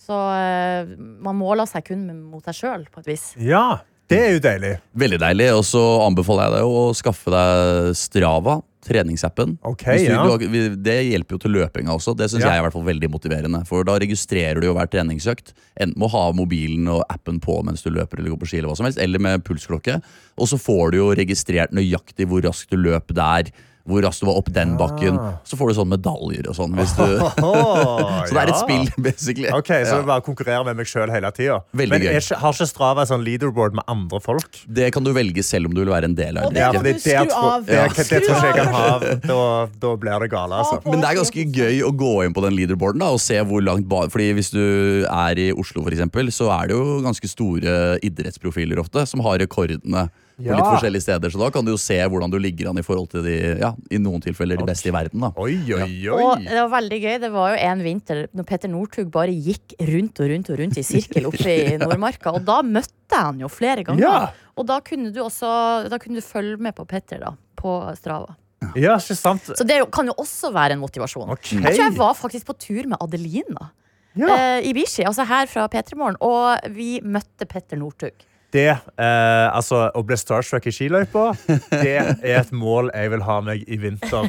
Så 0.00 0.16
eh, 0.36 0.92
man 0.96 1.36
måler 1.38 1.68
seg 1.70 1.84
kun 1.90 2.06
mot 2.30 2.44
seg 2.44 2.54
sjøl, 2.62 2.86
på 2.92 3.00
et 3.04 3.12
vis. 3.14 3.32
ja. 3.40 3.80
Det 4.12 4.18
er 4.20 4.32
jo 4.34 4.40
deilig. 4.44 4.70
Veldig 4.98 5.18
deilig. 5.22 5.44
Og 5.56 5.62
så 5.64 5.80
anbefaler 6.04 6.50
jeg 6.50 6.52
deg 6.58 6.68
å 6.68 6.80
skaffe 6.98 7.30
deg 7.32 7.94
Strava, 7.96 8.58
treningsappen. 8.84 9.54
Okay, 9.70 10.02
du, 10.04 10.10
ja. 10.12 10.26
du 10.36 10.74
det 10.84 10.96
hjelper 11.06 11.38
jo 11.38 11.40
til 11.40 11.54
løpinga 11.56 11.94
også. 11.94 12.12
Det 12.18 12.26
syns 12.28 12.42
Ja. 12.42 12.50
jeg 12.50 12.58
er 12.58 12.60
i 12.60 12.66
hvert 12.66 12.74
fall 12.76 12.84
veldig 12.90 13.08
motiverende. 13.08 13.62
For 13.70 13.86
da 13.88 13.94
registrerer 14.02 14.60
du 14.60 14.66
jo 14.68 14.74
hver 14.76 14.90
treningsøkt. 14.92 15.54
Enten 15.80 15.96
med 15.96 16.10
å 16.10 16.12
ha 16.12 16.26
mobilen 16.36 16.90
og 16.92 17.06
appen 17.08 17.40
på 17.40 17.56
mens 17.64 17.80
du 17.86 17.88
løper 17.94 18.20
eller 18.20 18.34
går 18.34 18.42
på 18.42 18.50
ski, 18.50 18.58
eller 18.60 18.74
hva 18.74 18.76
som 18.82 18.90
helst, 18.90 19.00
eller 19.00 19.22
med 19.22 19.46
pulsklokke. 19.48 19.96
Og 20.36 20.50
så 20.50 20.60
får 20.60 20.92
du 20.92 20.98
jo 20.98 21.08
registrert 21.16 21.72
nøyaktig 21.72 22.28
hvor 22.28 22.44
raskt 22.44 22.74
du 22.74 22.82
løp 22.82 23.14
der. 23.16 23.48
Hvor 23.88 24.04
raskt 24.04 24.22
du 24.22 24.28
var 24.28 24.38
opp 24.38 24.50
den 24.54 24.76
bakken. 24.78 25.16
Ah. 25.18 25.38
Så 25.48 25.58
får 25.58 25.72
du 25.72 25.76
sånne 25.80 25.96
medaljer 25.96 26.46
og 26.50 26.54
sånn. 26.54 26.76
Hvis 26.78 26.92
du, 26.94 27.02
så 28.28 28.30
det 28.30 28.42
er 28.44 28.52
et 28.52 28.60
spill, 28.60 28.86
basically. 29.06 29.48
Ok, 29.50 29.72
Så 29.88 29.98
du 30.02 30.06
bare 30.08 30.22
konkurrerer 30.24 30.66
med 30.68 30.78
meg 30.78 30.90
sjøl 30.90 31.10
hele 31.12 31.32
tida. 31.34 31.60
Men 31.76 31.96
er 31.98 32.20
har 32.22 32.54
ikke 32.54 32.68
Strava 32.70 33.02
et 33.04 33.10
sånn 33.10 33.24
leaderboard 33.26 33.74
med 33.76 33.86
andre 33.90 34.20
folk? 34.22 34.62
Det 34.70 34.92
kan 34.94 35.04
du 35.04 35.10
velge 35.16 35.42
selv 35.46 35.70
om 35.70 35.74
du 35.74 35.82
vil 35.82 35.92
være 35.92 36.10
en 36.10 36.16
del 36.18 36.38
av 36.38 36.52
det. 36.54 36.62
det. 36.62 36.82
det 36.86 36.94
det, 37.02 37.16
av. 37.34 37.66
det, 37.66 37.76
Ja. 37.76 37.88
det, 37.90 38.06
det 38.08 38.22
tror 38.28 38.46
jeg 38.46 38.56
kan 38.60 38.72
ha. 38.72 38.86
Da, 39.26 39.40
da 39.82 39.92
blir 39.98 40.24
det 40.24 40.30
gale, 40.32 40.62
altså. 40.62 40.78
Men 40.86 41.02
det 41.02 41.10
er 41.10 41.18
ganske 41.18 41.46
gøy 41.58 41.82
å 41.86 41.92
gå 41.96 42.12
inn 42.26 42.36
på 42.36 42.44
den 42.46 42.56
leaderboarden 42.58 43.02
da, 43.02 43.10
og 43.14 43.20
se 43.22 43.38
hvor 43.48 43.64
langt 43.64 43.88
ba 43.90 44.04
Fordi 44.12 44.30
Hvis 44.36 44.52
du 44.54 44.62
er 45.08 45.38
i 45.40 45.50
Oslo, 45.52 45.82
for 45.82 45.94
eksempel, 45.94 46.30
så 46.34 46.50
er 46.54 46.70
det 46.70 46.78
jo 46.78 47.00
ganske 47.04 47.28
store 47.30 47.76
idrettsprofiler 48.06 48.80
ofte 48.82 49.04
som 49.08 49.22
har 49.26 49.40
rekordene 49.42 50.06
på 50.42 50.50
Ja. 50.50 50.56
litt 50.58 50.66
forskjellige 50.74 51.02
steder. 51.04 51.30
Så 51.30 51.38
da 51.38 51.50
kan 51.54 51.64
du 51.64 51.70
jo 51.72 51.78
se 51.80 51.96
hvordan 52.02 52.30
du 52.32 52.38
ligger 52.42 52.68
an 52.70 52.78
i 52.78 52.82
forhold 52.82 53.08
til 53.14 53.22
de 53.22 53.36
ja, 53.60 53.72
i 53.90 53.98
noen 54.02 54.20
tilfeller 54.24 54.58
de 54.58 54.66
beste 54.68 54.88
i 54.90 54.94
verden. 54.94 55.20
da 55.20 55.30
Oi, 55.36 55.54
oi, 55.72 56.08
Og 56.10 56.42
det 56.44 56.58
var 56.58 56.70
veldig 56.80 57.00
gøy. 57.02 57.16
Det 57.22 57.30
var 57.32 57.54
jo 57.54 57.60
en 57.70 57.82
vinter 57.86 58.26
når 58.34 58.44
Petter 58.48 58.68
Northug 58.72 59.10
bare 59.14 59.32
gikk 59.32 59.74
rundt 59.80 60.20
og 60.20 60.28
rundt 60.34 60.50
og 60.50 60.58
rundt 60.58 60.78
i 60.78 60.82
sirkel 60.86 61.26
oppe 61.30 61.46
i 61.48 61.76
Nordmarka. 61.82 62.32
Og 62.34 62.44
da 62.44 62.60
møtte 62.62 62.92
jeg 63.12 63.24
han 63.28 63.40
jo 63.40 63.48
flere 63.52 63.84
ganger. 63.84 64.02
Ja. 64.02 64.30
Og 64.56 64.66
da 64.68 64.80
kunne 64.84 65.12
du 65.12 65.20
også 65.24 65.88
Da 65.88 65.98
kunne 65.98 66.16
du 66.20 66.24
følge 66.24 66.58
med 66.60 66.74
på 66.74 66.84
Petter 66.88 67.18
da, 67.20 67.34
på 67.56 67.76
Strava. 67.96 68.34
Ja, 68.78 68.94
ikke 69.00 69.16
sant? 69.18 69.42
Så 69.58 69.64
det 69.66 69.80
kan 69.90 70.06
jo 70.06 70.12
også 70.22 70.52
være 70.54 70.76
en 70.76 70.82
motivasjon. 70.84 71.30
Okay. 71.34 71.58
Jeg 71.58 71.74
tror 71.74 71.86
jeg 71.88 71.96
var 71.98 72.12
faktisk 72.14 72.46
på 72.46 72.54
tur 72.62 72.86
med 72.86 72.98
Adelina 73.02 73.70
Ja. 74.14 74.28
eh, 74.60 74.68
i 74.68 74.72
Bishi, 74.76 75.02
altså 75.08 75.24
her 75.26 75.46
fra 75.48 75.64
P3 75.72 75.96
Morgen, 75.96 76.16
og 76.20 76.58
vi 76.76 77.00
møtte 77.00 77.46
Petter 77.48 77.76
Northug. 77.80 78.12
Det, 78.52 78.68
eh, 78.68 79.48
altså, 79.56 79.86
Å 79.96 80.04
bli 80.04 80.16
starstruck 80.20 80.66
i 80.68 80.74
skiløypa, 80.74 81.30
det 81.72 81.96
er 81.96 82.40
et 82.42 82.52
mål 82.52 82.90
jeg 82.92 83.12
vil 83.14 83.24
ha 83.24 83.40
meg 83.44 83.64
i 83.64 83.78
vinter. 83.80 84.28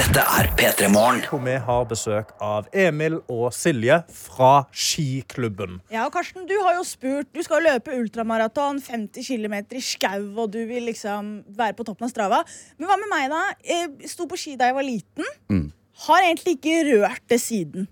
Dette 0.00 0.22
er 0.24 0.48
P3 0.56 0.88
Morgen. 0.88 1.20
Hvor 1.28 1.42
vi 1.44 1.58
har 1.60 1.84
besøk 1.90 2.30
av 2.42 2.70
Emil 2.72 3.18
og 3.30 3.50
Silje 3.52 4.00
fra 4.16 4.64
skiklubben. 4.72 5.76
Ja, 5.92 6.06
og 6.06 6.14
Karsten, 6.14 6.46
du 6.48 6.56
har 6.64 6.78
jo 6.78 6.86
spurt 6.88 7.28
Du 7.36 7.42
skal 7.44 7.60
jo 7.60 7.68
løpe 7.68 7.94
ultramaraton, 7.98 8.80
50 8.82 9.28
km 9.28 9.58
i 9.76 9.82
skau, 9.84 10.24
og 10.40 10.50
du 10.56 10.62
vil 10.70 10.88
liksom 10.88 11.30
være 11.58 11.76
på 11.76 11.86
toppen 11.86 12.08
av 12.08 12.14
Strava. 12.14 12.40
Men 12.80 12.88
hva 12.88 12.98
med 13.02 13.12
meg, 13.12 13.28
da? 13.34 13.42
Jeg 13.66 14.10
sto 14.14 14.26
på 14.30 14.40
ski 14.40 14.56
da 14.58 14.70
jeg 14.70 14.78
var 14.80 14.88
liten. 14.88 15.32
Mm. 15.52 15.66
Har 16.06 16.24
egentlig 16.24 16.56
ikke 16.56 16.78
rørt 16.88 17.26
det 17.28 17.42
siden. 17.44 17.90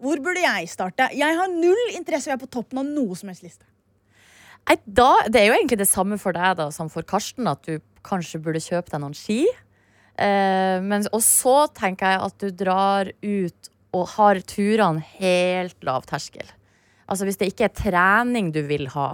Hvor 0.00 0.22
burde 0.24 0.40
jeg 0.40 0.70
starte? 0.72 1.10
Jeg 1.12 1.36
har 1.36 1.52
null 1.52 1.92
interesse 1.92 2.30
i 2.30 2.32
å 2.32 2.38
være 2.38 2.46
på 2.46 2.54
toppen 2.56 2.80
av 2.80 2.88
noe 2.88 3.18
som 3.20 3.28
helst 3.28 3.44
liste. 3.44 3.68
Nei, 4.68 4.76
da, 4.86 5.08
det 5.28 5.40
er 5.40 5.48
jo 5.48 5.56
egentlig 5.56 5.80
det 5.80 5.88
samme 5.90 6.18
for 6.20 6.36
deg 6.36 6.58
da, 6.60 6.68
som 6.74 6.90
for 6.92 7.02
Karsten, 7.02 7.48
at 7.50 7.64
du 7.66 7.80
kanskje 8.06 8.40
burde 8.42 8.62
kjøpe 8.62 8.92
deg 8.92 9.02
noen 9.02 9.16
ski. 9.18 9.42
Eh, 10.20 10.78
men, 10.84 11.06
og 11.10 11.22
så 11.24 11.64
tenker 11.74 12.14
jeg 12.14 12.22
at 12.28 12.38
du 12.44 12.50
drar 12.64 13.10
ut 13.24 13.70
og 13.96 14.06
har 14.14 14.38
turene 14.46 15.02
helt 15.18 15.80
lav 15.86 16.06
terskel. 16.06 16.46
Altså 17.10 17.26
Hvis 17.26 17.40
det 17.40 17.50
ikke 17.50 17.66
er 17.66 17.74
trening 17.74 18.52
du 18.54 18.60
vil 18.68 18.86
ha, 18.94 19.08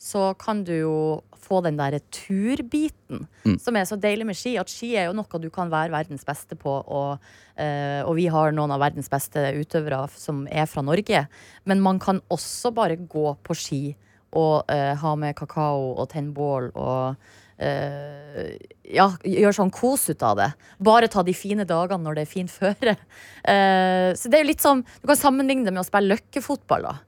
så 0.00 0.32
kan 0.40 0.62
du 0.64 0.72
jo 0.72 0.96
få 1.42 1.60
den 1.66 1.76
derre 1.76 2.00
turbiten 2.14 3.26
Mm. 3.44 3.58
som 3.60 3.76
er 3.76 3.84
så 3.84 3.98
deilig 4.00 4.24
med 4.24 4.36
ski. 4.38 4.54
At 4.56 4.70
ski 4.70 4.94
er 4.96 5.08
jo 5.08 5.16
noe 5.18 5.38
du 5.42 5.50
kan 5.50 5.68
være 5.68 5.90
verdens 5.92 6.24
beste 6.24 6.56
på, 6.56 6.70
og, 6.86 7.18
eh, 7.58 8.00
og 8.06 8.14
vi 8.16 8.28
har 8.30 8.54
noen 8.54 8.70
av 8.70 8.80
verdens 8.80 9.10
beste 9.10 9.42
utøvere 9.58 10.08
som 10.14 10.46
er 10.46 10.64
fra 10.70 10.80
Norge. 10.80 11.26
Men 11.66 11.82
man 11.82 11.98
kan 11.98 12.22
også 12.30 12.72
bare 12.72 12.96
gå 12.96 13.36
på 13.42 13.54
ski 13.58 13.96
og 14.38 14.72
eh, 14.72 14.92
ha 14.98 15.14
med 15.18 15.36
kakao 15.38 15.92
og 15.92 16.08
tenne 16.12 16.32
bål 16.36 16.70
og 16.72 17.16
eh, 17.62 18.56
ja, 18.92 19.08
gjøre 19.24 19.54
sånn 19.56 19.72
kos 19.74 20.08
ut 20.10 20.24
av 20.26 20.38
det. 20.40 20.50
Bare 20.82 21.10
ta 21.12 21.24
de 21.26 21.34
fine 21.36 21.66
dagene 21.68 22.04
når 22.06 22.18
det 22.18 22.26
er 22.26 22.32
fint 22.32 22.52
føre. 22.62 22.96
Eh, 23.44 24.10
så 24.18 24.32
det 24.32 24.38
er 24.38 24.44
jo 24.44 24.50
litt 24.52 24.64
som 24.64 24.84
Du 25.00 25.08
kan 25.10 25.20
sammenligne 25.20 25.68
det 25.68 25.74
med 25.74 25.84
å 25.84 25.88
spille 25.88 26.14
løkkefotball. 26.14 26.88
da. 26.88 26.98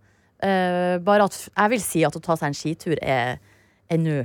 Eh, 0.45 0.97
bare 1.05 1.29
at 1.29 1.39
jeg 1.47 1.75
vil 1.75 1.85
si 1.85 2.05
at 2.05 2.17
å 2.17 2.25
ta 2.25 2.37
seg 2.37 2.51
en 2.51 2.59
skitur 2.59 2.99
er 3.01 3.39
ennå 3.93 4.25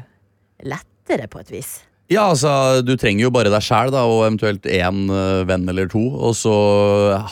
lettere, 0.67 1.29
på 1.31 1.39
et 1.41 1.51
vis. 1.53 1.79
Ja, 2.10 2.24
altså, 2.32 2.82
Du 2.82 2.95
trenger 2.98 3.28
jo 3.28 3.30
bare 3.30 3.52
deg 3.54 3.62
sjæl 3.62 3.93
og 3.93 4.24
eventuelt 4.24 4.63
én 4.65 5.12
eh, 5.13 5.43
venn 5.45 5.69
eller 5.69 5.86
to. 5.91 6.02
Og 6.17 6.34
så 6.34 6.54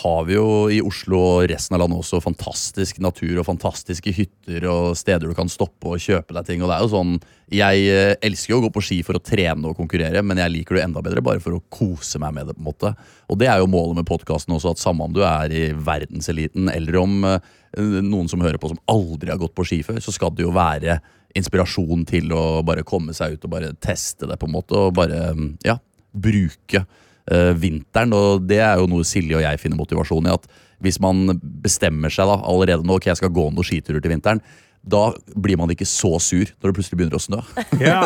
har 0.03 0.27
vi 0.27 0.35
jo 0.35 0.67
i 0.69 0.77
Oslo 0.85 1.17
og 1.17 1.47
resten 1.49 1.73
av 1.73 1.81
landet 1.81 1.97
også 2.03 2.19
fantastisk 2.21 2.99
natur 3.01 3.39
og 3.41 3.47
fantastiske 3.47 4.13
hytter 4.13 4.67
og 4.69 4.91
steder 4.99 5.25
du 5.25 5.33
kan 5.33 5.49
stoppe 5.49 5.95
og 5.95 6.03
kjøpe 6.03 6.37
deg 6.37 6.45
ting. 6.45 6.61
Og 6.61 6.69
det 6.69 6.77
er 6.77 6.85
jo 6.85 6.93
sånn, 6.93 7.17
Jeg 7.49 7.89
eh, 7.89 8.13
elsker 8.21 8.53
jo 8.53 8.59
å 8.59 8.67
gå 8.67 8.71
på 8.75 8.85
ski 8.85 8.99
for 9.07 9.17
å 9.17 9.23
trene 9.23 9.65
og 9.65 9.81
konkurrere, 9.81 10.21
men 10.21 10.37
jeg 10.37 10.53
liker 10.53 10.77
det 10.77 10.85
enda 10.85 11.01
bedre 11.01 11.25
bare 11.25 11.41
for 11.41 11.57
å 11.57 11.63
kose 11.73 12.21
meg 12.21 12.37
med 12.37 12.51
det. 12.51 12.57
på 12.59 12.61
en 12.61 12.69
måte. 12.69 12.93
Og 13.33 13.41
det 13.41 13.49
er 13.49 13.57
jo 13.57 13.73
målet 13.73 13.97
med 13.97 14.05
podkasten 14.05 14.53
også, 14.53 14.75
at 14.75 14.83
samme 14.83 15.09
om 15.09 15.13
du 15.15 15.23
er 15.25 15.49
i 15.49 15.71
verdenseliten 15.73 16.69
eller 16.69 17.01
om 17.01 17.23
eh, 17.25 17.39
noen 18.05 18.29
som 18.29 18.45
hører 18.45 18.61
på 18.61 18.75
som 18.75 18.83
aldri 18.85 19.33
har 19.33 19.41
gått 19.41 19.57
på 19.57 19.65
ski 19.65 19.81
før, 19.81 19.97
så 20.05 20.13
skal 20.13 20.37
det 20.37 20.45
jo 20.45 20.53
være 20.53 21.01
inspirasjon 21.37 22.05
til 22.09 22.31
å 22.35 22.61
bare 22.67 22.85
komme 22.87 23.15
seg 23.15 23.37
ut 23.37 23.47
og 23.47 23.53
bare 23.53 23.73
teste 23.83 24.29
det, 24.29 24.37
på 24.39 24.49
en 24.49 24.55
måte. 24.55 24.77
Og 24.77 24.95
bare 24.97 25.31
ja, 25.65 25.77
bruke 26.11 26.83
uh, 26.83 27.53
vinteren. 27.57 28.15
Og 28.17 28.45
det 28.49 28.61
er 28.63 28.81
jo 28.81 28.89
noe 28.91 29.07
Silje 29.07 29.39
og 29.39 29.45
jeg 29.45 29.61
finner 29.61 29.79
motivasjon 29.79 30.29
i. 30.29 30.35
At 30.35 30.47
hvis 30.83 31.01
man 31.03 31.39
bestemmer 31.63 32.13
seg 32.13 32.29
da 32.29 32.39
allerede 32.45 32.85
nå, 32.85 32.99
ok, 32.99 33.09
jeg 33.11 33.21
skal 33.21 33.33
gå 33.33 33.49
noen 33.49 33.67
skiturer 33.67 34.03
til 34.03 34.13
vinteren. 34.13 34.43
Da 34.87 35.09
blir 35.35 35.57
man 35.59 35.71
ikke 35.73 35.87
så 35.89 36.13
sur 36.23 36.47
når 36.47 36.69
det 36.69 36.75
plutselig 36.77 36.99
begynner 36.99 37.19
å 37.19 37.23
snø. 37.23 37.41
Ja. 37.87 38.03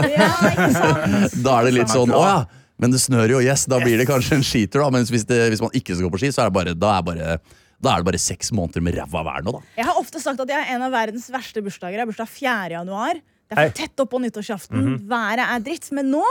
Da 1.45 1.59
er 1.59 1.67
det 1.67 1.75
litt 1.75 1.91
sånn 1.91 2.13
å 2.15 2.23
ja, 2.25 2.39
men 2.81 2.93
det 2.93 3.01
snør 3.03 3.35
jo, 3.35 3.39
yes, 3.45 3.67
da 3.69 3.77
blir 3.77 3.99
det 4.01 4.07
kanskje 4.09 4.39
en 4.39 4.45
skitur. 4.45 4.81
da 4.81 4.89
Mens 4.93 5.11
hvis, 5.13 5.27
det, 5.29 5.37
hvis 5.53 5.61
man 5.61 5.73
ikke 5.77 5.93
skal 5.93 6.07
gå 6.07 6.13
på 6.15 6.21
ski, 6.23 6.31
så 6.33 6.41
er 6.41 6.49
det 6.49 6.55
bare, 6.55 6.73
da 6.73 6.95
er 6.95 7.03
bare 7.05 7.35
da 7.81 7.95
er 7.95 8.01
det 8.03 8.09
bare 8.11 8.21
seks 8.21 8.51
måneder 8.55 8.83
med 8.85 8.95
ræva 8.99 9.23
vær 9.25 9.43
nå, 9.45 9.51
da. 9.57 9.61
Jeg 9.79 9.85
har 9.89 9.99
ofte 9.99 10.21
sagt 10.21 10.39
at 10.43 10.49
jeg 10.53 10.61
er 10.61 10.75
en 10.75 10.85
av 10.85 10.91
verdens 10.93 11.27
verste 11.33 11.63
bursdager. 11.65 11.97
Jeg 11.97 12.03
har 12.05 12.09
bursdag 12.11 12.29
4. 12.29 12.69
januar. 12.77 13.19
Det 13.51 13.57
er 13.57 13.67
for 13.71 13.77
tett 13.81 14.03
oppå 14.05 14.19
nyttårsaften. 14.23 14.77
Mhm. 14.85 14.97
Været 15.11 15.41
er 15.47 15.59
dritt. 15.65 15.91
Men 15.91 16.11
nå 16.13 16.23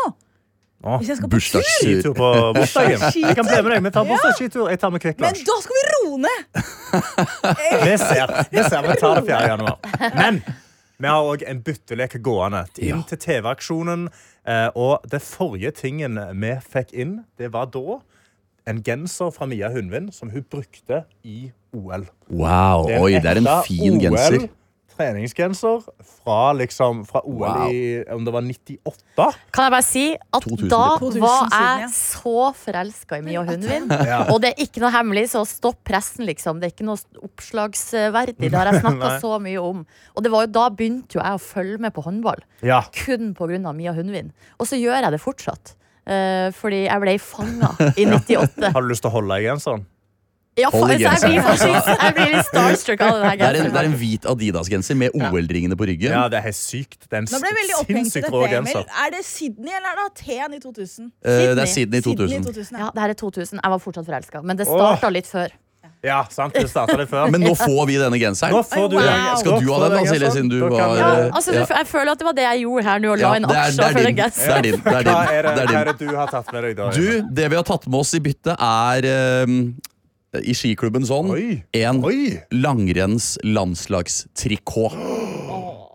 Å, 0.80 0.94
Hvis 0.96 1.10
jeg 1.10 1.18
skal 1.18 1.28
på 1.28 1.36
tur 1.44 1.60
Skitur 1.68 2.14
på 2.16 2.28
bursdagen. 2.56 3.02
Jeg 3.12 3.36
kan 3.36 3.44
bli 3.44 3.58
med 3.60 3.72
deg. 3.74 3.82
Vi 3.84 3.90
tar 3.92 4.06
bursdagsskitur. 4.08 4.70
Jeg 4.72 4.80
tar 4.80 4.90
med 4.94 5.02
Kvikk 5.04 5.18
Men 5.20 5.34
da 5.44 5.56
skal 5.60 5.76
vi 5.76 5.82
roe 5.90 6.16
ned! 6.22 6.62
Vi 7.84 7.96
ser. 8.00 8.32
Vi 8.50 8.62
ser. 8.64 8.88
Vi 8.88 8.96
tar 9.02 9.20
det 9.20 9.26
4. 9.28 9.40
januar. 9.50 9.76
Men 10.16 10.40
vi 11.00 11.08
har 11.08 11.28
òg 11.34 11.44
en 11.48 11.60
byttelek 11.64 12.16
gående 12.24 12.62
inn 12.84 13.02
til 13.08 13.20
TV-aksjonen. 13.20 14.08
Eh, 14.48 14.68
Og 14.74 15.04
det 15.12 15.20
forrige 15.24 15.70
tingen 15.76 16.16
vi 16.40 16.54
fikk 16.72 16.92
inn, 16.96 17.14
det 17.40 17.52
var 17.52 17.68
da 17.72 17.98
en 18.68 18.82
genser 18.84 19.30
fra 19.34 19.46
Mia 19.46 19.70
Hundvin 19.72 20.10
som 20.12 20.30
hun 20.30 20.44
brukte 20.50 21.04
i 21.24 21.50
OL. 21.72 22.06
Wow, 22.30 22.86
Det 22.88 23.00
oi, 23.00 23.12
det 23.22 23.30
er 23.36 23.40
en 23.42 23.50
fin 23.66 23.94
OL 23.96 24.00
genser. 24.08 24.48
Treningsgenser 25.00 25.78
fra, 26.04 26.52
liksom, 26.52 27.04
fra 27.08 27.22
OL 27.24 27.38
Wow. 27.40 27.70
i 27.72 28.02
om 28.12 28.24
det 28.26 28.32
var 28.34 28.42
98. 28.44 29.28
Kan 29.54 29.64
jeg 29.64 29.72
bare 29.72 29.86
si 29.86 30.02
at 30.18 30.44
2000. 30.44 30.68
da 30.68 30.80
var 31.22 31.54
jeg 31.80 31.88
så 31.94 32.34
forelska 32.52 33.16
i 33.16 33.24
Mia 33.24 33.40
Hundvin. 33.48 33.88
Ja. 34.10 34.26
Og 34.28 34.42
det 34.42 34.50
er 34.52 34.60
ikke 34.66 34.82
noe 34.82 34.90
hemmelig, 34.92 35.30
så 35.32 35.46
stopp 35.48 35.78
pressen, 35.88 36.26
liksom. 36.28 36.60
Det 36.60 36.68
er 36.68 36.74
ikke 36.74 36.88
noe 36.90 37.00
oppslagsverdig. 37.24 38.50
Det 38.50 38.54
har 38.58 38.68
jeg 38.72 38.82
snakka 38.84 39.14
så 39.24 39.38
mye 39.42 39.60
om. 39.62 39.82
Og 40.16 40.24
det 40.24 40.32
var 40.34 40.44
jo, 40.46 40.52
da 40.58 40.68
begynte 40.68 41.16
jo 41.18 41.22
jeg 41.24 41.38
å 41.38 41.42
følge 41.42 41.80
med 41.80 41.94
på 41.96 42.04
håndball. 42.04 42.42
Ja. 42.66 42.82
Kun 43.04 43.32
pga. 43.38 43.72
Mia 43.72 43.92
Hundvin. 43.96 44.32
Og 44.58 44.68
så 44.68 44.76
gjør 44.76 45.00
jeg 45.00 45.12
det 45.16 45.20
fortsatt. 45.22 45.76
Eh, 46.10 46.50
fordi 46.58 46.84
jeg 46.88 47.02
ble 47.04 47.16
fanga 47.22 47.70
i 47.94 48.04
98. 48.08 48.72
Har 48.74 48.82
du 48.82 48.90
lyst 48.90 49.04
til 49.04 49.12
å 49.12 49.14
holde 49.20 49.40
i 49.40 49.46
genseren? 49.46 49.86
Ja, 50.58 50.68
for, 50.74 50.90
så 50.90 50.96
jeg, 50.98 51.20
blir 51.22 51.44
faktisk, 51.46 51.86
jeg 51.88 52.14
blir 52.16 52.32
litt 52.34 52.48
starstruck 52.48 53.02
av 53.06 53.12
den 53.14 53.22
her 53.28 53.36
Det 53.38 53.46
er 53.46 53.58
en, 53.60 53.68
det 53.70 53.80
er 53.80 53.86
en 53.86 53.94
hvit 53.96 54.26
Adidas-genser 54.28 54.98
med 54.98 55.14
OL-ringene 55.14 55.78
på 55.78 55.86
ryggen. 55.88 56.10
Ja, 56.10 56.24
det 56.28 56.40
er 56.40 56.48
helt 56.48 56.58
sykt. 56.58 57.06
Det 57.06 57.14
er 57.14 57.22
en 57.22 57.28
Nå 57.30 57.38
ble 57.40 57.52
jeg 57.52 57.58
veldig 57.60 57.76
opphengt 57.78 57.94
i 57.94 58.02
sinnssykt 58.02 58.26
dette. 58.26 58.34
rå 58.34 58.42
Emil. 58.48 58.56
genser. 58.56 58.90
Er 59.04 59.14
det 59.14 59.22
Sydney 59.28 59.76
eller 59.78 59.92
er 59.94 60.00
det 60.00 60.06
Aten 60.10 60.58
i 60.58 60.60
2000? 60.66 61.06
Eh, 61.22 61.40
det 61.54 61.64
er 61.64 61.70
Sydney 61.70 62.02
2000. 62.02 62.34
Sydney 62.34 62.44
2000 62.50 62.76
Ja, 62.76 62.82
ja. 62.82 62.90
det 62.96 63.04
her 63.06 63.14
er 63.14 63.20
2000. 63.22 63.62
Jeg 63.62 63.74
var 63.76 63.82
fortsatt 63.86 64.10
forelska, 64.10 64.42
men 64.50 64.60
det 64.60 64.66
starta 64.68 65.12
litt 65.14 65.30
før. 65.30 65.54
Ja, 66.02 66.22
sant. 66.32 66.54
Det 66.56 66.64
starta 66.70 66.94
det 66.96 67.04
før. 67.10 67.28
Men 67.28 67.42
nå 67.44 67.50
får 67.58 67.82
vi 67.90 67.96
denne 68.00 68.16
genseren. 68.20 68.54
Nå 68.56 68.62
får 68.64 68.86
du 68.88 68.96
Wow. 68.96 69.04
den. 69.04 69.36
Skal 69.42 69.58
du 69.60 69.66
ha 69.72 69.80
den, 69.82 69.96
da, 69.98 70.04
Silje, 70.08 70.30
siden 70.32 70.48
du 70.48 70.56
var 70.62 70.72
Ja, 70.78 70.86
eh, 71.26 71.30
altså. 71.36 71.52
Jeg 71.52 71.86
føler 71.90 72.12
at 72.12 72.18
det 72.22 72.24
var 72.24 72.36
det 72.38 72.46
jeg 72.46 72.62
gjorde 72.64 72.84
her 72.86 72.98
nå, 73.04 73.10
å 73.12 73.18
la 73.20 73.32
det 73.34 73.50
er- 73.50 73.64
aksjer 73.64 73.76
det 73.76 73.84
er 73.84 73.92
din. 74.00 74.16
Det 74.16 74.56
er 74.56 74.62
din. 74.62 74.80
Hva 74.80 74.94
er 74.96 75.42
det, 75.42 75.54
Det 75.56 75.76
er 75.76 75.92
din. 75.92 76.08
du 76.08 76.16
har 76.16 76.26
tatt 76.32 76.52
med 76.52 76.62
deg 76.64 76.76
da? 76.76 76.90
Du, 76.90 77.22
det 77.40 77.50
vi 77.50 77.56
har 77.56 77.64
tatt 77.68 77.86
med 77.86 78.00
oss 78.00 78.14
i 78.14 78.20
bytte, 78.20 78.56
er 78.58 79.44
um, 79.44 79.74
i 80.40 80.54
skiklubben 80.54 81.04
sånn 81.04 81.30
Oi. 81.34 81.62
en 81.74 82.00
Oi. 82.04 82.40
langrenns 82.52 83.36
landslagstrikot. 83.44 84.96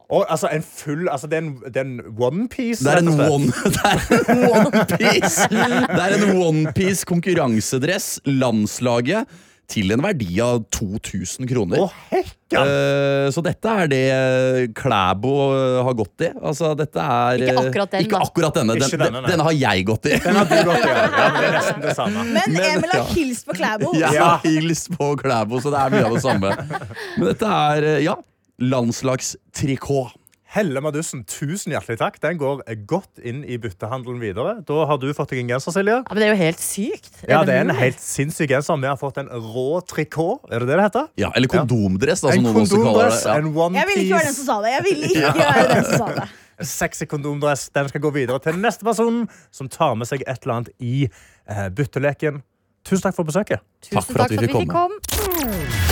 Og, 0.05 0.21
altså, 0.29 0.47
en 0.53 0.61
full 0.61 1.07
altså, 1.09 1.25
det, 1.27 1.33
er 1.33 1.41
en, 1.41 1.55
det 1.65 1.77
er 1.81 1.87
en 1.87 2.01
onepiece. 2.21 2.83
Det 2.85 2.93
er 2.93 2.97
en 3.01 3.09
onepiece 3.09 3.33
one, 3.33 3.47
det 3.73 3.81
er 3.89 3.97
en 4.29 4.43
onepiece 4.53 5.47
Det 5.49 6.03
er 6.05 6.13
en 6.19 6.41
onepiece 6.45 7.05
konkurransedress. 7.09 8.19
Landslaget. 8.29 9.25
Til 9.67 9.89
en 9.95 10.01
verdi 10.06 10.28
av 10.45 10.60
2000 10.69 11.47
kroner. 11.49 11.80
Å, 11.82 12.19
ja. 12.54 12.62
uh, 12.62 13.28
så 13.34 13.41
dette 13.41 13.71
er 13.82 13.88
det 13.89 14.01
Klæbo 14.78 15.32
eh, 15.56 15.80
har 15.88 15.95
gått 15.97 16.21
i. 16.28 16.30
Altså, 16.38 16.69
dette 16.78 17.01
er 17.01 17.41
Ikke 17.41 17.56
eh, 17.56 17.62
akkurat 17.63 17.95
den, 17.95 18.04
Ikke 18.06 18.13
da. 18.19 18.28
akkurat 18.28 18.60
denne. 18.60 18.75
Den, 18.78 18.86
Ikke 18.86 18.99
denne, 19.01 19.21
nei. 19.25 19.32
denne 19.34 19.47
har 19.47 19.56
jeg 19.58 19.88
gått 19.89 20.06
i. 20.12 20.19
Den 20.21 20.38
har 20.38 20.45
du 20.51 20.56
gått 20.69 20.86
i. 20.86 20.91
Ja, 20.91 20.99
Ja, 21.15 21.25
men 21.34 21.39
det 21.41 21.47
er 21.49 21.58
nesten 21.58 21.82
det 21.88 21.95
samme. 21.97 22.25
Men 22.36 22.60
Emil 22.62 22.93
har 22.93 23.01
ja. 23.01 23.08
hilst 23.15 23.49
på 23.49 23.58
Klæbo. 23.58 23.93
Jeg 23.97 24.13
Ja. 24.19 24.28
har 24.36 24.45
hilst 24.45 24.91
på 24.93 25.10
Klæbo, 25.23 25.60
så 25.65 25.73
det 25.73 25.82
er 25.82 25.95
mye 25.97 26.06
av 26.12 26.13
det 26.19 26.23
samme. 26.28 26.54
Men 27.17 27.28
dette 27.32 27.56
er, 27.58 27.89
eh, 27.95 28.04
ja, 28.06 28.15
landslagstrikot. 28.62 30.13
Helle 30.55 30.79
Madussen, 30.79 31.25
tusen 31.27 31.73
hjertelig 31.73 31.97
takk. 31.99 32.15
Den 32.23 32.37
går 32.39 32.61
godt 32.87 33.19
inn 33.27 33.41
i 33.43 33.57
byttehandelen 33.59 34.21
videre. 34.21 34.53
Da 34.63 34.85
har 34.87 34.99
du 35.01 35.09
fått 35.17 35.33
deg 35.33 35.41
en 35.41 35.49
genser, 35.51 35.73
Silje. 35.75 35.97
Ja, 35.97 36.13
men 36.13 36.21
det 36.21 36.27
er 36.29 36.31
jo 36.31 36.37
helt 36.39 36.61
sykt. 36.63 37.09
Ja, 37.27 37.41
det 37.43 37.57
er 37.57 37.65
en 37.65 37.73
helt 37.75 37.99
sinnssyk 37.99 38.53
genser. 38.53 38.79
Vi 38.79 38.87
har 38.87 38.95
fått 39.01 39.19
en 39.19 39.27
rå 39.27 39.81
trikot. 39.83 40.45
Er 40.47 40.63
det 40.63 40.69
det 40.71 40.77
det 40.79 40.85
heter? 40.85 41.09
Ja, 41.19 41.33
eller 41.35 41.51
kondomdress, 41.51 42.23
da, 42.23 42.31
som 42.31 42.39
En 42.39 42.47
noen 42.47 42.61
også 42.63 42.79
kaller 42.79 42.87
kondomdress, 42.87 43.19
det. 43.25 43.33
Ja. 43.33 43.37
en 43.43 43.51
one 43.65 43.81
Jeg 43.81 43.89
ville 43.91 44.05
ikke 44.05 44.15
være 44.15 44.29
den 44.29 44.37
som 44.37 44.47
sa 44.47 44.57
det. 44.63 44.73
Jeg 44.77 44.85
ville 44.87 45.09
ikke 45.11 45.33
være 45.43 45.67
den 45.73 45.89
som 45.89 45.99
sa 45.99 46.07
det. 46.21 46.27
En 46.55 46.71
sexy 46.71 47.09
kondomdress. 47.11 47.65
Den 47.75 47.91
skal 47.91 48.05
gå 48.07 48.13
videre 48.15 48.39
til 48.47 48.61
neste 48.63 48.87
person 48.87 49.25
som 49.59 49.71
tar 49.75 49.97
med 49.99 50.07
seg 50.07 50.23
et 50.23 50.39
eller 50.39 50.61
annet 50.61 50.71
i 50.79 51.09
eh, 51.09 51.67
bytteleken. 51.75 52.39
Tusen 52.87 53.09
takk 53.09 53.19
for 53.19 53.27
besøket. 53.27 53.59
Tusen 53.83 53.99
Takk 53.99 54.07
for 54.07 54.23
at 54.23 54.31
vi 54.31 54.39
fikk 54.55 54.71
komme. 54.71 55.84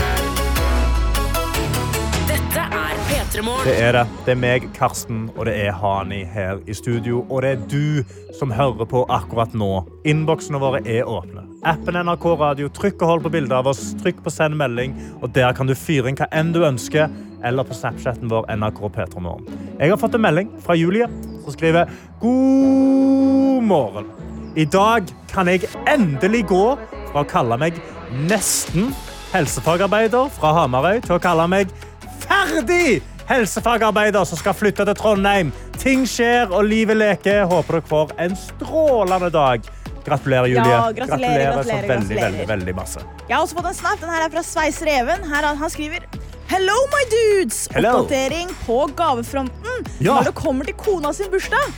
Det 3.33 3.73
er 3.81 3.95
det. 3.95 4.01
Det 4.27 4.31
er 4.35 4.37
meg, 4.37 4.65
Karsten, 4.75 5.23
og 5.33 5.47
det 5.47 5.55
er 5.57 5.73
Hani 5.73 6.19
her 6.29 6.59
i 6.69 6.73
studio. 6.77 7.23
Og 7.33 7.41
det 7.41 7.49
er 7.55 7.61
du 7.65 8.03
som 8.37 8.51
hører 8.53 8.85
på 8.85 9.01
akkurat 9.09 9.55
nå. 9.57 9.69
Innboksene 10.05 10.59
våre 10.61 10.83
er 10.85 11.07
åpne. 11.09 11.41
Appen 11.65 11.97
NRK 11.97 12.27
Radio. 12.37 12.67
Trykk 12.69 13.01
og 13.01 13.09
hold 13.09 13.23
på 13.25 13.31
bildet 13.33 13.55
av 13.57 13.71
oss. 13.71 13.81
Trykk 14.03 14.19
på 14.21 14.33
send 14.33 14.53
melding, 14.59 14.93
og 15.23 15.31
der 15.33 15.55
kan 15.57 15.65
du 15.65 15.73
fyre 15.73 16.11
inn 16.11 16.19
hva 16.19 16.27
enn 16.29 16.51
du 16.53 16.61
ønsker. 16.67 17.09
Eller 17.43 17.65
på 17.65 17.73
Snapchaten 17.73 18.29
vår 18.29 18.45
NRK 18.53 18.83
P3morgen. 18.93 19.47
Jeg 19.79 19.89
har 19.89 19.97
fått 20.03 20.13
en 20.19 20.23
melding 20.27 20.51
fra 20.61 20.77
Julie 20.77 21.07
som 21.41 21.55
skriver 21.55 21.89
God 22.21 23.65
morgen. 23.65 24.11
I 24.53 24.67
dag 24.69 25.09
kan 25.31 25.49
jeg 25.49 25.65
endelig 25.89 26.43
gå 26.53 26.61
fra 27.09 27.23
å 27.23 27.31
kalle 27.33 27.57
meg 27.57 27.81
nesten 28.29 28.93
helsefagarbeider 29.33 30.29
fra 30.37 30.53
Hamarøy 30.59 31.01
til 31.01 31.17
å 31.17 31.23
kalle 31.23 31.49
meg 31.49 31.73
ferdig 32.21 33.01
helsefagarbeider 33.33 34.25
som 34.29 34.39
skal 34.39 34.55
flytte 34.57 34.85
til 34.87 34.97
Trondheim. 34.99 35.51
Ting 35.81 36.05
skjer, 36.09 36.51
og 36.53 36.65
livet 36.69 36.99
leker. 36.99 37.45
Håper 37.49 37.79
dere 37.79 37.89
får 37.89 38.13
en 38.25 38.35
strålende 38.39 39.29
dag. 39.33 39.69
Gratulerer, 40.03 40.49
Julie. 40.51 40.67
Ja, 40.67 40.89
gratulerer, 40.91 40.97
gratulerer, 40.97 41.53
gratulerer, 41.53 41.87
veldig, 41.87 41.87
gratulerer. 41.87 42.25
veldig, 42.27 42.47
veldig 42.49 42.75
masse. 42.75 43.03
Jeg 43.29 43.37
har 43.37 43.43
også 43.45 43.55
fått 43.59 43.69
en 43.71 43.77
snap. 43.77 44.01
Den 44.01 44.11
her 44.11 44.25
er 44.25 44.33
fra 44.33 44.43
Sveis 44.43 44.81
Reven. 44.83 45.23
Her 45.31 45.47
han, 45.47 45.57
han 45.61 45.71
skriver 45.71 46.03
Hello, 46.51 46.75
my 46.91 47.03
dudes! 47.09 47.63
Hello. 47.73 47.93
Oppdatering 48.03 48.51
på 48.65 48.75
gavefronten 48.99 49.87
Ja. 50.03 50.17
når 50.19 50.27
det 50.29 50.33
kommer 50.37 50.67
til 50.67 50.75
kona 50.77 51.13
sin 51.15 51.31
bursdag. 51.31 51.71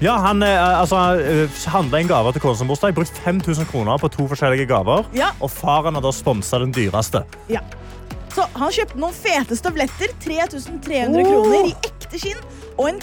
Ja, 0.00 0.16
han 0.24 0.42
eh, 0.42 0.80
altså, 0.80 0.96
eh, 1.20 1.62
handla 1.70 2.00
en 2.00 2.08
gave 2.10 2.32
til 2.34 2.42
kona 2.42 2.58
sin 2.58 2.68
bursdag. 2.68 2.94
Brukt 2.98 3.20
5000 3.24 3.68
kroner 3.70 4.00
på 4.00 4.10
to 4.12 4.26
forskjellige 4.28 4.66
gaver. 4.68 5.06
Ja. 5.16 5.30
Og 5.40 5.52
faren 5.54 5.94
har 5.96 6.04
da 6.04 6.12
sponsa 6.12 6.58
den 6.60 6.74
dyreste. 6.76 7.22
Ja. 7.52 7.62
Så 8.34 8.46
han 8.54 8.70
kjøpte 8.72 9.00
noen 9.02 9.14
fete 9.16 9.56
støvletter. 9.58 10.12
3300 10.22 11.20
Oh. 11.20 11.26
kroner 11.26 11.70
i 11.70 11.74
ekte 11.86 12.18
skinn. 12.20 12.40
Og 12.80 12.86
en 12.88 13.00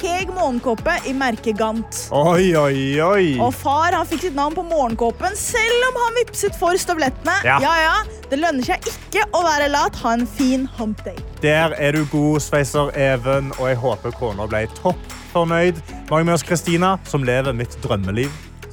Keg 0.00 0.30
morgenkåpe 0.32 0.94
i 1.06 1.12
merket 1.12 1.58
Gant. 1.58 1.98
Oi, 2.16 2.54
oi, 2.56 3.00
oi. 3.04 3.24
Og 3.42 3.52
far 3.52 3.92
han 3.92 4.06
fikk 4.08 4.22
sitt 4.24 4.34
navn 4.38 4.54
på 4.56 4.62
morgenkåpen, 4.64 5.36
selv 5.36 5.88
om 5.90 5.98
han 6.00 6.16
vippset 6.22 6.56
for 6.56 6.78
støvlettene. 6.80 7.34
Ja. 7.44 7.58
ja, 7.60 7.74
ja. 7.82 7.96
Det 8.30 8.38
lønner 8.40 8.64
seg 8.64 8.86
ikke 8.88 9.26
å 9.36 9.42
være 9.44 9.68
lat. 9.68 9.98
Ha 10.04 10.14
en 10.16 10.24
fin 10.26 10.64
hump 10.78 11.02
day. 11.04 11.18
Der 11.42 11.74
er 11.76 11.92
du 11.92 12.04
god, 12.12 12.40
Sveiser 12.40 12.88
Even, 12.96 13.52
og 13.58 13.68
jeg 13.68 13.76
håper 13.82 14.16
kona 14.16 14.46
ble 14.48 14.64
topp 14.80 14.96
fornøyd. 15.34 15.82
har 16.08 16.24
med 16.24 16.34
oss 16.34 16.42
Kristina, 16.46 16.96
som 17.06 17.22
lever 17.24 17.52
mitt 17.52 17.76
drømmeliv. 17.84 18.30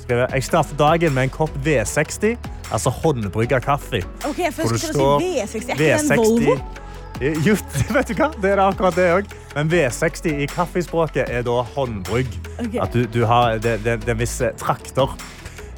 Jeg 0.08 0.44
starter 0.48 0.78
dagen 0.80 1.14
med 1.14 1.28
en 1.28 1.30
kopp 1.30 1.52
V60, 1.66 2.38
altså 2.72 2.90
håndbrygga 2.90 3.60
kaffe. 3.64 4.04
Ok, 4.28 4.42
først 4.54 4.84
skal 4.84 4.94
du 4.94 5.20
si 5.22 5.32
V60. 5.40 5.56
Er 5.56 5.74
ikke 5.74 5.78
det 5.78 5.94
en 6.00 6.18
Volvo? 6.18 6.58
Jo, 7.22 7.56
vet 7.96 8.12
du 8.12 8.14
hva? 8.20 8.28
Det 8.42 8.52
er 8.52 8.62
akkurat 8.62 8.98
det 8.98 9.08
òg. 9.16 9.32
Men 9.56 9.72
V60 9.72 10.44
i 10.44 10.46
kaffespråket 10.52 11.32
er 11.34 11.42
da 11.48 11.56
håndbrygg. 11.74 12.30
Okay. 12.60 12.78
At 12.84 12.94
du, 12.94 13.08
du 13.10 13.24
har, 13.26 13.58
det, 13.64 13.80
det, 13.86 14.00
det 14.06 14.14
er 14.14 14.20
visse 14.20 14.52
trakter. 14.62 15.16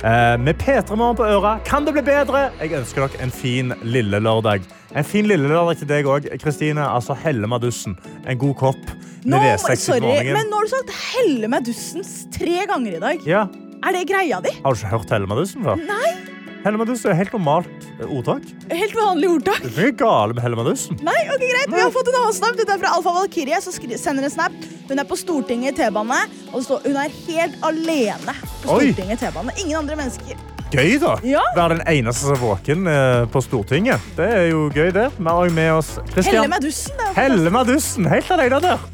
Eh, 0.03 0.35
med 0.39 0.55
P3 0.59 0.95
Morgen 0.95 1.15
på 1.19 1.25
øra 1.27 1.57
kan 1.67 1.87
det 1.87 1.93
bli 1.95 2.03
bedre. 2.07 2.49
Jeg 2.59 2.75
ønsker 2.79 3.05
dere 3.07 3.23
en 3.23 3.31
fin 3.35 3.73
lille 3.83 4.19
lørdag. 4.23 4.67
En 4.95 5.05
fin 5.07 5.27
lille 5.27 5.47
lørdag 5.47 5.81
til 5.81 5.89
deg 5.91 6.07
òg, 6.07 6.27
Kristine. 6.43 6.83
Altså 6.87 7.15
helle 7.23 7.47
madussen. 7.51 7.95
En 8.27 8.39
god 8.39 8.55
kopp 8.59 8.83
med 9.23 9.35
Nå, 9.35 9.41
V60 9.43 9.99
på 9.99 9.99
morgenen. 10.07 10.37
men 10.39 10.47
nå 10.51 10.59
har 10.61 10.67
du 10.67 10.71
sagt 10.71 10.91
'helle 10.95 11.47
meg 11.51 11.67
dussen' 11.67 12.07
tre 12.31 12.65
ganger 12.67 12.95
i 12.95 12.99
dag. 13.03 13.27
Ja. 13.27 13.47
Er 13.83 13.95
det 13.95 14.07
greia 14.07 14.39
di? 14.43 14.51
Har 14.63 14.73
du 14.73 14.79
ikke 14.79 14.91
hørt 14.95 15.11
helle 15.11 15.27
madussen 15.27 15.63
før? 15.63 15.75
Nei. 15.75 16.38
Hellemaddussen 16.63 17.11
er 17.13 17.17
helt 17.21 17.31
normalt 17.35 17.87
ordtak. 18.03 18.43
Helt 18.71 18.95
vanlig 18.97 19.29
ordtak. 19.31 19.61
Det 19.63 19.71
er 19.77 19.91
ikke 19.93 20.03
gale 20.03 20.35
med 20.35 20.43
Hellemaddussen. 20.43 20.99
Nei, 21.07 21.15
ok, 21.31 21.45
greit. 21.45 21.71
Vi 21.71 21.79
har 21.79 21.93
fått 21.95 22.11
en 22.11 22.19
annen 22.19 22.35
snap. 22.35 22.59
Dette 22.59 22.75
er 22.75 22.81
fra 22.81 22.91
Alfa 22.97 23.13
Valkyrie. 23.15 23.61
som 23.63 23.73
sender 23.73 24.27
en 24.27 24.33
snap. 24.33 24.55
Hun 24.89 24.99
er 24.99 25.07
på 25.07 25.17
Stortinget 25.19 25.77
i 25.79 25.83
T-bane. 25.83 26.19
Og 26.51 26.59
det 26.59 26.65
står 26.67 26.85
hun 26.89 26.99
er 26.99 27.17
helt 27.29 27.57
alene 27.63 28.35
på 28.43 28.67
Stortinget 28.67 29.15
i 29.15 29.25
T-bane. 29.25 29.55
Ingen 29.63 29.79
andre 29.85 29.99
mennesker. 30.01 30.45
Gøy, 30.69 30.99
da. 31.01 31.15
Ja. 31.25 31.41
Være 31.55 31.79
den 31.79 31.87
eneste 31.89 32.27
som 32.27 32.35
er 32.35 32.41
våken 32.43 32.87
eh, 32.91 33.23
på 33.33 33.41
Stortinget. 33.41 34.11
Det 34.19 34.27
er 34.27 34.47
jo 34.51 34.67
gøy, 34.69 34.91
det. 34.93 35.07
Vi 35.17 35.25
har 35.31 35.55
med 35.55 35.73
oss 35.79 35.95
Christian. 36.11 36.43
Hellemadussen. 36.43 37.03
Hellemadussen. 37.15 38.09
Helt 38.11 38.31
alene 38.35 38.61
der. 38.67 38.87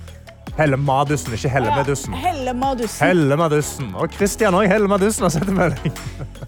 Hellemadussen, 0.55 1.33
ikke 1.35 1.49
Hellemadussen. 1.51 2.13
Hellemadussen. 2.13 2.59
meg 2.61 2.77
dussen. 2.79 3.07
Helle 3.07 3.37
Madussen. 3.41 3.95
Og 3.99 4.13
Christian 4.15 4.55
òg. 4.55 4.69
Hellemadussen 4.71 5.27
har 5.27 5.33
sett 5.35 5.49
en 5.51 5.57
melding. 5.57 5.97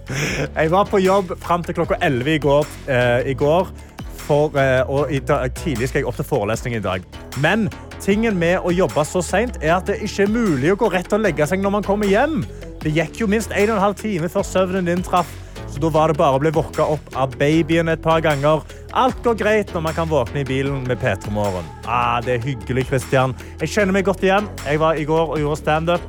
Jeg 0.07 0.71
var 0.71 0.87
på 0.87 1.01
jobb 1.03 1.33
fram 1.43 1.63
til 1.63 1.75
klokka 1.75 1.99
11 2.01 2.35
i 2.35 2.39
går. 2.39 2.67
eh, 2.87 3.31
i 3.31 3.33
går 3.33 3.67
for, 4.27 4.51
eh, 4.59 4.83
og 4.89 5.11
i 5.11 5.19
dag, 5.19 5.53
tidlig 5.55 5.89
skal 5.89 5.99
jeg 6.01 6.07
opp 6.07 6.15
til 6.15 6.27
forelesning 6.27 6.75
i 6.75 6.83
dag. 6.83 7.03
Men 7.41 7.69
tingen 8.03 8.39
med 8.39 8.59
å 8.59 8.71
jobbe 8.75 9.03
så 9.07 9.21
seint 9.23 9.57
er 9.61 9.77
at 9.77 9.87
det 9.87 9.99
ikke 10.03 10.23
er 10.23 10.31
mulig 10.31 10.71
å 10.73 10.77
gå 10.79 10.91
rett 10.91 11.13
og 11.13 11.23
legge 11.23 11.47
seg 11.47 11.63
når 11.63 11.75
man 11.77 11.83
kommer 11.83 12.07
hjem. 12.07 12.45
Det 12.83 12.93
gikk 12.93 13.21
jo 13.21 13.27
minst 13.27 13.51
en 13.51 13.69
og 13.69 13.77
en 13.77 13.83
halv 13.83 13.95
time 13.99 14.29
før 14.29 14.43
søvnen 14.47 14.85
din 14.85 15.03
traff. 15.03 15.29
Så 15.67 15.81
da 15.83 15.89
var 15.89 16.07
det 16.07 16.17
bare 16.17 16.37
å 16.37 16.41
bli 16.41 16.51
vokka 16.55 16.85
opp 16.95 17.15
av 17.15 17.35
babyen 17.37 17.89
et 17.91 18.01
par 18.01 18.21
ganger. 18.21 18.63
Alt 18.93 19.19
går 19.23 19.35
greit 19.37 19.73
når 19.73 19.81
man 19.81 19.93
kan 19.93 20.09
våkne 20.09 20.41
i 20.41 20.47
bilen 20.47 20.87
med 20.87 20.97
P3 20.97 21.31
Morgen. 21.31 21.65
Ah, 21.85 22.21
det 22.21 22.37
er 22.37 22.45
hyggelig, 22.45 22.87
Christian. 22.87 23.35
Jeg 23.59 23.69
kjenner 23.69 23.93
meg 23.93 24.05
godt 24.05 24.23
igjen. 24.23 24.47
Jeg 24.65 24.79
var 24.79 24.95
i 24.95 25.03
går 25.05 25.35
og 25.35 25.39
gjorde 25.39 25.59
standup. 25.59 26.01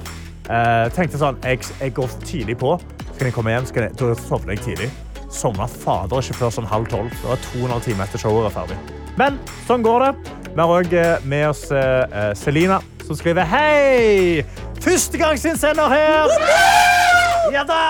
Eh, 0.49 0.87
tenkte 0.97 1.19
sånn, 1.21 1.37
jeg, 1.45 1.61
jeg 1.81 1.93
går 1.95 2.15
tidlig 2.25 2.57
på. 2.63 2.79
Skal 3.19 3.33
jeg 3.33 3.35
komme 3.35 3.51
hjem, 3.51 3.65
skal 3.67 3.83
jeg, 3.83 3.97
da 3.99 4.13
sovner 4.15 4.55
jeg 4.55 4.61
tidlig. 4.63 4.87
Sovna 5.35 5.65
fader 5.67 6.21
ikke 6.23 6.37
før 6.39 6.53
sånn 6.55 6.69
halv 6.71 6.87
tolv. 6.87 7.09
Det 7.11 7.27
var 7.27 7.41
to 7.43 7.57
og 7.57 7.65
en 7.65 7.73
halv 7.75 7.83
time 7.89 8.07
etter 8.07 8.23
showet 8.23 8.47
var 8.47 8.55
ferdig. 8.55 8.77
Men 9.19 9.41
sånn 9.67 9.83
går 9.83 10.05
det. 10.05 10.37
Vi 10.53 10.61
har 10.61 10.75
òg 10.77 10.95
med 11.27 11.43
oss 11.49 11.65
eh, 11.75 12.05
eh, 12.07 12.31
Selina, 12.39 12.79
som 13.03 13.19
skriver 13.19 13.51
Hei! 13.51 14.47
Førstegangsinnsender 14.87 15.91
her! 15.91 16.37
Ja 17.51 17.67
da! 17.67 17.83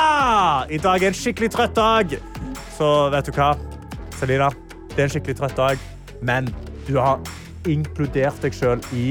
I 0.73 0.81
dag 0.81 1.05
er 1.05 1.13
en 1.13 1.21
skikkelig 1.21 1.53
trøtt 1.59 1.77
dag. 1.77 2.17
Så 2.81 2.91
vet 3.13 3.29
du 3.29 3.37
hva, 3.37 3.53
Selina, 4.17 4.49
det 4.95 4.97
er 4.97 5.11
en 5.11 5.17
skikkelig 5.19 5.43
trøtt 5.43 5.61
dag, 5.61 5.89
men 6.25 6.49
du 6.89 6.95
har 6.97 7.21
inkludert 7.69 8.41
deg 8.41 8.57
sjøl 8.57 8.81
i 8.97 9.11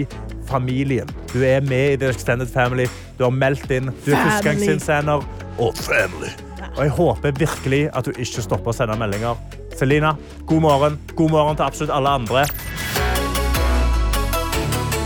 familien. 0.49 1.13
Du 1.29 1.43
er 1.45 1.61
med 1.61 1.91
i 1.93 2.01
The 2.01 2.09
Extended 2.09 2.49
Family. 2.49 2.89
Du 3.21 3.27
har 3.29 3.37
meldt 3.45 3.69
inn. 3.69 3.93
Du 4.01 4.15
er 4.15 4.23
førstegangsinnsender 4.31 5.36
og 5.59 5.75
family. 5.77 6.29
Og 6.77 6.83
jeg 6.85 6.93
håper 6.93 7.31
virkelig 7.39 7.81
at 7.97 8.05
du 8.05 8.11
ikke 8.21 8.43
stopper 8.45 8.71
å 8.71 8.75
sende 8.77 8.97
meldinger. 8.99 9.37
Selina, 9.77 10.15
god 10.49 10.61
morgen. 10.61 10.99
God 11.17 11.31
morgen 11.33 11.57
til 11.57 11.65
absolutt 11.65 11.93
alle 11.93 12.09
andre. 12.19 12.45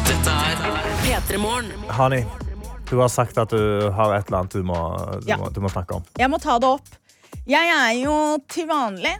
Dette 0.07 0.35
er 0.35 0.55
P3 1.05 1.39
Morgen. 1.41 1.71
Hani, 1.91 2.21
du 2.89 2.97
har 2.99 3.11
sagt 3.11 3.37
at 3.41 3.51
du 3.53 3.89
har 3.95 4.15
et 4.17 4.27
eller 4.27 4.41
annet 4.43 4.55
du 4.55 4.63
må, 4.67 4.79
du 5.23 5.27
Ja. 5.31 5.37
må, 5.39 5.49
du 5.53 5.61
må 5.63 5.69
snakke 5.71 5.95
om. 5.99 6.03
Jeg 6.19 6.29
må 6.29 6.39
ta 6.43 6.57
det 6.59 6.67
opp. 6.67 6.87
Jeg 7.47 7.71
er 7.73 7.93
jo 8.03 8.15
til 8.51 8.67
vanlig 8.69 9.15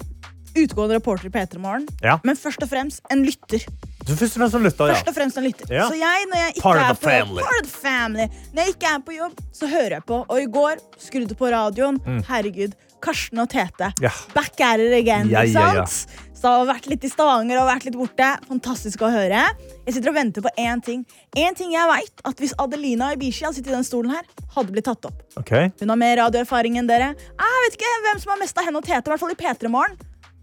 utgående 0.56 0.98
reporter 1.00 1.28
i 1.28 1.30
P3 1.32 1.58
Morgen, 1.64 1.88
Ja. 2.04 2.20
men 2.24 2.36
først 2.36 2.62
og 2.64 2.70
fremst 2.70 3.02
en 3.10 3.24
lytter. 3.24 3.64
Du 4.08 4.16
først 4.18 4.38
og 4.38 4.42
fremst 4.42 4.58
en 4.58 4.66
lytter, 4.66 4.94
Først 4.96 5.10
og 5.12 5.16
fremst 5.16 5.38
en 5.38 5.46
lytter. 5.46 5.74
Ja. 5.74 5.88
Så 5.90 5.98
jeg, 6.00 6.30
når 6.32 6.42
jeg 6.42 6.56
Part 6.62 6.82
of 6.82 7.00
på 7.00 7.10
part 7.10 7.60
of 7.60 7.68
the 7.68 7.74
family. 7.74 8.28
Når 8.52 8.66
jeg 8.66 8.76
ikke 8.76 8.94
er 8.96 9.04
på 9.06 9.18
jobb, 9.18 9.44
så 9.54 9.70
hører 9.70 9.98
jeg 10.00 10.06
på. 10.10 10.24
Og 10.28 10.42
i 10.42 10.50
går 10.58 10.82
skrudde 11.02 11.38
på 11.38 11.52
radioen. 11.54 12.02
Herregud, 12.28 12.74
Karsten 13.02 13.42
og 13.42 13.50
Tete. 13.54 13.94
Ja. 14.02 14.12
Back 14.34 14.60
at 14.62 14.82
it 14.82 14.94
again. 14.98 15.30
Ja, 15.30 15.46
ja, 15.46 15.74
ja. 15.82 15.86
sant? 15.86 16.28
Så 16.42 16.50
jeg 16.50 16.58
har 16.64 16.70
vært 16.72 16.88
litt 16.90 17.04
i 17.06 17.10
Stavanger 17.12 17.60
og 17.62 17.68
vært 17.70 17.84
litt 17.86 17.98
borte. 18.00 18.28
Fantastisk 18.50 19.04
å 19.06 19.12
høre. 19.14 19.44
Jeg 19.86 19.94
sitter 19.94 20.10
og 20.10 20.16
venter 20.18 20.42
på 20.42 20.50
én 20.58 20.82
ting. 20.82 21.04
En 21.38 21.58
ting 21.58 21.76
jeg 21.76 21.90
vet, 21.92 22.24
at 22.26 22.42
Hvis 22.42 22.56
Adelina 22.58 23.12
Ibishi 23.14 23.46
hadde 23.46 23.60
sittet 23.60 23.70
i 23.70 23.76
den 23.78 23.86
stolen 23.86 24.16
her, 24.16 24.26
hadde 24.56 24.74
blitt 24.74 24.90
tatt 24.90 25.06
opp. 25.06 25.22
Okay. 25.38 25.70
Hun 25.78 25.94
har 25.94 26.00
mer 26.02 26.18
radioerfaring 26.24 26.80
enn 26.82 26.90
dere. 26.90 27.12
Jeg 27.14 27.66
vet 27.68 27.78
ikke 27.78 27.92
hvem 28.08 28.24
som 28.24 28.34
har 28.34 28.42
mest 28.42 28.58
av 28.58 28.66
henne 28.66 28.82
og 28.82 28.88
Tete. 28.90 29.06
I 29.06 29.14
hvert 29.14 29.22
fall 29.22 29.36
i 29.36 29.38
P3 29.38 29.70
Morgen. 29.70 30.00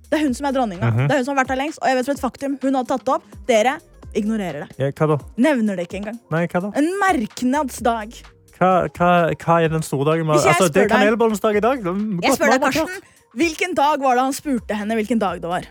Det 0.08 0.18
er 0.18 0.24
hun 0.24 0.34
som 0.34 0.46
er 0.48 0.56
dronninga. 0.56 0.88
Mhm. 0.88 1.06
Det 1.08 1.14
er 1.14 1.20
hun 1.20 1.24
som 1.28 1.36
har 1.36 1.44
vært 1.44 1.52
her 1.54 1.60
lengst. 1.62 1.78
Og 1.82 1.88
jeg 1.90 1.96
vet 1.98 2.08
som 2.08 2.14
et 2.16 2.22
faktum, 2.24 2.58
hun 2.62 2.74
hadde 2.80 2.88
tatt 2.88 3.04
det 3.04 3.14
opp. 3.14 3.38
Dere 3.48 3.74
ignorerer 4.16 4.64
det. 4.64 4.78
Ja, 4.80 4.90
hva 4.96 5.08
da? 5.12 5.18
Nevner 5.36 5.76
det 5.76 5.88
ikke 5.88 6.00
engang. 6.00 6.18
Nei, 6.32 6.46
hva 6.48 6.62
da? 6.64 6.70
En 6.80 6.88
merknadsdag. 7.02 8.16
Hva, 8.58 8.70
hva, 8.96 9.10
hva 9.38 9.58
er 9.62 9.68
den 9.70 9.84
store 9.86 10.08
dagen? 10.10 10.30
Altså, 10.34 10.66
det 10.72 10.86
er 10.86 10.88
kanelbollens 10.90 11.40
dag 11.44 11.56
i 11.56 11.62
dag. 11.62 11.84
Er 11.84 12.00
Jeg 12.24 12.38
spør 12.38 12.54
deg. 12.56 12.64
Karsten. 12.64 13.04
Hvilken 13.38 13.74
dag 13.76 14.00
var 14.02 14.16
det 14.16 14.24
han 14.24 14.34
spurte 14.34 14.74
henne 14.74 14.96
hvilken 14.98 15.20
dag 15.20 15.42
det 15.42 15.50
var? 15.50 15.68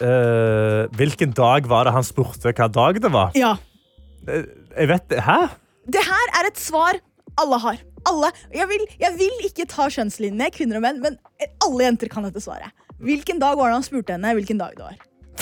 Uh, 0.00 0.86
hvilken 0.96 1.32
dag 1.36 1.66
var 1.68 1.88
det 1.88 1.94
han 1.96 2.04
spurte 2.04 2.52
hva 2.52 2.68
dag 2.70 3.00
det 3.00 3.10
var? 3.12 3.32
Ja. 3.38 3.54
Eh, 4.28 4.44
Jeg 4.76 4.88
vet 4.92 5.08
det. 5.08 5.22
Hæ? 5.24 5.38
Det 5.90 6.02
her 6.04 6.34
er 6.38 6.46
et 6.50 6.60
svar 6.60 7.00
alle 7.40 7.58
har. 7.58 7.80
Alle. 8.06 8.30
Jeg 8.54 8.68
vil, 8.68 8.84
jeg 9.00 9.16
vil 9.18 9.48
ikke 9.48 9.66
ta 9.68 9.88
kjønnslinjene, 9.92 10.50
kvinner 10.54 10.78
og 10.78 10.84
menn, 10.84 11.00
men 11.02 11.16
alle 11.64 11.88
jenter 11.88 12.10
kan 12.12 12.24
dette 12.28 12.42
svaret. 12.44 12.70
Hvilken 13.00 13.38
dag 13.40 13.56
var 13.56 13.70
det 13.70 13.78
han 13.78 13.84
spurte 13.86 14.12
henne 14.16 14.34
hvilken 14.36 14.58
dag 14.60 14.74
det 14.76 14.84
var? 14.84 14.96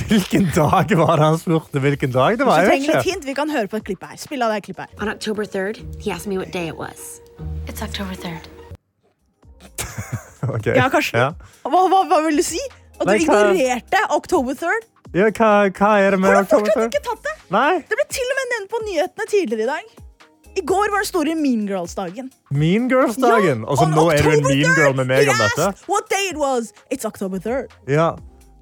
Hvilken 0.08 0.44
dag 0.54 0.92
var 1.00 1.16
det 1.18 1.24
han 1.26 1.38
spurte 1.42 1.80
hvilken 1.82 2.12
dag 2.14 2.36
det 2.38 2.46
var? 2.46 2.60
Hvis 2.62 2.68
du 2.68 2.92
trenger 2.92 3.00
et 3.00 3.08
hint, 3.10 3.24
vi 3.26 3.34
kan 3.34 3.50
høre 3.50 3.66
på 3.72 3.80
et 3.80 3.86
klipp 3.88 4.04
her. 4.06 4.14
Spill 4.20 4.44
av 4.46 4.52
det 4.54 4.60
klippet 4.68 4.86
her. 4.86 5.00
On 5.02 5.10
October 5.10 5.48
3rd, 5.48 5.80
he 6.04 6.12
asked 6.14 6.30
me 6.30 6.38
what 6.38 6.52
day 6.54 6.68
it 6.70 6.76
was. 6.78 7.18
It's 7.66 7.82
October 7.82 8.14
3rd. 8.14 8.46
Ok. 10.48 10.66
Ja, 10.70 10.86
Karsten? 10.88 11.18
Ja. 11.18 11.32
Hva, 11.66 11.80
hva, 11.90 12.04
hva 12.08 12.18
vil 12.24 12.38
du 12.38 12.44
si? 12.46 12.60
At 12.94 13.02
du 13.02 13.10
Nei, 13.10 13.16
hva- 13.26 13.40
ignorerte 13.50 13.98
October 14.14 14.54
3rd? 14.56 14.86
Ja, 15.18 15.26
hva, 15.34 15.48
hva 15.74 15.90
er 16.04 16.14
det 16.14 16.20
med 16.22 16.30
Har 16.30 16.38
du 16.38 16.46
oktober? 16.46 16.70
fortsatt 16.70 16.94
ikke 16.94 17.02
tatt 17.08 17.26
det? 17.26 17.34
Nei. 17.52 17.72
Det 17.90 17.98
ble 17.98 18.06
til 18.14 18.30
og 18.32 18.38
med 18.38 18.52
nevnt 18.54 18.70
på 18.72 18.80
nyhetene 18.86 19.26
tidligere 19.32 19.66
i 19.66 19.68
dag. 19.72 19.90
I 20.58 20.62
går 20.66 20.90
var 20.92 21.04
det 21.04 21.08
store 21.10 21.34
Mean 21.38 21.66
Girls-dagen. 21.68 22.30
Mean 22.50 22.88
Girls-dagen. 22.90 23.64
Og 23.64 23.78
så 23.78 23.86
on 23.86 23.94
nå 23.94 24.08
er 24.14 24.24
du 24.26 24.30
en 24.32 24.42
mean 24.46 24.74
girl 24.78 24.96
med 24.98 25.06
meg 25.10 25.30
om 25.30 25.38
dette? 25.44 25.68
What 25.90 26.08
day 26.10 26.30
it 26.32 26.40
was? 26.40 26.72
It's 26.90 27.06
October 27.06 27.38
3rd. 27.38 27.70
Ja. 27.86 28.10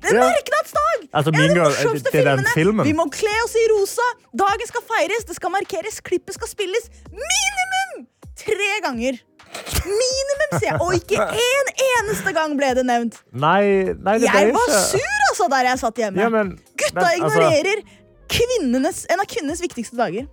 Det 0.03 0.12
er 0.12 0.18
Ja. 0.20 0.26
merknadsdag! 0.28 1.07
Altså, 1.12 1.30
En 1.32 1.34
av 1.34 1.40
Mean 1.40 1.55
de 1.55 1.61
morsomste 1.61 2.11
filmene. 2.12 2.53
filmen. 2.55 2.84
Vi 2.86 2.92
må 2.92 3.07
kle 3.11 3.32
oss 3.44 3.55
i 3.57 3.64
rosa. 3.72 4.07
Dagen 4.44 4.66
skal 4.68 4.84
feires, 4.90 5.24
det 5.24 5.36
skal 5.38 5.51
markeres, 5.51 6.01
klippet 6.05 6.34
skal 6.36 6.49
spilles. 6.53 6.90
Minimum 7.11 8.07
tre 8.36 8.70
ganger. 8.84 9.18
Minimum, 9.86 10.51
sier 10.61 10.70
jeg. 10.72 10.80
Og 10.84 10.94
ikke 10.94 11.16
en 11.16 11.72
eneste 11.88 12.32
gang 12.36 12.57
ble 12.59 12.74
det 12.76 12.84
nevnt. 12.86 13.20
Nei, 13.32 13.94
nei 13.97 14.18
det 14.20 14.28
Jeg 14.28 14.53
var 14.53 14.68
sur 14.84 15.01
altså 15.30 15.49
der 15.51 15.70
jeg 15.70 15.78
satt 15.78 15.97
hjemme. 16.03 16.20
Ja, 16.20 16.28
men, 16.28 16.59
Gutta 16.76 16.94
men, 16.94 17.05
altså- 17.05 17.16
ignorerer 17.16 17.76
altså... 17.80 19.07
en 19.11 19.20
av 19.20 19.26
kvinnenes 19.26 19.61
viktigste 19.64 19.97
dager. 19.97 20.26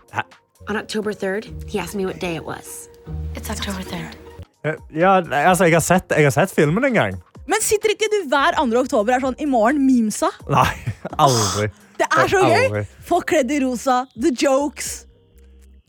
On 0.69 0.77
October 0.77 1.11
3rd, 1.13 1.49
he 1.69 1.79
asked 1.79 1.95
me 1.95 2.05
what 2.05 2.19
day 2.19 2.35
it 2.35 2.45
was. 2.45 2.89
It's 3.35 3.49
October 3.49 3.81
3rd. 3.83 4.15
Eh, 4.63 4.75
Ja, 4.95 5.15
altså, 5.19 5.65
jeg 5.67 5.73
har 5.75 5.81
sett, 5.83 6.11
jeg 6.15 6.23
har 6.23 6.31
sett 6.31 6.51
filmen 6.55 6.85
en 6.85 6.93
gang. 6.93 7.17
Men 7.47 7.59
sitter 7.61 7.91
ikke 7.91 8.07
du 8.13 8.21
hver 8.31 8.55
andre 8.61 8.79
oktober 8.79 9.11
er 9.17 9.19
sånn 9.19 9.35
i 9.43 9.45
morgen 9.49 9.81
memesa? 9.83 10.29
Nei, 10.47 10.69
aldri. 11.19 11.67
Det 11.99 12.07
er 12.07 12.29
så 12.31 12.43
gøy! 12.47 12.85
Folk 13.03 13.27
kledd 13.33 13.51
i 13.51 13.57
rosa, 13.65 14.05
the 14.15 14.31
jokes. 14.31 15.01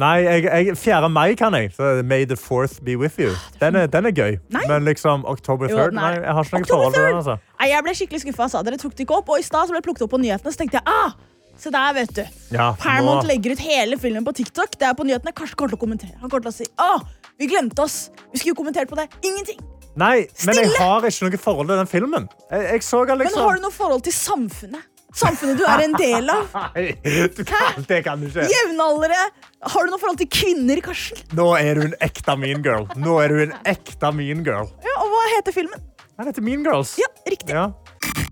Nei, 0.03 0.25
jeg, 0.27 0.43
jeg, 0.51 0.75
4. 0.77 1.09
mai 1.15 1.37
kan 1.39 1.55
jeg. 1.55 1.71
Så 1.77 1.93
May 2.03 2.25
the 2.27 2.35
4th 2.35 2.81
be 2.83 2.97
with 2.99 3.15
you. 3.23 3.31
Den 3.61 3.77
er, 3.79 3.87
den 3.87 4.09
er 4.11 4.11
gøy. 4.11 4.41
Nei. 4.51 4.65
Men 4.67 4.83
liksom 4.89 5.23
October 5.31 5.71
3rd? 5.71 5.95
nei. 5.95 6.09
Nei, 6.17 6.25
jeg 6.25 6.35
har 6.35 6.49
ikke 6.51 6.59
noe 6.65 6.67
forhold 6.73 6.97
til 6.99 7.05
den. 7.07 7.21
altså. 7.21 7.37
Nei, 7.61 7.69
jeg 7.71 7.87
ble 7.87 7.95
skikkelig 8.01 8.25
skuffa. 8.25 8.49
Dere 8.67 8.81
tok 8.83 8.97
det 8.99 9.07
ikke 9.07 9.21
opp. 9.21 9.31
Og 9.31 9.39
i 9.39 9.47
stad 9.47 9.71
ble 9.71 9.79
det 9.79 9.87
plukket 9.87 10.09
opp 10.09 10.13
på 10.17 10.21
nyhetene, 10.25 10.51
så 10.51 10.65
tenkte 10.65 10.81
jeg 10.81 10.91
ah, 10.91 11.15
se 11.61 11.71
der, 11.75 11.93
vet 11.97 12.15
du. 12.17 12.25
Ja, 12.55 12.71
Paramount 12.81 13.25
nå- 13.25 13.31
legger 13.33 13.55
ut 13.55 13.63
hele 13.65 13.99
filmen 14.01 14.25
på 14.27 14.35
TikTok. 14.37 14.79
Det 14.79 14.89
er 14.89 14.97
på 14.99 15.07
nyhetene. 15.07 15.35
Karsten 15.37 15.57
kommer 15.59 15.75
til 15.75 15.79
å 15.79 15.85
kommentere. 15.85 16.17
Han 16.21 16.31
kommer 16.31 16.49
til 16.49 16.53
å 16.53 16.59
si 16.59 16.67
ah, 16.83 17.05
vi 17.41 17.49
glemte 17.51 17.85
oss. 17.85 18.11
Vi 18.33 18.41
skulle 18.41 18.55
jo 18.55 18.59
kommentert 18.63 18.91
på 18.91 18.99
det. 18.99 19.09
Ingenting. 19.27 19.61
Nei, 19.95 20.27
men 20.47 20.59
jeg 20.59 20.73
har 20.75 21.07
ikke 21.07 21.29
noe 21.29 21.39
forhold 21.39 21.71
til 21.71 21.79
den 21.79 21.91
filmen. 21.91 22.27
Jeg, 22.51 22.67
jeg 22.73 22.83
så 22.83 23.05
den 23.07 23.19
Men 23.21 23.29
liksom 23.29 23.47
har 23.47 23.61
du 23.61 23.65
noe 23.69 23.75
forhold 23.75 24.03
til 24.07 24.17
samfunnet? 24.17 24.91
Samfunnet 25.15 25.61
du 25.61 25.63
er 25.71 25.85
en 25.85 25.93
del 25.95 26.31
av? 26.33 26.57
Du 27.39 27.45
kan, 27.47 27.85
det 27.87 28.01
kan 28.03 28.19
du 28.19 28.27
ikke. 28.27 28.49
Jevnaldrende? 28.51 29.23
Har 29.71 29.87
du 29.87 29.95
noe 29.95 30.03
forhold 30.03 30.19
til 30.19 30.31
kvinner, 30.35 30.83
Karsten? 30.83 31.23
Nå 31.39 31.53
er 31.61 31.79
du 31.79 31.87
en 31.87 31.97
ekte 32.03 32.35
mean 32.41 32.67
girl. 32.67 32.89
Nå 32.99 33.21
er 33.23 33.31
du 33.31 33.45
en 33.47 33.55
ekte 33.71 34.11
mean 34.17 34.43
girl. 34.47 34.67
Ja, 34.83 34.99
og 34.99 35.15
hva 35.15 35.27
heter 35.37 35.55
filmen? 35.55 35.91
Den 36.19 36.27
heter 36.27 36.43
Mean 36.43 36.63
Girls. 36.63 36.95
Ja, 36.99 37.07
riktig. 37.27 37.55
Ja. 37.55 37.73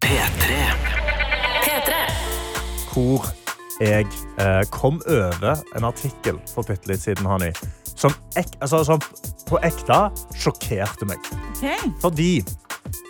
P3. 0.04 1.11
Hvor 2.92 3.26
jeg 3.80 4.06
eh, 4.38 4.62
kom 4.70 5.00
over 5.08 5.62
en 5.76 5.84
artikkel 5.88 6.36
for 6.52 6.62
bitte 6.68 6.90
litt 6.92 7.02
siden, 7.02 7.26
Hani, 7.26 7.48
som, 7.96 8.12
ek, 8.36 8.52
altså, 8.60 8.82
som 8.86 9.00
på 9.48 9.58
ekte 9.64 9.96
sjokkerte 10.38 11.08
meg. 11.08 11.18
Fordi 12.02 12.42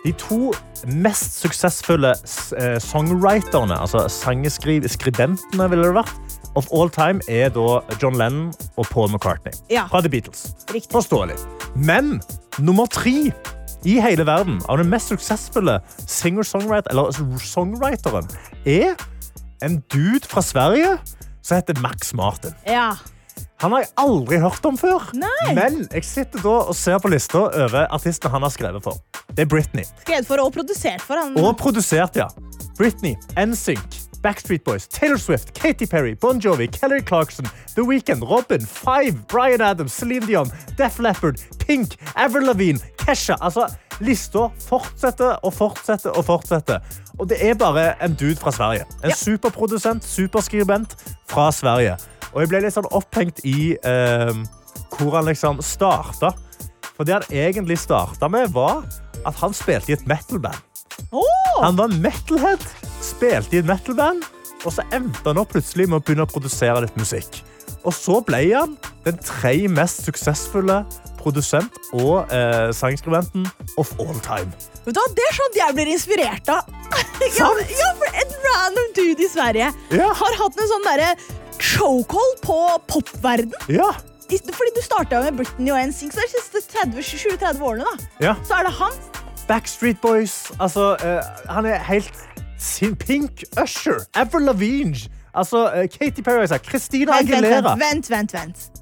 de 0.05 0.13
to 0.19 0.53
mest 0.87 1.37
suksessfulle 1.43 2.15
eh, 2.59 2.79
songwriterne, 2.83 3.75
altså 3.79 4.07
sangeskribentene, 4.11 5.69
ville 5.71 5.87
det 5.91 5.95
vært, 6.01 6.15
of 6.59 6.67
all 6.75 6.91
time, 6.93 7.23
er 7.33 7.49
da 7.55 7.81
John 8.03 8.19
Lennon 8.21 8.51
og 8.77 8.87
Paul 8.91 9.09
McCartney 9.13 9.53
Ja. 9.71 9.87
fra 9.89 10.01
The 10.05 10.11
Beatles. 10.13 10.51
Riktig. 10.73 10.91
Forståelig. 10.93 11.37
Men 11.77 12.21
nummer 12.59 12.87
tre 12.87 13.33
i 13.85 13.97
hele 14.01 14.27
verden 14.29 14.61
av 14.69 14.79
den 14.79 14.91
mest 14.93 15.09
suksessfulle 15.11 15.79
singer-songwriteren, 16.07 16.93
eller 16.93 17.39
songwriteren 17.43 18.29
er 18.69 18.93
en 19.63 19.81
dude 19.93 20.27
fra 20.29 20.43
Sverige 20.43 20.99
som 21.43 21.57
heter 21.57 21.81
Max 21.81 22.15
Martin. 22.15 22.55
Ja. 22.67 22.93
Han 23.63 23.73
har 23.73 23.85
jeg 23.85 23.93
aldri 24.03 24.39
hørt 24.43 24.65
om 24.67 24.79
før. 24.79 25.11
Nei. 25.15 25.55
Men 25.55 25.85
jeg 25.93 26.05
sitter 26.07 26.43
da 26.43 26.55
og 26.67 26.75
ser 26.77 26.99
på 27.03 27.11
lista 27.13 27.45
over 27.47 27.87
artistene 27.95 28.33
han 28.35 28.43
har 28.43 28.51
skrevet 28.55 28.83
for. 28.83 28.99
Det 29.31 29.47
er 29.47 29.51
Britney. 29.51 29.87
Skrevet 30.03 30.27
for 30.27 30.43
og 30.43 30.51
produsert 30.55 31.03
for 31.03 31.21
han. 31.21 31.37
Og 31.39 31.55
produsert, 31.61 32.19
ja. 32.19 32.27
Britney, 32.79 33.15
NSYNC, 33.39 34.01
Backstreet 34.23 34.65
Boys, 34.65 34.89
Taylor 34.89 35.17
Swift, 35.17 35.53
Katy 35.55 35.87
Perry, 35.87 36.15
Bon 36.21 36.39
Jovi, 36.39 36.67
Kelly 36.67 37.01
Clarkson, 37.07 37.47
The 37.75 37.83
Weeknd, 37.83 38.23
Robin, 38.23 38.67
Five, 38.67 39.27
Bryan 39.29 39.61
Adams, 39.61 39.93
Celine 39.93 40.27
Dion, 40.27 40.51
Def 40.79 40.99
Leppard, 40.99 41.39
Pink, 41.59 41.97
Avril 42.17 42.47
Lavigne, 42.47 42.81
Kesha. 42.99 43.37
Altså, 43.41 43.69
lista 44.01 44.49
fortsetter 44.67 45.39
og 45.43 45.55
fortsetter 45.55 46.11
og 46.11 46.27
fortsetter. 46.27 46.83
Og 47.21 47.29
det 47.29 47.39
er 47.45 47.59
bare 47.59 47.93
en 48.05 48.15
dude 48.15 48.39
fra 48.41 48.53
Sverige. 48.55 48.87
En 49.05 49.15
superprodusent, 49.17 50.05
superskribent 50.05 50.97
fra 51.31 51.51
Sverige. 51.53 51.97
Og 52.33 52.43
jeg 52.43 52.51
ble 52.53 52.63
litt 52.65 52.77
sånn 52.77 52.89
opphengt 52.97 53.43
i 53.45 53.75
eh, 53.77 54.33
hvor 54.97 55.19
han 55.19 55.29
liksom 55.29 55.61
starta. 55.65 56.33
For 56.97 57.09
det 57.09 57.19
han 57.19 57.29
egentlig 57.33 57.79
starta 57.83 58.29
med, 58.33 58.53
var 58.57 58.85
at 59.29 59.39
han 59.43 59.55
spilte 59.57 59.93
i 59.93 59.97
et 59.97 60.07
metal-band. 60.09 60.61
Han 61.63 61.77
var 61.79 61.93
metalhead, 62.03 62.65
spilte 63.05 63.57
i 63.57 63.61
et 63.61 63.69
metalband, 63.69 64.25
og 64.65 64.73
så 64.75 64.85
endte 64.95 65.25
han 65.27 65.41
opp 65.41 65.53
plutselig 65.55 65.89
med 65.89 66.01
å 66.01 66.05
begynne 66.05 66.27
å 66.27 66.31
produsere 66.31 66.85
litt 66.85 66.97
musikk. 66.99 67.43
Og 67.83 67.95
så 67.97 68.21
ble 68.25 68.45
han 68.53 68.77
den 69.07 69.19
tre 69.23 69.55
mest 69.71 70.05
suksessfulle 70.07 70.83
produsent 71.23 71.79
og 71.97 72.31
eh, 72.35 72.71
sangskribenten 72.77 73.47
of 73.81 73.93
all 74.03 74.19
time. 74.25 74.51
Vet 74.85 74.97
du 74.97 75.01
hva, 75.01 75.09
Det 75.17 75.27
er 75.29 75.37
sånn 75.39 75.59
jeg 75.61 75.77
blir 75.79 75.93
inspirert 75.95 76.53
av. 76.53 76.69
ja, 77.39 77.49
ja, 77.81 77.93
for 78.01 78.23
En 78.23 78.35
random 78.49 78.91
dude 78.99 79.25
i 79.25 79.31
Sverige 79.31 79.71
har 79.73 80.41
hatt 80.43 80.59
en 80.59 80.73
sånn 80.75 80.89
derre 80.89 81.13
chokehold 81.63 82.41
på 82.43 82.59
popverden. 82.91 83.55
Ja. 83.73 83.93
Fordi 84.33 84.71
du 84.77 84.81
starta 84.85 85.21
med 85.27 85.37
Britney 85.37 85.73
og 85.75 85.81
NSYNC, 85.91 86.15
så 86.15 86.25
de 86.25 86.31
siste 86.33 86.63
20-30 87.37 87.61
årene 87.61 87.85
da. 87.85 88.07
Ja. 88.25 88.35
så 88.49 88.61
er 88.61 88.69
det 88.69 88.73
han. 88.79 89.01
Backstreet 89.49 90.01
Boys. 90.01 90.53
Altså, 90.61 90.97
eh, 91.05 91.51
han 91.53 91.67
er 91.67 91.83
helt 91.85 92.13
sin 92.59 92.97
Pink 92.97 93.45
Usher. 93.63 94.07
Avril 94.15 94.43
Lavigne. 94.43 94.97
Altså, 95.35 95.67
eh, 95.75 95.89
Katy 95.89 96.23
Perry. 96.23 96.47
Christina 96.47 97.13
vent, 97.13 97.31
Aguilera. 97.31 97.77
vent, 97.77 98.11
vent, 98.11 98.11
vent, 98.11 98.33
vent. 98.33 98.82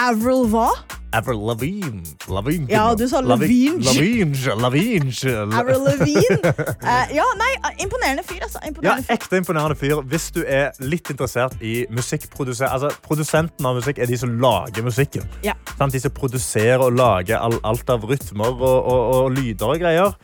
Avril 0.00 0.46
hva? 0.48 0.70
Avril 1.12 1.40
Lavigne. 1.44 2.02
Lavigne. 2.28 2.68
Ja, 2.70 2.94
du 2.94 3.08
sa 3.08 3.20
Lavinge. 3.20 3.82
Lavigne. 3.84 4.32
Lavigne. 4.62 5.10
Lavigne. 5.10 5.58
Avril 5.58 5.82
Lavigne. 5.84 6.38
Uh, 6.80 7.10
ja, 7.12 7.26
nei, 7.36 7.50
imponerende 7.82 8.22
fyr, 8.24 8.44
altså. 8.46 8.60
Ja, 8.62 8.68
Imponerende 8.70 9.04
fyr. 9.08 9.14
ekte 9.16 9.40
imponerende 9.42 9.76
fyr. 9.76 10.00
Hvis 10.12 10.30
du 10.36 10.40
er 10.46 10.70
litt 10.80 11.10
interessert 11.10 11.58
i 11.60 11.82
musikkprodusent... 11.90 12.70
Altså, 12.70 12.92
produsenten 13.04 13.66
av 13.66 13.76
musikk 13.80 13.98
er 13.98 14.08
de 14.08 14.16
som 14.22 14.38
lager 14.40 14.86
musikken. 14.86 15.26
Ja. 15.44 15.56
De 15.82 16.00
som 16.00 16.14
produserer 16.16 16.86
og 16.86 16.94
lager 16.96 17.42
alt 17.42 17.90
av 17.90 18.06
rytmer 18.06 18.54
og, 18.54 18.78
og, 18.78 19.02
og 19.18 19.30
lyder 19.36 19.74
og 19.74 19.82
greier. 19.82 20.16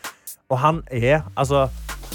Og 0.48 0.58
han 0.62 0.80
er 0.94 1.26
altså 1.34 1.66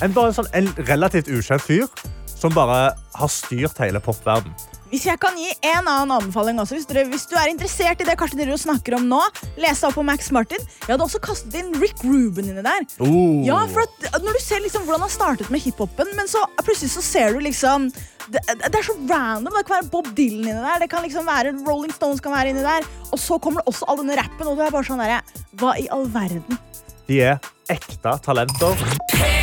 en, 0.02 0.14
bare 0.16 0.32
en, 0.32 0.38
sånn, 0.40 0.50
en 0.56 0.72
relativt 0.88 1.28
ukjent 1.30 1.62
fyr 1.68 1.86
som 2.32 2.56
bare 2.56 2.94
har 3.20 3.30
styrt 3.30 3.84
hele 3.84 4.00
popverden. 4.02 4.56
Hvis 4.92 5.06
jeg 5.08 5.20
kan 5.24 5.38
gi 5.40 5.48
en 5.70 5.88
annen 5.88 6.12
anbefaling 6.18 6.58
også, 6.60 6.76
hvis, 6.76 6.88
dere, 6.90 7.06
hvis 7.08 7.24
du 7.32 7.38
er 7.40 7.48
interessert 7.48 8.02
i 8.04 8.08
det 8.08 8.18
Karsten 8.20 8.42
driver 8.42 8.60
snakker 8.60 8.98
om 8.98 9.06
nå, 9.08 9.22
les 9.64 9.84
opp 9.88 9.96
på 9.96 10.04
Max 10.04 10.28
Martin. 10.36 10.60
Jeg 10.84 10.92
hadde 10.92 11.06
også 11.06 11.22
kastet 11.24 11.56
inn 11.62 11.72
Rick 11.80 12.04
Ruben 12.04 12.50
inni 12.52 12.64
der. 12.66 12.88
Oh. 13.00 13.40
Ja, 13.48 13.62
for 13.72 13.86
at, 13.86 14.20
når 14.20 14.36
du 14.36 14.42
ser 14.44 14.60
liksom 14.66 14.84
hvordan 14.84 15.06
han 15.06 15.14
startet 15.14 15.52
med 15.54 15.64
hiphopen, 15.64 16.12
men 16.18 16.28
så 16.28 16.44
plutselig 16.60 16.92
så 16.98 17.06
ser 17.06 17.32
du 17.32 17.40
liksom 17.46 17.88
det, 18.32 18.44
det 18.52 18.68
er 18.68 18.84
så 18.86 18.98
random. 19.00 19.56
Det 19.56 19.64
kan 19.70 19.78
være 19.78 19.92
Bob 19.94 20.12
Dylan 20.18 20.44
inni 20.44 20.60
der, 20.60 20.84
det 20.84 20.92
kan 20.92 21.08
liksom 21.08 21.30
være 21.30 21.56
Rolling 21.64 21.96
Stones 21.96 22.24
kan 22.24 22.36
være 22.36 22.52
inni 22.52 22.66
der. 22.66 22.88
Og 23.12 23.20
så 23.20 23.40
kommer 23.40 23.64
det 23.64 23.72
også 23.72 23.88
all 23.88 24.04
denne 24.04 24.20
rappen, 24.20 24.48
og 24.52 24.60
du 24.60 24.66
er 24.66 24.76
bare 24.76 24.88
sånn 24.92 25.00
derre 25.00 25.24
Hva 25.60 25.78
i 25.80 25.88
all 25.92 26.08
verden? 26.12 26.60
De 27.08 27.24
er 27.32 27.40
ekte 27.72 28.20
talenter. 28.28 29.41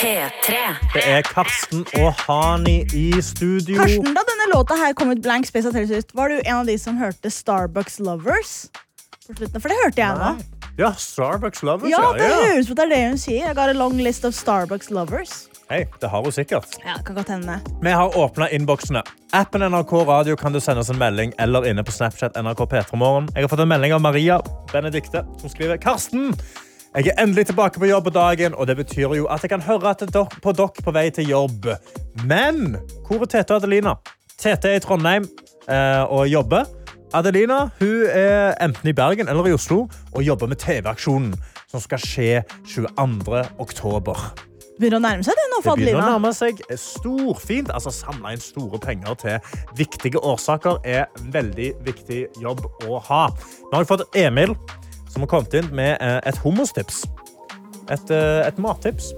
P3. 0.00 0.56
Det 0.94 1.00
er 1.04 1.20
Karsten 1.28 1.82
og 2.00 2.14
Hani 2.24 2.86
i 2.96 3.20
studio. 3.20 3.76
Karsten, 3.76 4.14
da 4.16 4.22
denne 4.24 4.46
låta 4.48 4.78
her 4.80 4.94
kom 4.96 5.10
ut 5.12 5.20
blank 5.20 5.44
space 5.44 5.68
av 5.68 5.74
Taylor 5.76 6.00
var 6.16 6.32
du 6.32 6.38
en 6.38 6.54
av 6.62 6.70
de 6.70 6.76
som 6.80 6.96
hørte 6.96 7.28
Starbucks 7.28 7.98
Lovers? 8.00 8.54
For 9.26 9.68
det 9.68 9.76
hørte 9.82 10.00
jeg 10.00 10.16
nå. 10.16 10.30
Ja, 10.80 10.94
Starbucks 10.96 11.60
Lovers. 11.68 11.92
Ja, 11.92 12.00
det 12.16 12.30
høres 12.30 12.62
ut 12.64 12.70
som 12.70 12.78
det 12.78 12.86
er 12.86 12.94
det 12.94 13.00
hun 13.10 13.20
sier. 13.20 13.50
Jeg 13.50 13.58
har 13.58 13.74
en 13.74 13.80
long 13.82 13.98
list 14.00 14.24
of 14.24 14.32
Starbucks 14.38 14.88
lovers. 14.88 15.34
Hei, 15.68 15.82
det 16.00 16.08
har 16.14 16.24
hun 16.24 16.32
sikkert. 16.32 16.80
Ja, 16.80 16.96
kan 17.04 17.20
godt 17.20 17.34
hende. 17.34 17.58
Vi 17.84 17.92
har 17.92 18.16
åpna 18.16 18.48
innboksene. 18.56 19.04
Appen 19.36 19.66
NRK 19.68 19.92
Radio 20.08 20.38
kan 20.40 20.56
du 20.56 20.62
sende 20.64 20.80
oss 20.80 20.88
en 20.88 20.98
melding 21.02 21.36
eller 21.36 21.68
inne 21.68 21.84
på 21.84 21.92
Snapchat 21.92 22.40
NRK 22.40 22.64
P3morgen. 22.72 23.28
Jeg 23.36 23.44
har 23.44 23.52
fått 23.52 23.66
en 23.68 23.72
melding 23.76 23.92
av 23.92 24.00
Maria 24.08 24.40
Benedikte 24.72 25.26
som 25.44 25.52
skriver 25.52 25.76
Karsten! 25.76 26.32
Jeg 26.90 27.06
er 27.06 27.22
endelig 27.22 27.44
tilbake 27.46 27.78
på 27.78 27.86
jobb 27.86 28.08
på 28.08 28.10
dagen, 28.10 28.54
og 28.54 28.66
det 28.66 28.74
betyr 28.76 29.12
jo 29.14 29.26
at 29.30 29.44
jeg 29.44 29.52
kan 29.52 29.62
høre 29.62 29.92
at 29.92 30.00
dere 30.10 30.40
på 30.42 30.52
dere 30.58 30.82
på 30.82 30.90
vei 30.90 31.04
til 31.14 31.28
jobb. 31.30 31.68
Men 32.26 32.80
hvor 33.06 33.22
er 33.22 33.30
Tete 33.30 33.54
og 33.54 33.60
Adelina? 33.60 33.92
Tete 34.34 34.72
er 34.72 34.80
i 34.80 34.82
Trondheim 34.82 35.28
eh, 35.70 36.02
og 36.10 36.26
jobber. 36.26 36.66
Adelina 37.14 37.60
hun 37.78 38.10
er 38.10 38.56
enten 38.58 38.90
i 38.90 38.96
Bergen 38.96 39.30
eller 39.30 39.46
i 39.46 39.54
Oslo 39.54 39.84
og 39.86 40.26
jobber 40.26 40.50
med 40.50 40.58
TV-aksjonen 40.58 41.36
som 41.70 41.78
skal 41.78 42.02
skje 42.02 42.42
22. 42.66 43.38
oktober. 43.62 44.26
Begynner 44.80 44.98
å 44.98 45.06
nærme 45.06 45.22
seg 45.22 45.38
det 45.38 45.46
nå 45.54 45.62
for 45.62 45.78
Det 45.78 45.86
begynner 45.86 46.08
å 46.08 46.18
nærme 46.18 46.34
seg 46.34 46.58
storfint. 46.74 47.70
Altså, 47.70 47.94
Samle 47.94 48.34
inn 48.34 48.42
store 48.42 48.82
penger 48.82 49.14
til 49.22 49.56
viktige 49.78 50.18
årsaker 50.26 50.82
er 50.82 51.06
en 51.20 51.30
veldig 51.38 51.72
viktig 51.86 52.24
jobb 52.42 52.66
å 52.88 52.98
ha. 53.12 53.26
Nå 53.30 53.76
har 53.76 53.84
jeg 53.84 53.92
fått 53.94 54.22
Emil, 54.26 54.58
som 55.10 55.24
har 55.24 55.30
kommet 55.30 55.56
inn 55.58 55.70
med 55.74 55.96
eh, 55.98 56.20
et 56.28 56.38
hummustips. 56.44 57.02
Et, 57.90 58.12
eh, 58.14 58.46
et 58.46 58.62
mattips. 58.62 59.10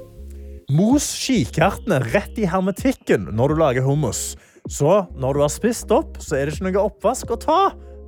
Mos 0.72 1.04
kikertene 1.20 2.00
rett 2.14 2.38
i 2.40 2.48
hermetikken 2.48 3.28
når 3.36 3.52
du 3.52 3.60
lager 3.60 3.86
hummus. 3.86 4.32
Så 4.70 5.02
når 5.18 5.36
du 5.36 5.42
har 5.44 5.52
spist 5.52 5.90
opp, 5.92 6.16
så 6.22 6.38
er 6.38 6.46
det 6.46 6.56
ikke 6.56 6.70
noe 6.70 6.86
oppvask 6.86 7.34
å 7.34 7.40
ta. 7.40 7.60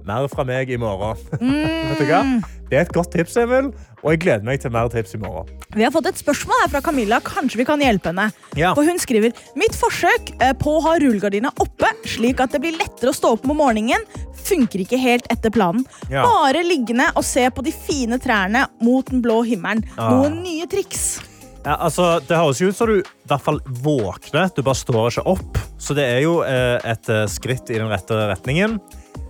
Mer 0.05 0.27
fra 0.29 0.45
meg 0.45 0.69
i 0.69 0.77
morgen. 0.81 1.17
Hva? 2.05 2.21
Det 2.69 2.77
er 2.77 2.85
et 2.85 2.93
godt 2.93 3.13
tips, 3.15 3.37
Emil, 3.41 3.71
og 4.03 4.09
jeg 4.13 4.21
gleder 4.25 4.45
meg 4.45 4.61
til 4.61 4.73
mer 4.75 4.89
tips 4.93 5.15
i 5.17 5.21
morgen. 5.21 5.49
Vi 5.77 5.85
har 5.85 5.93
fått 5.95 6.09
et 6.11 6.21
spørsmål 6.21 6.65
her 6.65 6.73
fra 6.73 6.83
Camilla. 6.85 7.21
Kanskje 7.25 7.61
vi 7.61 7.67
kan 7.69 7.81
hjelpe 7.81 8.11
henne. 8.11 8.29
Ja. 8.59 8.73
For 8.77 8.85
hun 8.89 9.01
skriver 9.01 9.33
Mitt 9.59 9.77
forsøk 9.79 10.35
eh, 10.43 10.53
på 10.61 10.77
å 10.77 10.83
ha 10.85 10.95
rullegardina 11.01 11.53
oppe, 11.63 11.89
slik 12.09 12.43
at 12.45 12.53
det 12.53 12.61
blir 12.65 12.77
lettere 12.77 13.13
å 13.13 13.17
stå 13.17 13.35
opp 13.37 13.47
om 13.49 13.61
morgenen, 13.61 14.05
funker 14.45 14.83
ikke 14.85 15.01
helt 15.01 15.29
etter 15.33 15.53
planen. 15.55 15.87
Ja. 16.13 16.27
Bare 16.27 16.65
liggende 16.67 17.09
og 17.15 17.25
se 17.25 17.47
på 17.49 17.65
de 17.65 17.73
fine 17.73 18.21
trærne 18.21 18.67
mot 18.85 19.09
den 19.09 19.25
blå 19.25 19.41
himmelen. 19.49 19.87
Ah. 19.97 20.13
Noen 20.13 20.43
nye 20.45 20.69
triks. 20.69 21.23
Ja, 21.65 21.79
altså, 21.79 22.19
det 22.21 22.37
høres 22.37 22.61
jo 22.61 22.69
ut 22.69 22.77
som 22.77 22.91
du 22.91 22.99
i 23.01 23.29
hvert 23.31 23.45
fall 23.45 23.63
våkner. 23.85 24.51
Du 24.53 24.61
bare 24.61 24.77
står 24.77 25.15
ikke 25.15 25.25
opp. 25.33 25.63
Så 25.81 25.97
det 25.97 26.05
er 26.13 26.21
jo 26.27 26.43
eh, 26.45 26.77
et 26.93 27.09
eh, 27.13 27.25
skritt 27.31 27.73
i 27.73 27.81
den 27.81 27.89
rette 27.89 28.19
retningen. 28.35 28.77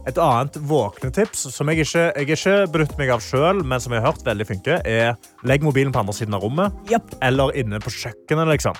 Et 0.05 0.19
annet 0.21 0.57
våknetips 0.69 1.47
som 1.55 1.71
jeg 1.73 1.87
ikke, 1.87 2.03
jeg 2.13 2.37
ikke 2.37 2.57
brutt 2.75 2.99
meg 2.99 3.13
av 3.15 3.23
sjøl, 3.25 3.63
men 3.65 3.81
som 3.81 3.95
jeg 3.95 4.05
har 4.05 4.13
hørt 4.13 4.27
veldig 4.27 4.47
funker, 4.51 4.83
er 4.85 5.15
legg 5.49 5.65
mobilen 5.65 5.95
på 5.95 6.03
andre 6.03 6.13
siden 6.17 6.37
av 6.37 6.45
rommet. 6.45 6.77
Eller 7.25 7.57
inne 7.57 7.81
på 7.81 7.93
kjøkkenet. 7.95 8.51
liksom. 8.53 8.77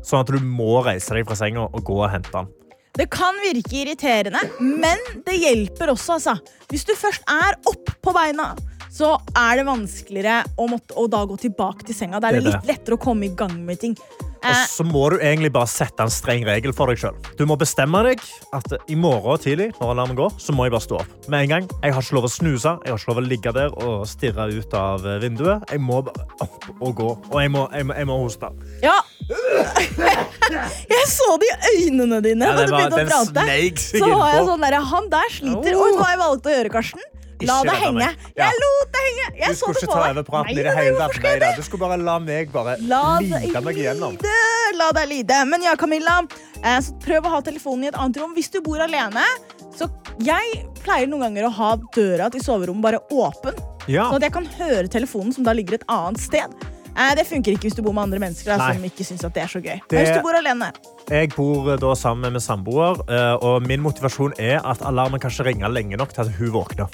Sånn 0.00 0.24
at 0.24 0.32
du 0.32 0.40
må 0.40 0.80
reise 0.86 1.12
deg 1.12 1.28
fra 1.28 1.36
senga 1.36 1.66
og 1.68 1.84
gå 1.84 1.98
og 2.00 2.08
hente 2.14 2.32
den. 2.32 2.48
Det 2.96 3.06
kan 3.12 3.36
virke 3.40 3.82
irriterende, 3.82 4.40
men 4.60 5.00
det 5.26 5.38
hjelper 5.40 5.92
også. 5.92 6.16
Altså. 6.16 6.36
Hvis 6.72 6.88
du 6.88 6.96
først 6.96 7.24
er 7.28 7.56
opp 7.68 7.92
på 8.04 8.16
beina, 8.16 8.54
så 8.92 9.14
er 9.36 9.60
det 9.60 9.68
vanskeligere 9.68 10.42
å, 10.56 10.68
måtte, 10.72 10.96
å 10.96 11.06
gå 11.08 11.38
tilbake 11.40 11.84
til 11.88 11.96
senga. 11.96 12.20
Da 12.20 12.28
er 12.28 12.40
det 12.40 12.48
litt 12.48 12.68
lettere 12.68 12.96
å 12.96 13.00
komme 13.00 13.28
i 13.28 13.34
gang 13.36 13.54
med 13.64 13.80
ting. 13.80 13.96
Og 14.42 14.50
Eh, 14.52 14.66
så 14.66 14.84
må 14.84 15.04
du 15.12 15.16
egentlig 15.20 15.52
bare 15.54 15.70
sette 15.70 16.02
en 16.02 16.10
streng 16.10 16.42
regel 16.46 16.72
for 16.74 16.90
deg 16.90 16.98
sjøl. 16.98 17.14
Du 17.38 17.44
må 17.46 17.54
bestemme 17.58 18.02
deg 18.06 18.20
at 18.52 18.74
i 18.90 18.96
morgen 18.98 19.38
tidlig 19.38 19.68
når 19.78 19.92
alarmen 19.94 20.18
går, 20.18 20.32
så 20.42 20.54
må 20.56 20.66
jeg 20.66 20.74
bare 20.74 20.86
stå 20.86 20.98
opp. 20.98 21.12
Med 21.30 21.44
en 21.46 21.52
gang. 21.52 21.68
Jeg 21.82 21.94
har 21.94 22.02
ikke 22.02 22.18
lov 22.18 22.26
å 22.26 22.32
snuse, 22.32 22.74
jeg 22.82 22.90
har 22.92 22.98
ikke 22.98 23.12
lov 23.12 23.22
å 23.22 23.26
ligge 23.26 23.54
der 23.54 23.76
og 23.86 24.02
stirre 24.10 24.48
ut 24.50 24.74
av 24.74 25.06
vinduet. 25.22 25.62
Jeg 25.70 25.80
må 25.80 26.02
bare 26.08 26.26
opp 26.42 26.68
og 26.80 26.94
gå. 26.98 27.10
Og 27.30 27.38
jeg 27.40 27.54
må, 27.54 27.68
jeg 27.72 27.86
må, 27.86 27.94
jeg 28.02 28.10
må 28.10 28.18
hoste. 28.24 28.52
ja, 28.82 28.98
Jeg 30.92 31.04
så 31.08 31.28
det 31.40 31.48
i 31.48 31.86
øynene 31.86 32.18
dine 32.24 32.48
Ja, 32.48 32.56
da 32.56 32.66
du 32.66 32.72
begynte 32.74 32.98
å 32.98 33.06
prate. 33.06 33.44
Så 33.78 34.08
var 34.10 34.34
jeg 34.34 34.46
sånn 34.48 34.64
der, 34.66 34.78
Han 34.92 35.08
der 35.12 35.30
sliter. 35.30 35.76
Og 35.78 35.86
vet 35.86 35.94
har 35.94 36.00
hva 36.02 36.10
jeg 36.10 36.20
valgte 36.22 36.50
å 36.50 36.56
gjøre, 36.56 36.72
Karsten? 36.74 37.04
La 37.48 37.62
det 37.66 37.76
henge. 37.82 38.08
Ja. 38.36 38.48
Jeg 38.48 38.60
lot 38.62 38.92
det 38.92 39.02
henge. 39.06 39.26
Jeg 39.38 39.48
Du 39.48 39.54
så 39.54 39.58
skulle 39.58 39.74
det 39.74 39.82
ikke 39.82 39.92
ta 39.92 40.10
over 40.10 40.22
praten 40.28 40.50
i 40.58 40.62
det 40.62 40.74
hele 40.76 40.96
tatt. 40.98 41.56
Du 41.56 41.62
skulle 41.66 41.80
bare 41.86 41.98
la 42.02 42.18
meg 42.18 42.52
bare 42.52 42.76
La 42.88 43.18
lide 43.20 43.62
meg 43.64 43.76
igjennom. 43.82 44.18
la 44.78 44.90
deg 44.92 45.08
lide. 45.08 45.44
Men 45.46 45.62
ja, 45.62 45.74
Camilla, 45.76 46.20
eh, 46.62 46.78
så 46.80 46.94
prøv 47.02 47.24
å 47.28 47.34
ha 47.36 47.40
telefonen 47.42 47.84
i 47.84 47.88
et 47.92 47.94
annet 47.98 48.20
rom. 48.22 48.34
Hvis 48.34 48.50
du 48.50 48.60
bor 48.64 48.80
alene, 48.80 49.24
så 49.76 49.88
jeg 50.22 50.66
pleier 50.82 51.08
noen 51.08 51.26
ganger 51.28 51.48
å 51.48 51.52
ha 51.52 51.76
døra 51.94 52.30
til 52.30 52.40
soverommet 52.44 52.82
bare 52.82 53.00
åpen. 53.10 53.56
Ja. 53.88 54.08
Sånn 54.10 54.20
at 54.20 54.28
jeg 54.28 54.32
kan 54.32 54.46
høre 54.60 54.88
telefonen 54.88 55.32
som 55.34 55.44
da 55.44 55.52
ligger 55.52 55.74
et 55.80 55.84
annet 55.88 56.20
sted. 56.22 56.54
Eh, 56.92 57.14
det 57.16 57.24
funker 57.26 57.54
ikke 57.56 57.70
hvis 57.70 57.74
du 57.78 57.80
bor 57.82 57.94
med 57.96 58.02
andre 58.04 58.18
mennesker 58.20 58.52
da, 58.52 58.72
som 58.74 58.82
ikke 58.84 59.04
syns 59.08 59.24
at 59.24 59.32
det 59.32 59.42
er 59.44 59.48
så 59.48 59.62
gøy. 59.64 59.80
Det- 59.88 59.98
hvis 59.98 60.14
du 60.16 60.22
bor 60.22 60.34
alene, 60.36 60.72
Jeg 61.08 61.30
bor 61.34 61.72
eh, 61.72 61.76
da 61.76 61.94
sammen 61.94 62.32
med 62.32 62.40
samboer, 62.42 63.00
og 63.42 63.66
min 63.66 63.80
motivasjon 63.80 64.32
er 64.38 64.60
at 64.64 64.78
alarmen 64.82 65.18
kan 65.20 65.30
ikke 65.30 65.46
ringe 65.46 65.68
lenge 65.72 65.96
nok 65.98 66.12
til 66.12 66.20
at 66.22 66.28
hun 66.36 66.52
våkner. 66.52 66.88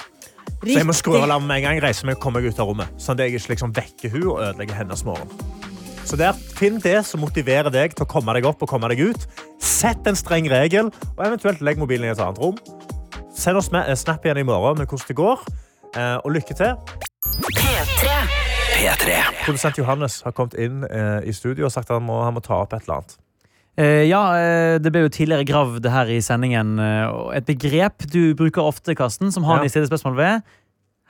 Så 0.59 0.75
jeg 0.75 0.85
må 0.85 0.93
skru 0.93 1.13
av 1.15 1.23
alarmen 1.23 1.47
med 1.47 1.61
en 1.61 1.63
gang, 1.69 1.79
reise 1.83 2.05
meg 2.05 2.17
og 2.17 2.21
komme 2.23 2.41
meg 2.41 2.51
ut 2.51 2.59
av 2.59 2.67
rommet. 2.67 2.89
Sånn 2.99 3.15
at 3.15 3.23
jeg 3.25 3.39
ikke 3.39 3.53
liksom 3.53 3.71
vekker 3.77 4.11
hun 4.15 4.25
og 4.33 4.41
ødelegger 4.43 4.75
hennes 4.81 5.05
morgen. 5.07 5.29
Så 6.03 6.17
der, 6.19 6.33
Finn 6.57 6.79
det 6.83 6.97
som 7.05 7.21
motiverer 7.21 7.69
deg 7.71 7.93
til 7.95 8.03
å 8.03 8.09
komme 8.09 8.33
deg 8.35 8.47
opp 8.49 8.63
og 8.65 8.69
komme 8.71 8.89
deg 8.91 8.99
ut. 9.11 9.27
Sett 9.61 10.07
en 10.09 10.17
streng 10.19 10.49
regel, 10.51 10.89
og 11.15 11.21
eventuelt 11.25 11.61
legg 11.61 11.77
mobilen 11.79 12.09
i 12.09 12.11
et 12.11 12.19
annet 12.23 12.39
rom. 12.41 12.57
Send 13.35 13.57
oss 13.61 13.69
med, 13.71 13.87
eh, 13.87 13.95
snap 13.95 14.25
igjen 14.25 14.41
i 14.41 14.43
morgen 14.43 14.77
med 14.81 14.87
hvordan 14.89 15.07
det 15.07 15.15
går. 15.15 15.39
eh, 15.95 16.17
Og 16.25 16.31
lykke 16.31 16.53
til. 16.57 16.75
P3. 18.79 19.15
Produsent 19.45 19.77
Johannes 19.77 20.21
har 20.25 20.31
kommet 20.31 20.53
inn 20.59 20.83
eh, 20.83 21.21
i 21.29 21.33
studio 21.35 21.65
og 21.65 21.71
sagt 21.71 21.89
at 21.89 21.97
han 21.99 22.05
må, 22.07 22.19
han 22.23 22.33
må 22.33 22.43
ta 22.45 22.61
opp 22.63 22.73
et 22.73 22.83
eller 22.83 22.99
annet. 23.01 23.17
Eh, 23.79 24.03
ja, 24.09 24.21
eh, 24.35 24.77
det 24.83 24.91
ble 24.91 25.05
jo 25.05 25.11
tidligere 25.15 25.45
gravd 25.47 25.85
her 25.89 26.09
i 26.11 26.19
sendingen. 26.25 26.75
eh, 26.83 27.37
Et 27.39 27.45
begrep 27.47 28.03
du 28.11 28.33
bruker 28.35 28.61
ofte, 28.67 28.95
Karsten, 28.95 29.31
som 29.31 29.43
har 29.47 29.59
Ja. 29.59 29.63
i 29.63 29.69
stiller 29.71 29.87
spørsmål 29.87 30.15
ved. 30.19 30.41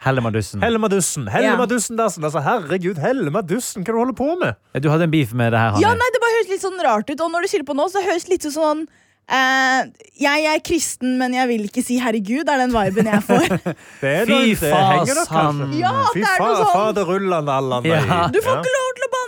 Hellemadussen. 0.06 0.62
Hellemaddussen. 0.64 1.26
Ja. 1.28 1.56
Dersen. 1.66 2.24
Altså, 2.24 2.40
herregud, 2.46 2.96
Hellemadussen, 3.04 3.84
hva 3.84 3.92
du 3.92 3.98
holder 4.00 4.16
på 4.16 4.40
med? 4.40 4.56
Du 4.82 4.88
hadde 4.90 5.04
en 5.10 5.12
beef 5.12 5.34
med 5.34 5.52
det 5.52 5.60
her, 5.60 5.72
Hanne. 5.76 5.82
Ja, 5.84 5.90
nei, 5.94 6.08
det 6.14 6.22
bare 6.24 6.38
høres 6.38 6.50
litt 6.54 6.62
sånn 6.64 6.80
rart 6.86 7.10
ut. 7.10 7.20
Og 7.20 7.32
når 7.34 7.42
du 7.42 7.48
sier 7.52 7.60
det 7.66 7.68
på 7.68 7.76
nå, 7.76 7.90
så 7.92 8.00
høres 8.06 8.24
det 8.30 8.38
litt 8.38 8.48
sånn 8.54 8.88
Uh, 9.30 9.86
Jeg 10.18 10.46
er 10.50 10.58
kristen, 10.66 11.20
men 11.20 11.36
jeg 11.38 11.48
vil 11.48 11.66
ikke 11.68 11.84
si 11.86 12.00
herregud. 12.02 12.50
Er 12.50 12.58
den 12.66 12.72
viben 12.74 13.06
jeg 13.06 13.22
får. 13.22 13.44
Det 14.02 14.10
er 14.10 14.26
Fy 14.26 14.56
fasan. 14.58 15.60
Ja, 15.78 15.92
Fy 16.16 16.24
er 16.26 16.40
sånn. 16.42 16.72
faderullan 16.74 17.46
allan 17.48 17.86
Ja. 17.86 18.26
Du 18.34 18.40
får 18.42 18.58
ikke 18.58 18.74
lov 18.74 18.90
til 18.98 19.06
å 19.06 19.12
banne! 19.14 19.19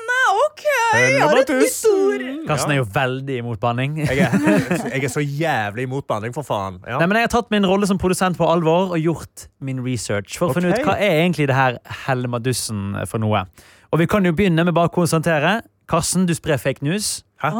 OK, 0.51 0.63
jeg 0.99 1.21
har 1.21 1.37
et 1.39 1.51
nytt 1.55 1.85
ord. 1.87 2.23
Karsten 2.49 2.73
er 2.73 2.79
jo 2.81 2.85
veldig 2.93 3.37
imot 3.39 3.59
banning. 3.61 3.97
Jeg 4.03 4.19
er, 4.25 4.35
jeg 4.93 5.05
er 5.07 5.11
så 5.13 5.23
jævlig 5.23 5.85
imot 5.87 6.07
banning, 6.09 6.33
for 6.35 6.43
faen. 6.47 6.81
Ja. 6.85 6.99
Nei, 6.99 7.07
men 7.07 7.19
Jeg 7.21 7.29
har 7.29 7.33
tatt 7.37 7.51
min 7.53 7.67
rolle 7.67 7.87
som 7.87 7.99
produsent 8.01 8.39
på 8.39 8.47
alvor 8.49 8.91
og 8.91 8.99
gjort 8.99 9.47
min 9.63 9.79
research 9.85 10.35
for 10.41 10.51
å 10.51 10.57
finne 10.57 10.73
ut 10.75 10.83
hva 10.87 10.97
er 10.99 11.21
egentlig 11.23 11.47
det 11.51 11.55
her 11.57 11.79
helmadussen 12.05 12.97
for 13.07 13.23
noe. 13.23 13.45
Og 13.91 14.03
Vi 14.03 14.07
kan 14.11 14.27
jo 14.27 14.35
begynne 14.35 14.65
med 14.67 14.75
bare 14.75 14.91
å 14.91 14.95
konstatere. 14.95 15.61
Karsten, 15.91 16.27
du 16.27 16.35
sprer 16.35 16.59
fake 16.61 16.83
news. 16.85 17.21
Hæ? 17.43 17.51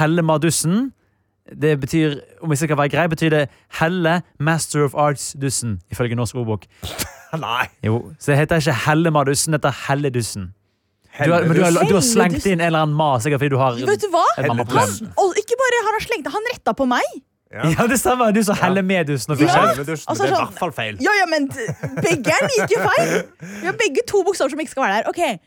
Helmadussen. 0.00 0.92
Det 1.44 1.74
betyr, 1.80 2.18
om 2.40 2.52
jeg 2.52 2.62
skal 2.62 2.78
være 2.80 2.88
grei, 2.92 3.06
betyr 3.12 3.32
det 3.32 3.42
Helle 3.80 4.22
Master 4.40 4.86
of 4.86 4.94
Arts-dussen, 4.96 5.78
ifølge 5.92 6.16
Norsk 6.16 6.40
ordbok. 6.40 6.64
Nei. 7.44 7.66
Jo, 7.84 8.12
Så 8.18 8.32
det 8.32 8.38
heter 8.38 8.62
ikke 8.62 8.76
Hellemadussen, 8.86 9.52
det 9.52 9.60
heter 9.60 9.76
Helledussen. 9.88 10.52
Du 11.14 11.30
har, 11.30 11.44
men 11.46 11.54
du, 11.56 11.62
har, 11.62 11.70
du 11.86 11.94
har 11.94 12.02
slengt 12.02 12.42
inn 12.46 12.58
en 12.58 12.66
eller 12.66 12.82
annen 12.82 12.96
mas, 12.98 13.22
sikkert 13.22 13.38
fordi 13.44 13.52
du 13.54 13.60
har 13.60 13.76
Vet 13.78 14.02
du 14.02 14.08
hva? 14.10 14.24
Han, 14.40 14.58
og 15.22 15.36
ikke 15.38 15.58
bare 15.60 15.82
har 15.86 15.94
han 15.98 16.02
slengt 16.08 16.26
han 16.34 16.48
retta 16.52 16.74
på 16.74 16.88
meg. 16.90 17.06
Ja, 17.54 17.84
det 17.86 18.00
stemmer. 18.00 18.32
Du 18.34 18.40
sa 18.42 18.56
Helle 18.58 18.82
Medussen. 18.82 19.30
og 19.30 19.38
Ja. 19.38 19.46
forskjell. 19.46 19.68
Altså, 19.70 19.84
det 19.86 19.92
er 19.94 20.00
i 20.10 20.18
sånn- 20.18 20.32
hvert 20.40 20.56
fall 20.58 20.72
feil. 20.74 20.96
Ja, 21.04 21.12
ja, 21.20 21.26
men 21.30 21.44
begge 22.02 22.32
er 22.34 22.48
jo 22.72 22.80
feil. 22.82 23.12
Vi 23.60 23.66
har 23.68 23.76
begge 23.78 24.02
to 24.10 24.24
bokstaver 24.26 24.50
som 24.50 24.58
ikke 24.64 24.72
skal 24.74 24.82
være 24.88 24.96
der. 25.04 25.10
Ok, 25.12 25.40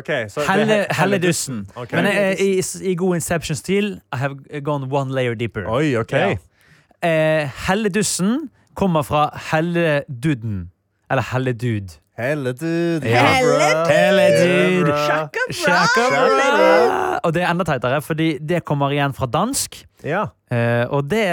Okay, 0.00 0.28
så 0.30 0.40
det 0.40 0.46
er 0.48 0.52
Helle, 0.54 0.74
he- 0.86 0.94
Helledussen. 1.02 1.58
Ok. 1.76 1.92
Men 1.92 2.06
eh, 2.06 2.40
i, 2.40 2.62
i 2.86 2.94
god 2.94 3.14
Inception-stil 3.18 3.90
I 4.12 4.16
have 4.16 4.36
gone 4.64 4.86
one 4.88 5.12
layer 5.12 5.34
deeper. 5.34 5.66
Oi, 5.68 5.96
ok. 6.00 6.12
Ja. 6.12 6.36
Eh, 7.02 7.50
Helledussen 7.68 8.48
kommer 8.78 9.02
fra 9.02 9.26
Helledudden. 9.50 10.70
Eller 11.10 11.22
Helledud. 11.32 11.98
Helledud. 12.20 13.06
Ja. 13.06 13.24
Helle 13.88 14.26
dude. 14.36 14.96
Shaka 15.56 16.04
bra. 16.10 16.26
bra. 16.50 17.20
Og 17.24 17.34
det 17.34 17.44
er 17.44 17.50
enda 17.52 17.66
teitere, 17.68 18.00
fordi 18.04 18.34
det 18.38 18.62
kommer 18.68 18.92
igjen 18.94 19.14
fra 19.16 19.28
dansk. 19.30 19.80
Ja. 20.06 20.26
Eh, 20.52 20.84
og 20.88 21.08
det, 21.10 21.24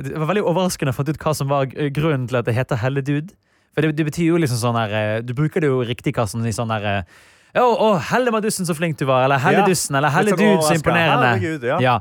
det 0.00 0.14
var 0.16 0.30
veldig 0.30 0.44
overraskende 0.46 0.94
å 0.94 0.96
få 0.96 1.06
ut 1.08 1.20
hva 1.22 1.34
som 1.36 1.50
var 1.52 1.70
eh, 1.72 1.90
grunnen 1.94 2.28
til 2.30 2.40
at 2.40 2.48
det 2.48 2.56
heter 2.56 2.80
helledud. 2.82 3.32
For 3.76 3.84
det, 3.84 3.96
det 3.98 4.06
betyr 4.08 4.30
jo 4.32 4.40
liksom 4.40 4.60
sånn 4.60 4.76
her 4.78 4.92
eh, 4.96 5.16
Du 5.26 5.34
bruker 5.36 5.60
det 5.60 5.68
jo 5.68 5.82
riktig, 5.84 6.14
Karsten, 6.16 6.44
i 6.48 6.54
sånn 6.56 6.72
her 6.72 6.86
Å, 6.96 7.64
Å, 7.64 7.90
Helle 8.10 8.32
Madussen, 8.32 8.68
så 8.68 8.76
flink 8.76 9.00
du 9.00 9.06
var. 9.08 9.26
Eller 9.26 9.40
helle 9.42 9.66
dussen, 9.68 9.98
Eller 9.98 10.12
Helle 10.14 10.36
Dude, 10.36 10.62
så 10.64 10.76
imponerende. 10.76 11.34
Herregud, 11.36 11.66
ja. 11.84 11.98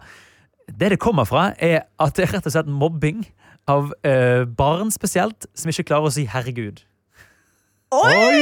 Det 0.65 0.95
det 0.95 0.99
kommer 0.99 1.27
fra, 1.29 1.49
er 1.61 1.83
at 2.01 2.15
det 2.17 2.25
er 2.25 2.37
rett 2.37 2.47
og 2.49 2.55
slett 2.55 2.69
mobbing 2.71 3.25
av 3.69 3.91
uh, 4.05 4.45
barn 4.45 4.91
spesielt, 4.93 5.47
som 5.57 5.71
ikke 5.71 5.87
klarer 5.91 6.09
å 6.09 6.13
si 6.13 6.25
'herregud'. 6.29 6.81
Oi! 8.03 8.39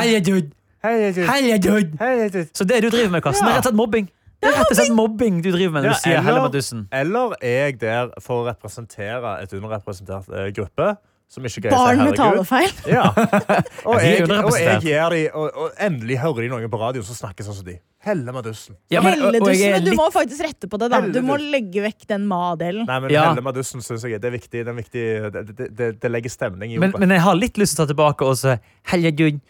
Heia, 0.00 0.20
dude. 0.20 0.50
Heia, 0.84 1.10
dude. 1.12 1.92
Heia, 2.00 2.28
dude. 2.28 2.48
Så 2.54 2.64
det 2.64 2.82
du 2.82 2.88
driver 2.90 3.10
med, 3.10 3.22
Karsten, 3.22 3.46
det 3.46 3.52
er 3.52 3.56
rett 3.58 3.66
og 3.66 3.70
slett 3.70 3.76
mobbing. 3.80 4.08
Det 4.40 4.48
er 4.48 4.54
rett 4.56 4.70
og 4.72 4.76
slett 4.78 4.94
mobbing 4.96 5.42
du 5.44 5.50
driver 5.52 5.72
med 5.76 5.82
når 5.84 5.90
Ja, 5.90 5.92
du 5.92 6.00
sier 6.00 6.18
eller- 6.18 6.80
Eller 6.92 7.34
er 7.42 7.66
jeg 7.66 7.80
der 7.80 8.08
for 8.24 8.42
å 8.42 8.46
representere 8.48 9.34
et 9.42 9.52
underrepresentert 9.52 10.28
eh, 10.32 10.48
gruppe 10.56 10.96
som 11.30 11.44
ikke 11.46 11.62
greier 11.62 11.76
Barn 11.78 12.00
med 12.08 12.16
talefeil. 12.18 12.72
Ja. 12.96 13.04
Og, 13.86 14.00
jeg, 14.02 14.24
og 14.26 14.56
jeg 14.58 14.80
gir 14.82 15.14
de, 15.14 15.20
og, 15.30 15.46
og 15.64 15.76
endelig 15.80 16.18
hører 16.24 16.42
de 16.44 16.48
noen 16.50 16.72
på 16.72 16.80
radioen 16.80 17.06
som 17.06 17.14
snakker 17.16 17.46
sånn 17.46 17.56
som 17.60 17.68
de. 17.68 17.76
Hellemaddussen. 18.04 18.74
Ja, 18.90 19.02
men- 19.04 19.20
og- 19.22 19.36
og 19.44 19.52
jeg 19.54 19.72
men 19.76 19.84
du 19.84 19.92
må 19.94 20.08
faktisk 20.12 20.42
rette 20.46 20.68
på 20.72 20.78
det. 20.80 20.88
da 20.90 21.00
Du 21.06 21.20
må 21.22 21.36
legge 21.38 21.84
vekk 21.84 22.06
den 22.08 22.26
ma-delen. 22.26 22.86
Nei, 22.88 22.98
men 23.04 23.10
Ja. 23.14 23.28
Hellemaddussen 23.30 23.80
syns 23.84 24.02
jeg 24.08 24.20
det 24.20 24.26
er 24.32 24.36
viktig. 24.36 24.64
Det, 24.64 24.68
er 24.68 24.78
viktig 24.80 25.04
det, 25.36 25.44
det, 25.56 25.68
det, 25.76 25.88
det 26.00 26.10
legger 26.10 26.30
stemning 26.32 26.74
i 26.74 26.78
Men, 26.82 26.94
men 26.98 27.10
jeg 27.14 27.20
har 27.20 27.34
litt 27.38 27.56
lyst 27.60 27.76
til 27.76 27.84
å 27.84 27.86
ta 27.86 27.92
tilbake 27.94 28.26
og 28.26 28.36
så 28.40 28.58
Helledud. 28.90 29.40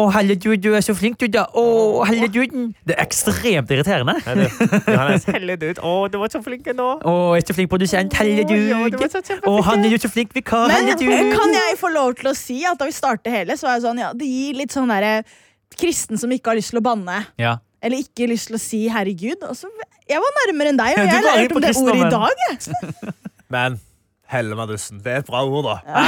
Å, 0.00 0.06
herregud, 0.14 0.60
du 0.64 0.70
er 0.76 0.84
så 0.84 0.94
flink, 0.96 1.18
du, 1.20 1.26
da. 1.32 1.42
Å, 1.52 1.64
Helleduden. 2.08 2.70
Det 2.88 2.94
er 2.96 3.02
ekstremt 3.04 3.72
irriterende. 3.74 4.14
Herregud. 4.24 5.60
det-. 5.60 5.74
Å, 5.90 5.92
du 6.12 6.16
var 6.22 6.32
så 6.32 6.40
flink 6.44 6.70
nå. 6.76 6.88
Å, 7.04 7.14
jeg 7.36 7.44
er 7.44 7.50
så 7.50 7.56
flink 7.58 7.72
produsent. 7.72 8.16
Herregud. 8.16 8.96
Å, 9.44 9.54
han 9.68 9.84
er 9.84 9.94
jo 9.96 10.00
så 10.00 10.12
flink 10.12 10.32
vikar. 10.36 10.72
Men 10.72 10.90
kan 11.34 11.56
jeg 11.58 11.78
få 11.80 11.92
lov 11.92 12.14
til 12.20 12.32
å 12.32 12.34
si 12.38 12.62
at 12.68 12.80
da 12.80 12.88
vi 12.88 12.96
startet 12.96 13.32
hele, 13.34 13.58
så 13.60 13.68
var 13.68 13.78
jeg 13.78 13.86
sånn, 13.88 14.00
ja, 14.00 14.12
det 14.16 14.28
gir 14.30 14.60
litt 14.62 14.76
sånn 14.76 14.90
derre 14.90 15.20
kristen 15.80 16.18
som 16.20 16.32
ikke 16.32 16.52
har 16.52 16.60
lyst 16.60 16.72
til 16.74 16.80
å 16.80 16.84
banne. 16.84 17.20
Ja. 17.40 17.58
Eller 17.84 18.02
ikke 18.04 18.28
lyst 18.30 18.50
til 18.50 18.58
å 18.58 18.62
si 18.62 18.82
'herregud'. 18.88 19.44
Og 19.48 19.56
jeg 20.10 20.24
var 20.24 20.34
nærmere 20.40 20.72
enn 20.72 20.80
deg, 20.80 20.98
og 20.98 21.06
jeg 21.06 21.28
lærte 21.28 21.56
om 21.56 21.64
det 21.64 21.76
ordet 21.76 22.00
i 22.00 22.10
dag. 22.16 22.44
Jeg. 22.48 23.78
Men 24.30 24.36
Hellemaddussen, 24.46 25.00
det 25.02 25.12
er 25.12 25.16
et 25.24 25.26
bra 25.26 25.40
ord, 25.44 25.64
da. 25.66 25.76
Ja. 25.86 26.02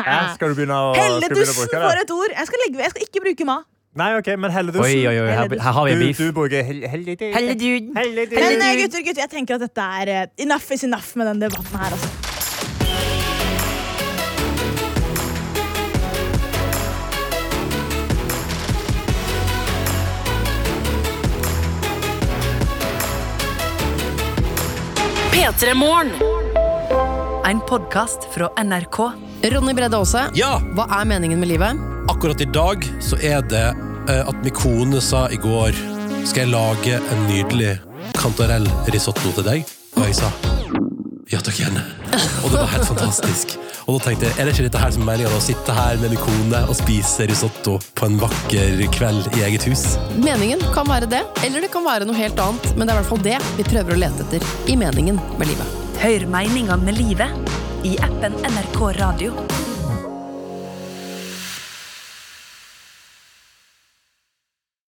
Ja, 0.00 0.14
Skal 0.34 0.50
du 0.50 0.54
begynne 0.58 0.74
å, 0.74 0.94
skal 0.94 1.20
du 1.20 1.20
begynne 1.20 1.20
å 1.20 1.28
Helledussen 1.28 1.58
bruke 1.60 1.82
for 1.84 2.00
et 2.02 2.10
ord. 2.16 2.32
Jeg 2.34 2.46
skal, 2.48 2.62
legge, 2.64 2.80
jeg 2.82 2.90
skal 2.94 3.04
ikke 3.06 3.22
bruke 3.26 3.46
ma. 3.46 3.56
Nei, 4.00 4.08
ok, 4.18 4.28
men 4.38 4.50
helledussen. 4.54 4.86
Oi, 4.86 5.06
oi, 5.10 5.16
oi, 5.18 5.30
her, 5.34 5.54
her 5.66 5.72
har 5.76 5.86
vi 5.86 5.92
en 5.92 5.98
Du, 6.00 6.04
beef. 6.06 6.18
du 6.22 6.32
bruker 6.32 6.62
hell- 6.66 6.86
helledud. 6.92 7.24
Helledud. 7.34 7.90
Helledud. 7.98 8.36
Men 8.38 8.62
eh, 8.66 8.74
gutter, 8.84 9.02
gutter, 9.06 9.22
jeg 9.26 9.30
tenker 9.34 9.58
at 9.58 9.64
dette 9.66 9.86
er 10.02 10.12
eh, 10.14 10.26
enough 10.46 10.70
is 10.74 10.84
enough 10.86 11.14
med 11.18 11.26
den 11.30 11.42
debatten 11.46 11.78
her. 11.78 11.94
Altså. 11.98 12.10
P3 25.32 25.74
Morgen. 25.74 26.29
En 27.44 27.60
podkast 27.60 28.18
fra 28.34 28.48
NRK. 28.64 28.98
Ronny 29.42 29.74
Bredde 29.74 29.96
Aase, 29.96 30.26
Ja, 30.36 30.58
hva 30.76 30.86
er 31.00 31.06
meningen 31.08 31.40
med 31.40 31.48
livet? 31.48 31.86
akkurat 32.10 32.40
i 32.40 32.44
dag 32.44 32.84
så 33.00 33.16
er 33.22 33.40
det 33.46 33.62
eh, 34.10 34.28
at 34.28 34.40
min 34.44 34.52
kone 34.54 35.00
sa 35.00 35.28
i 35.30 35.36
går 35.38 35.70
Skal 36.26 36.42
jeg 36.42 36.50
lage 36.50 36.96
en 36.98 37.20
nydelig 37.28 37.76
kantarellrisotto 38.18 39.30
til 39.36 39.46
deg? 39.46 39.64
Og 39.96 40.06
jeg 40.08 40.16
sa 40.20 40.30
ja 41.30 41.38
takk, 41.38 41.60
gjerne. 41.62 41.78
Og 42.42 42.50
det 42.50 42.58
var 42.58 42.72
helt 42.72 42.88
fantastisk. 42.88 43.52
Og 43.86 43.94
da 43.94 44.08
tenkte 44.08 44.26
jeg, 44.26 44.34
er 44.34 44.48
det 44.48 44.54
ikke 44.56 44.64
dette 44.66 44.80
her 44.82 44.90
som 44.90 45.04
er 45.04 45.08
meninga? 45.12 45.30
å 45.30 45.42
sitte 45.44 45.76
her 45.76 46.00
med 46.02 46.10
min 46.10 46.18
kone 46.18 46.64
og 46.66 46.74
spise 46.74 47.28
risotto 47.30 47.76
på 47.94 48.08
en 48.08 48.18
vakker 48.18 48.82
kveld 48.96 49.28
i 49.38 49.44
eget 49.46 49.62
hus? 49.70 49.84
Meningen 50.18 50.58
kan 50.74 50.90
være 50.90 51.06
det, 51.06 51.22
eller 51.46 51.62
det 51.62 51.70
kan 51.70 51.86
være 51.86 52.08
noe 52.10 52.18
helt 52.18 52.42
annet, 52.42 52.72
men 52.74 52.82
det 52.82 52.96
er 52.96 52.98
i 52.98 53.04
hvert 53.04 53.12
fall 53.12 53.22
det 53.28 53.38
vi 53.60 53.68
prøver 53.70 53.94
å 53.94 54.00
lete 54.02 54.26
etter 54.26 54.50
i 54.74 54.80
meningen 54.82 55.22
med 55.38 55.52
livet. 55.52 55.79
Hør 56.00 56.22
meninga 56.32 56.78
med 56.80 56.96
livet 56.96 57.50
i 57.84 57.90
appen 58.00 58.32
NRK 58.32 58.78
Radio. 59.02 59.34